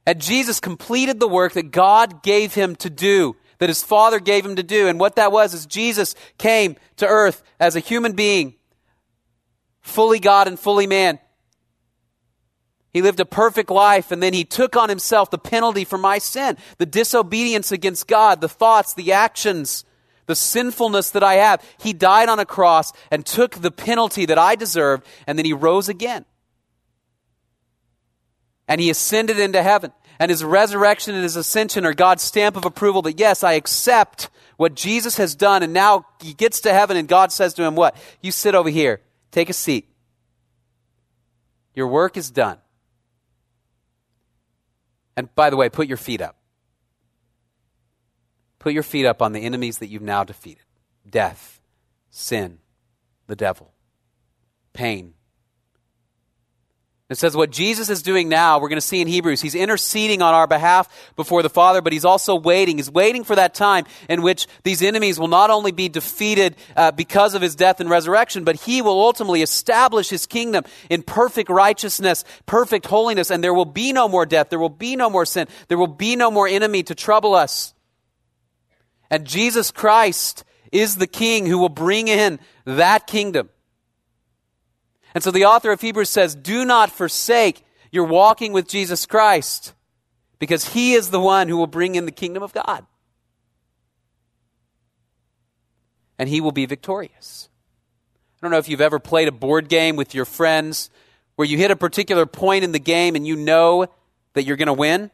And 0.05 0.21
Jesus 0.21 0.59
completed 0.59 1.19
the 1.19 1.27
work 1.27 1.53
that 1.53 1.71
God 1.71 2.23
gave 2.23 2.53
him 2.53 2.75
to 2.77 2.89
do, 2.89 3.35
that 3.59 3.69
his 3.69 3.83
Father 3.83 4.19
gave 4.19 4.45
him 4.45 4.55
to 4.55 4.63
do. 4.63 4.87
And 4.87 4.99
what 4.99 5.15
that 5.17 5.31
was 5.31 5.53
is 5.53 5.65
Jesus 5.65 6.15
came 6.37 6.77
to 6.97 7.07
earth 7.07 7.43
as 7.59 7.75
a 7.75 7.79
human 7.79 8.13
being, 8.13 8.55
fully 9.81 10.19
God 10.19 10.47
and 10.47 10.59
fully 10.59 10.87
man. 10.87 11.19
He 12.91 13.01
lived 13.01 13.19
a 13.19 13.25
perfect 13.25 13.69
life 13.69 14.11
and 14.11 14.21
then 14.23 14.33
he 14.33 14.43
took 14.43 14.75
on 14.75 14.89
himself 14.89 15.29
the 15.29 15.37
penalty 15.37 15.85
for 15.85 15.97
my 15.97 16.17
sin, 16.17 16.57
the 16.79 16.85
disobedience 16.85 17.71
against 17.71 18.07
God, 18.07 18.41
the 18.41 18.49
thoughts, 18.49 18.95
the 18.95 19.13
actions, 19.13 19.85
the 20.25 20.35
sinfulness 20.35 21.11
that 21.11 21.23
I 21.23 21.35
have. 21.35 21.63
He 21.79 21.93
died 21.93 22.29
on 22.29 22.39
a 22.39 22.45
cross 22.45 22.91
and 23.11 23.25
took 23.25 23.55
the 23.55 23.71
penalty 23.71 24.25
that 24.25 24.39
I 24.39 24.55
deserved 24.55 25.05
and 25.27 25.37
then 25.37 25.45
he 25.45 25.53
rose 25.53 25.87
again. 25.87 26.25
And 28.69 28.79
he 28.79 28.89
ascended 28.89 29.39
into 29.39 29.61
heaven. 29.61 29.91
And 30.19 30.29
his 30.29 30.43
resurrection 30.43 31.15
and 31.15 31.23
his 31.23 31.35
ascension 31.35 31.85
are 31.85 31.93
God's 31.93 32.23
stamp 32.23 32.55
of 32.55 32.65
approval 32.65 33.01
that 33.01 33.19
yes, 33.19 33.43
I 33.43 33.53
accept 33.53 34.29
what 34.57 34.75
Jesus 34.75 35.17
has 35.17 35.35
done. 35.35 35.63
And 35.63 35.73
now 35.73 36.05
he 36.21 36.33
gets 36.33 36.61
to 36.61 36.71
heaven 36.71 36.95
and 36.95 37.07
God 37.07 37.31
says 37.31 37.53
to 37.55 37.63
him, 37.63 37.75
what? 37.75 37.97
You 38.21 38.31
sit 38.31 38.55
over 38.55 38.69
here. 38.69 39.01
Take 39.31 39.49
a 39.49 39.53
seat. 39.53 39.87
Your 41.73 41.87
work 41.87 42.15
is 42.15 42.29
done. 42.31 42.57
And 45.17 45.33
by 45.35 45.49
the 45.49 45.57
way, 45.57 45.69
put 45.69 45.87
your 45.87 45.97
feet 45.97 46.21
up. 46.21 46.35
Put 48.59 48.73
your 48.73 48.83
feet 48.83 49.05
up 49.05 49.21
on 49.21 49.31
the 49.31 49.39
enemies 49.39 49.79
that 49.79 49.87
you've 49.87 50.01
now 50.01 50.23
defeated 50.23 50.63
death, 51.09 51.59
sin, 52.09 52.59
the 53.27 53.35
devil, 53.35 53.73
pain, 54.73 55.13
it 57.09 57.17
says 57.17 57.35
what 57.35 57.49
Jesus 57.49 57.89
is 57.89 58.03
doing 58.03 58.29
now, 58.29 58.59
we're 58.59 58.69
going 58.69 58.77
to 58.77 58.81
see 58.81 59.01
in 59.01 59.07
Hebrews, 59.07 59.41
he's 59.41 59.55
interceding 59.55 60.21
on 60.21 60.35
our 60.35 60.45
behalf 60.45 61.11
before 61.15 61.41
the 61.41 61.49
Father, 61.49 61.81
but 61.81 61.91
he's 61.91 62.05
also 62.05 62.35
waiting. 62.35 62.77
He's 62.77 62.91
waiting 62.91 63.23
for 63.23 63.35
that 63.35 63.55
time 63.55 63.85
in 64.07 64.21
which 64.21 64.45
these 64.61 64.83
enemies 64.83 65.19
will 65.19 65.27
not 65.27 65.49
only 65.49 65.71
be 65.71 65.89
defeated 65.89 66.55
uh, 66.75 66.91
because 66.91 67.33
of 67.33 67.41
his 67.41 67.55
death 67.55 67.79
and 67.79 67.89
resurrection, 67.89 68.43
but 68.43 68.57
he 68.57 68.83
will 68.83 69.01
ultimately 69.01 69.41
establish 69.41 70.09
his 70.09 70.27
kingdom 70.27 70.63
in 70.91 71.01
perfect 71.01 71.49
righteousness, 71.49 72.23
perfect 72.45 72.85
holiness, 72.85 73.31
and 73.31 73.43
there 73.43 73.55
will 73.55 73.65
be 73.65 73.91
no 73.91 74.07
more 74.07 74.27
death, 74.27 74.51
there 74.51 74.59
will 74.59 74.69
be 74.69 74.95
no 74.95 75.09
more 75.09 75.25
sin, 75.25 75.47
there 75.67 75.79
will 75.79 75.87
be 75.87 76.15
no 76.15 76.29
more 76.29 76.47
enemy 76.47 76.83
to 76.83 76.93
trouble 76.93 77.33
us. 77.33 77.73
And 79.09 79.25
Jesus 79.25 79.71
Christ 79.71 80.43
is 80.71 80.97
the 80.97 81.07
king 81.07 81.47
who 81.47 81.57
will 81.57 81.69
bring 81.69 82.07
in 82.07 82.39
that 82.65 83.07
kingdom. 83.07 83.49
And 85.13 85.23
so 85.23 85.31
the 85.31 85.45
author 85.45 85.71
of 85.71 85.81
Hebrews 85.81 86.09
says, 86.09 86.35
Do 86.35 86.65
not 86.65 86.91
forsake 86.91 87.65
your 87.91 88.05
walking 88.05 88.53
with 88.53 88.67
Jesus 88.67 89.05
Christ, 89.05 89.73
because 90.37 90.73
he 90.73 90.93
is 90.93 91.09
the 91.09 91.19
one 91.19 91.47
who 91.47 91.57
will 91.57 91.67
bring 91.67 91.95
in 91.95 92.05
the 92.05 92.11
kingdom 92.11 92.43
of 92.43 92.53
God. 92.53 92.85
And 96.17 96.29
he 96.29 96.41
will 96.41 96.51
be 96.51 96.65
victorious. 96.65 97.49
I 98.37 98.45
don't 98.45 98.51
know 98.51 98.57
if 98.57 98.69
you've 98.69 98.81
ever 98.81 98.99
played 98.99 99.27
a 99.27 99.33
board 99.33 99.67
game 99.67 99.95
with 99.95 100.13
your 100.13 100.25
friends 100.25 100.89
where 101.35 101.47
you 101.47 101.57
hit 101.57 101.71
a 101.71 101.75
particular 101.75 102.25
point 102.25 102.63
in 102.63 102.71
the 102.71 102.79
game 102.79 103.15
and 103.15 103.25
you 103.25 103.35
know 103.35 103.87
that 104.33 104.43
you're 104.43 104.57
going 104.57 104.67
to 104.67 104.73
win, 104.73 105.11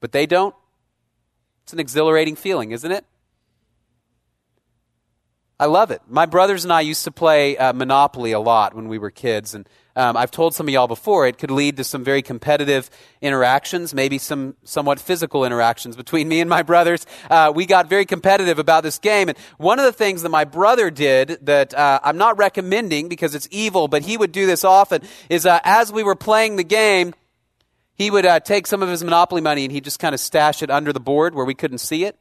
but 0.00 0.12
they 0.12 0.26
don't. 0.26 0.54
It's 1.64 1.72
an 1.72 1.80
exhilarating 1.80 2.36
feeling, 2.36 2.70
isn't 2.70 2.90
it? 2.90 3.04
I 5.60 5.66
love 5.66 5.90
it. 5.90 6.00
My 6.08 6.24
brothers 6.24 6.62
and 6.62 6.72
I 6.72 6.82
used 6.82 7.02
to 7.02 7.10
play 7.10 7.56
uh, 7.56 7.72
Monopoly 7.72 8.30
a 8.30 8.38
lot 8.38 8.74
when 8.74 8.86
we 8.86 8.96
were 8.96 9.10
kids, 9.10 9.54
and 9.54 9.68
um, 9.96 10.16
I've 10.16 10.30
told 10.30 10.54
some 10.54 10.68
of 10.68 10.72
y'all 10.72 10.86
before 10.86 11.26
it 11.26 11.36
could 11.36 11.50
lead 11.50 11.78
to 11.78 11.84
some 11.84 12.04
very 12.04 12.22
competitive 12.22 12.88
interactions, 13.20 13.92
maybe 13.92 14.18
some 14.18 14.54
somewhat 14.62 15.00
physical 15.00 15.44
interactions 15.44 15.96
between 15.96 16.28
me 16.28 16.40
and 16.40 16.48
my 16.48 16.62
brothers. 16.62 17.06
Uh, 17.28 17.52
we 17.52 17.66
got 17.66 17.88
very 17.88 18.06
competitive 18.06 18.60
about 18.60 18.84
this 18.84 19.00
game, 19.00 19.28
and 19.28 19.36
one 19.56 19.80
of 19.80 19.84
the 19.84 19.92
things 19.92 20.22
that 20.22 20.28
my 20.28 20.44
brother 20.44 20.92
did 20.92 21.38
that 21.42 21.74
uh, 21.74 21.98
I'm 22.04 22.18
not 22.18 22.38
recommending 22.38 23.08
because 23.08 23.34
it's 23.34 23.48
evil, 23.50 23.88
but 23.88 24.02
he 24.02 24.16
would 24.16 24.30
do 24.30 24.46
this 24.46 24.62
often 24.62 25.02
is 25.28 25.44
uh, 25.44 25.58
as 25.64 25.92
we 25.92 26.04
were 26.04 26.14
playing 26.14 26.54
the 26.54 26.64
game. 26.64 27.14
He 27.96 28.12
would 28.12 28.24
uh, 28.24 28.38
take 28.38 28.68
some 28.68 28.80
of 28.80 28.88
his 28.88 29.02
Monopoly 29.02 29.40
money 29.40 29.64
and 29.64 29.72
he'd 29.72 29.82
just 29.82 29.98
kind 29.98 30.14
of 30.14 30.20
stash 30.20 30.62
it 30.62 30.70
under 30.70 30.92
the 30.92 31.00
board 31.00 31.34
where 31.34 31.44
we 31.44 31.54
couldn't 31.54 31.78
see 31.78 32.04
it. 32.04 32.16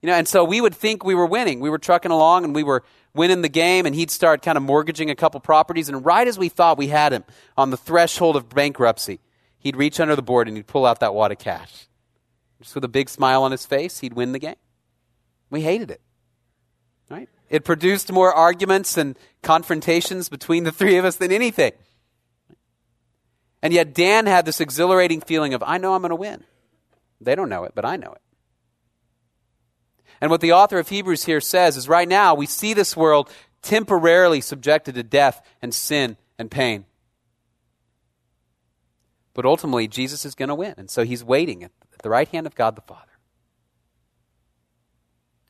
You 0.00 0.06
know, 0.06 0.14
and 0.14 0.28
so 0.28 0.44
we 0.44 0.60
would 0.60 0.74
think 0.74 1.04
we 1.04 1.14
were 1.14 1.26
winning. 1.26 1.60
We 1.60 1.70
were 1.70 1.78
trucking 1.78 2.12
along 2.12 2.44
and 2.44 2.54
we 2.54 2.62
were 2.62 2.84
winning 3.14 3.42
the 3.42 3.48
game, 3.48 3.84
and 3.84 3.94
he'd 3.94 4.10
start 4.10 4.42
kind 4.42 4.56
of 4.56 4.62
mortgaging 4.62 5.10
a 5.10 5.16
couple 5.16 5.40
properties. 5.40 5.88
And 5.88 6.04
right 6.04 6.28
as 6.28 6.38
we 6.38 6.48
thought 6.48 6.78
we 6.78 6.88
had 6.88 7.12
him 7.12 7.24
on 7.56 7.70
the 7.70 7.76
threshold 7.76 8.36
of 8.36 8.48
bankruptcy, 8.48 9.18
he'd 9.58 9.76
reach 9.76 9.98
under 9.98 10.14
the 10.14 10.22
board 10.22 10.46
and 10.46 10.56
he'd 10.56 10.68
pull 10.68 10.86
out 10.86 11.00
that 11.00 11.14
wad 11.14 11.32
of 11.32 11.38
cash. 11.38 11.88
Just 12.60 12.74
with 12.74 12.84
a 12.84 12.88
big 12.88 13.08
smile 13.08 13.42
on 13.42 13.50
his 13.50 13.66
face, 13.66 14.00
he'd 14.00 14.12
win 14.12 14.32
the 14.32 14.38
game. 14.38 14.56
We 15.50 15.62
hated 15.62 15.90
it. 15.90 16.00
Right? 17.10 17.28
It 17.48 17.64
produced 17.64 18.12
more 18.12 18.32
arguments 18.32 18.96
and 18.96 19.18
confrontations 19.42 20.28
between 20.28 20.64
the 20.64 20.72
three 20.72 20.96
of 20.96 21.04
us 21.04 21.16
than 21.16 21.32
anything. 21.32 21.72
And 23.62 23.72
yet 23.72 23.94
Dan 23.94 24.26
had 24.26 24.44
this 24.44 24.60
exhilarating 24.60 25.20
feeling 25.20 25.54
of, 25.54 25.62
I 25.62 25.78
know 25.78 25.94
I'm 25.94 26.02
going 26.02 26.10
to 26.10 26.16
win. 26.16 26.44
They 27.20 27.34
don't 27.34 27.48
know 27.48 27.64
it, 27.64 27.72
but 27.74 27.84
I 27.84 27.96
know 27.96 28.12
it. 28.12 28.20
And 30.20 30.30
what 30.30 30.40
the 30.40 30.52
author 30.52 30.78
of 30.78 30.88
Hebrews 30.88 31.24
here 31.24 31.40
says 31.40 31.76
is 31.76 31.88
right 31.88 32.08
now 32.08 32.34
we 32.34 32.46
see 32.46 32.74
this 32.74 32.96
world 32.96 33.30
temporarily 33.62 34.40
subjected 34.40 34.94
to 34.94 35.02
death 35.02 35.44
and 35.62 35.74
sin 35.74 36.16
and 36.38 36.50
pain. 36.50 36.84
But 39.34 39.44
ultimately, 39.44 39.86
Jesus 39.86 40.24
is 40.24 40.34
going 40.34 40.48
to 40.48 40.54
win. 40.54 40.74
And 40.76 40.90
so 40.90 41.04
he's 41.04 41.22
waiting 41.22 41.62
at 41.62 41.70
the 42.02 42.10
right 42.10 42.28
hand 42.28 42.46
of 42.46 42.54
God 42.54 42.74
the 42.74 42.82
Father. 42.82 43.04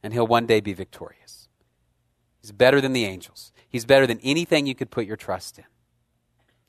And 0.02 0.12
he'll 0.12 0.26
one 0.26 0.46
day 0.46 0.60
be 0.60 0.74
victorious. 0.74 1.48
He's 2.40 2.52
better 2.52 2.80
than 2.80 2.92
the 2.92 3.04
angels, 3.04 3.52
he's 3.68 3.84
better 3.84 4.06
than 4.06 4.20
anything 4.22 4.66
you 4.66 4.74
could 4.74 4.90
put 4.90 5.06
your 5.06 5.16
trust 5.16 5.58
in. 5.58 5.64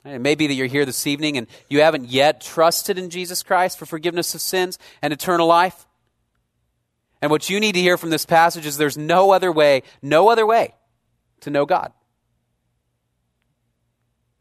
It 0.04 0.20
may 0.20 0.34
be 0.34 0.46
that 0.46 0.54
you're 0.54 0.66
here 0.66 0.86
this 0.86 1.06
evening 1.06 1.36
and 1.36 1.46
you 1.68 1.82
haven't 1.82 2.08
yet 2.08 2.40
trusted 2.40 2.96
in 2.96 3.10
Jesus 3.10 3.42
Christ 3.42 3.78
for 3.78 3.84
forgiveness 3.84 4.34
of 4.34 4.40
sins 4.40 4.78
and 5.02 5.12
eternal 5.12 5.46
life. 5.46 5.86
And 7.22 7.30
what 7.30 7.50
you 7.50 7.60
need 7.60 7.72
to 7.72 7.80
hear 7.80 7.96
from 7.96 8.10
this 8.10 8.24
passage 8.24 8.66
is 8.66 8.76
there's 8.76 8.96
no 8.96 9.30
other 9.30 9.52
way, 9.52 9.82
no 10.02 10.30
other 10.30 10.46
way 10.46 10.74
to 11.40 11.50
know 11.50 11.66
God. 11.66 11.92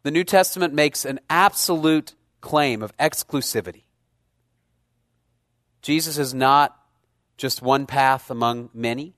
The 0.04 0.12
New 0.12 0.24
Testament 0.24 0.74
makes 0.74 1.04
an 1.04 1.20
absolute 1.30 2.16
claim 2.42 2.82
of 2.82 2.96
exclusivity. 2.98 3.84
Jesus 5.82 6.18
is 6.18 6.34
not 6.34 6.78
just 7.38 7.62
one 7.62 7.86
path 7.86 8.30
among 8.30 8.70
many. 8.74 9.16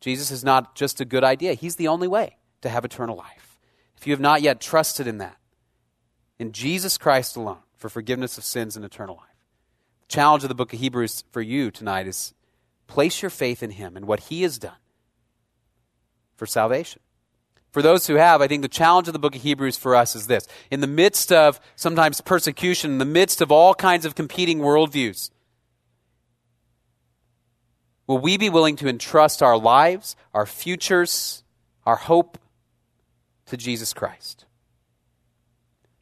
Jesus 0.00 0.30
is 0.30 0.44
not 0.44 0.74
just 0.74 1.00
a 1.00 1.04
good 1.04 1.24
idea. 1.24 1.54
He's 1.54 1.76
the 1.76 1.88
only 1.88 2.08
way 2.08 2.36
to 2.62 2.68
have 2.68 2.84
eternal 2.84 3.16
life. 3.16 3.58
If 3.96 4.06
you 4.06 4.12
have 4.12 4.20
not 4.20 4.42
yet 4.42 4.60
trusted 4.60 5.06
in 5.06 5.18
that, 5.18 5.36
in 6.38 6.52
Jesus 6.52 6.98
Christ 6.98 7.36
alone, 7.36 7.58
for 7.76 7.88
forgiveness 7.88 8.38
of 8.38 8.44
sins 8.44 8.76
and 8.76 8.84
eternal 8.84 9.16
life, 9.16 9.33
challenge 10.14 10.44
of 10.44 10.48
the 10.48 10.54
book 10.54 10.72
of 10.72 10.78
Hebrews 10.78 11.24
for 11.32 11.42
you 11.42 11.72
tonight 11.72 12.06
is 12.06 12.34
place 12.86 13.20
your 13.20 13.30
faith 13.30 13.64
in 13.64 13.70
Him 13.70 13.96
and 13.96 14.06
what 14.06 14.20
He 14.20 14.42
has 14.42 14.60
done 14.60 14.78
for 16.36 16.46
salvation. 16.46 17.02
For 17.72 17.82
those 17.82 18.06
who 18.06 18.14
have, 18.14 18.40
I 18.40 18.46
think 18.46 18.62
the 18.62 18.68
challenge 18.68 19.08
of 19.08 19.12
the 19.12 19.18
book 19.18 19.34
of 19.34 19.42
Hebrews 19.42 19.76
for 19.76 19.96
us 19.96 20.14
is 20.14 20.28
this. 20.28 20.46
In 20.70 20.80
the 20.80 20.86
midst 20.86 21.32
of 21.32 21.58
sometimes 21.74 22.20
persecution, 22.20 22.92
in 22.92 22.98
the 22.98 23.04
midst 23.04 23.40
of 23.40 23.50
all 23.50 23.74
kinds 23.74 24.04
of 24.04 24.14
competing 24.14 24.60
worldviews, 24.60 25.30
will 28.06 28.18
we 28.18 28.36
be 28.36 28.48
willing 28.48 28.76
to 28.76 28.86
entrust 28.86 29.42
our 29.42 29.58
lives, 29.58 30.14
our 30.32 30.46
futures, 30.46 31.42
our 31.84 31.96
hope 31.96 32.38
to 33.46 33.56
Jesus 33.56 33.92
Christ? 33.92 34.44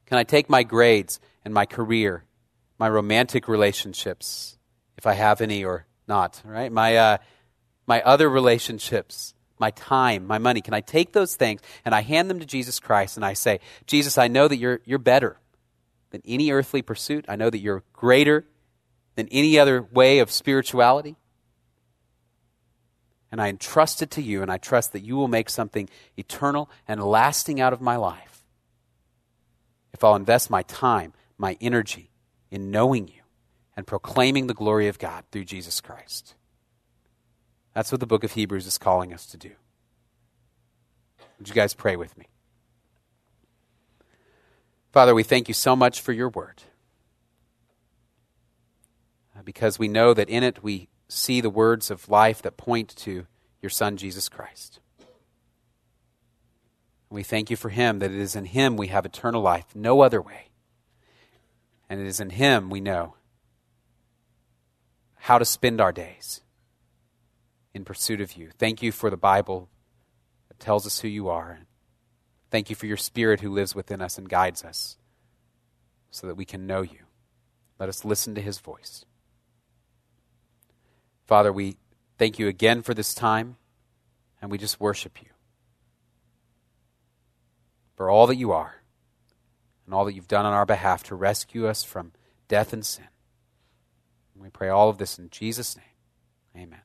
Can 0.04 0.18
I 0.18 0.24
take 0.24 0.50
my 0.50 0.64
grades 0.64 1.18
and 1.46 1.54
my 1.54 1.64
career 1.64 2.24
my 2.82 2.90
romantic 2.90 3.46
relationships, 3.46 4.58
if 4.98 5.06
I 5.06 5.12
have 5.12 5.40
any 5.40 5.64
or 5.64 5.86
not, 6.08 6.42
right? 6.44 6.72
My, 6.72 6.96
uh, 6.96 7.18
my 7.86 8.02
other 8.02 8.28
relationships, 8.28 9.34
my 9.60 9.70
time, 9.70 10.26
my 10.26 10.38
money. 10.38 10.60
Can 10.60 10.74
I 10.74 10.80
take 10.80 11.12
those 11.12 11.36
things 11.36 11.60
and 11.84 11.94
I 11.94 12.00
hand 12.00 12.28
them 12.28 12.40
to 12.40 12.44
Jesus 12.44 12.80
Christ 12.80 13.16
and 13.16 13.24
I 13.24 13.34
say, 13.34 13.60
Jesus, 13.86 14.18
I 14.18 14.26
know 14.26 14.48
that 14.48 14.56
you're, 14.56 14.80
you're 14.84 14.98
better 14.98 15.38
than 16.10 16.22
any 16.24 16.50
earthly 16.50 16.82
pursuit. 16.82 17.24
I 17.28 17.36
know 17.36 17.50
that 17.50 17.60
you're 17.60 17.84
greater 17.92 18.46
than 19.14 19.28
any 19.28 19.60
other 19.60 19.80
way 19.80 20.18
of 20.18 20.32
spirituality. 20.32 21.14
And 23.30 23.40
I 23.40 23.46
entrust 23.46 24.02
it 24.02 24.10
to 24.10 24.22
you, 24.22 24.42
and 24.42 24.50
I 24.50 24.58
trust 24.58 24.92
that 24.92 25.04
you 25.04 25.14
will 25.14 25.28
make 25.28 25.50
something 25.50 25.88
eternal 26.16 26.68
and 26.88 27.00
lasting 27.00 27.60
out 27.60 27.72
of 27.72 27.80
my 27.80 27.94
life 27.94 28.42
if 29.92 30.02
I'll 30.02 30.16
invest 30.16 30.50
my 30.50 30.64
time, 30.64 31.12
my 31.38 31.56
energy, 31.60 32.11
in 32.52 32.70
knowing 32.70 33.08
you 33.08 33.22
and 33.74 33.86
proclaiming 33.86 34.46
the 34.46 34.54
glory 34.54 34.86
of 34.86 34.98
God 34.98 35.24
through 35.32 35.46
Jesus 35.46 35.80
Christ. 35.80 36.34
That's 37.74 37.90
what 37.90 38.00
the 38.00 38.06
book 38.06 38.22
of 38.22 38.32
Hebrews 38.32 38.66
is 38.66 38.76
calling 38.76 39.12
us 39.12 39.24
to 39.26 39.38
do. 39.38 39.52
Would 41.38 41.48
you 41.48 41.54
guys 41.54 41.72
pray 41.72 41.96
with 41.96 42.16
me? 42.18 42.26
Father, 44.92 45.14
we 45.14 45.22
thank 45.22 45.48
you 45.48 45.54
so 45.54 45.74
much 45.74 46.02
for 46.02 46.12
your 46.12 46.28
word. 46.28 46.62
Uh, 49.34 49.40
because 49.42 49.78
we 49.78 49.88
know 49.88 50.12
that 50.12 50.28
in 50.28 50.42
it 50.42 50.62
we 50.62 50.90
see 51.08 51.40
the 51.40 51.48
words 51.48 51.90
of 51.90 52.10
life 52.10 52.42
that 52.42 52.58
point 52.58 52.94
to 52.96 53.26
your 53.62 53.70
Son, 53.70 53.96
Jesus 53.96 54.28
Christ. 54.28 54.78
We 57.08 57.22
thank 57.22 57.48
you 57.48 57.56
for 57.56 57.70
him, 57.70 57.98
that 58.00 58.10
it 58.10 58.18
is 58.18 58.36
in 58.36 58.44
him 58.44 58.76
we 58.76 58.88
have 58.88 59.06
eternal 59.06 59.40
life, 59.40 59.66
no 59.74 60.02
other 60.02 60.20
way. 60.20 60.51
And 61.92 62.00
it 62.00 62.06
is 62.06 62.20
in 62.20 62.30
him 62.30 62.70
we 62.70 62.80
know 62.80 63.16
how 65.14 65.36
to 65.36 65.44
spend 65.44 65.78
our 65.78 65.92
days 65.92 66.40
in 67.74 67.84
pursuit 67.84 68.22
of 68.22 68.32
you. 68.32 68.48
Thank 68.56 68.82
you 68.82 68.92
for 68.92 69.10
the 69.10 69.18
Bible 69.18 69.68
that 70.48 70.58
tells 70.58 70.86
us 70.86 71.00
who 71.00 71.08
you 71.08 71.28
are. 71.28 71.58
Thank 72.50 72.70
you 72.70 72.76
for 72.76 72.86
your 72.86 72.96
Spirit 72.96 73.40
who 73.40 73.50
lives 73.50 73.74
within 73.74 74.00
us 74.00 74.16
and 74.16 74.26
guides 74.26 74.64
us 74.64 74.96
so 76.10 76.26
that 76.26 76.34
we 76.34 76.46
can 76.46 76.66
know 76.66 76.80
you. 76.80 77.00
Let 77.78 77.90
us 77.90 78.06
listen 78.06 78.34
to 78.36 78.40
his 78.40 78.58
voice. 78.58 79.04
Father, 81.26 81.52
we 81.52 81.76
thank 82.16 82.38
you 82.38 82.48
again 82.48 82.80
for 82.80 82.94
this 82.94 83.12
time, 83.12 83.56
and 84.40 84.50
we 84.50 84.56
just 84.56 84.80
worship 84.80 85.20
you 85.20 85.28
for 87.96 88.08
all 88.08 88.26
that 88.28 88.36
you 88.36 88.50
are 88.50 88.81
and 89.86 89.94
all 89.94 90.04
that 90.04 90.14
you've 90.14 90.28
done 90.28 90.46
on 90.46 90.52
our 90.52 90.66
behalf 90.66 91.02
to 91.04 91.14
rescue 91.14 91.66
us 91.66 91.82
from 91.84 92.12
death 92.48 92.72
and 92.72 92.84
sin. 92.84 93.08
And 94.34 94.42
we 94.42 94.50
pray 94.50 94.68
all 94.68 94.88
of 94.88 94.98
this 94.98 95.18
in 95.18 95.30
Jesus' 95.30 95.76
name. 95.76 96.64
Amen. 96.64 96.80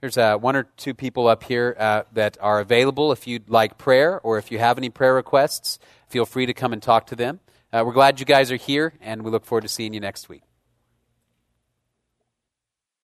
There's 0.00 0.16
uh, 0.16 0.38
one 0.38 0.56
or 0.56 0.64
two 0.76 0.94
people 0.94 1.28
up 1.28 1.44
here 1.44 1.76
uh, 1.78 2.02
that 2.12 2.38
are 2.40 2.60
available 2.60 3.12
if 3.12 3.26
you'd 3.26 3.50
like 3.50 3.76
prayer 3.76 4.18
or 4.20 4.38
if 4.38 4.50
you 4.50 4.58
have 4.58 4.78
any 4.78 4.88
prayer 4.88 5.14
requests. 5.14 5.78
Feel 6.08 6.24
free 6.24 6.46
to 6.46 6.54
come 6.54 6.72
and 6.72 6.82
talk 6.82 7.06
to 7.08 7.16
them. 7.16 7.40
Uh, 7.72 7.82
we're 7.86 7.92
glad 7.92 8.18
you 8.18 8.26
guys 8.26 8.50
are 8.50 8.56
here, 8.56 8.94
and 9.00 9.22
we 9.22 9.30
look 9.30 9.44
forward 9.44 9.62
to 9.62 9.68
seeing 9.68 9.94
you 9.94 10.00
next 10.00 10.28
week. 10.28 10.42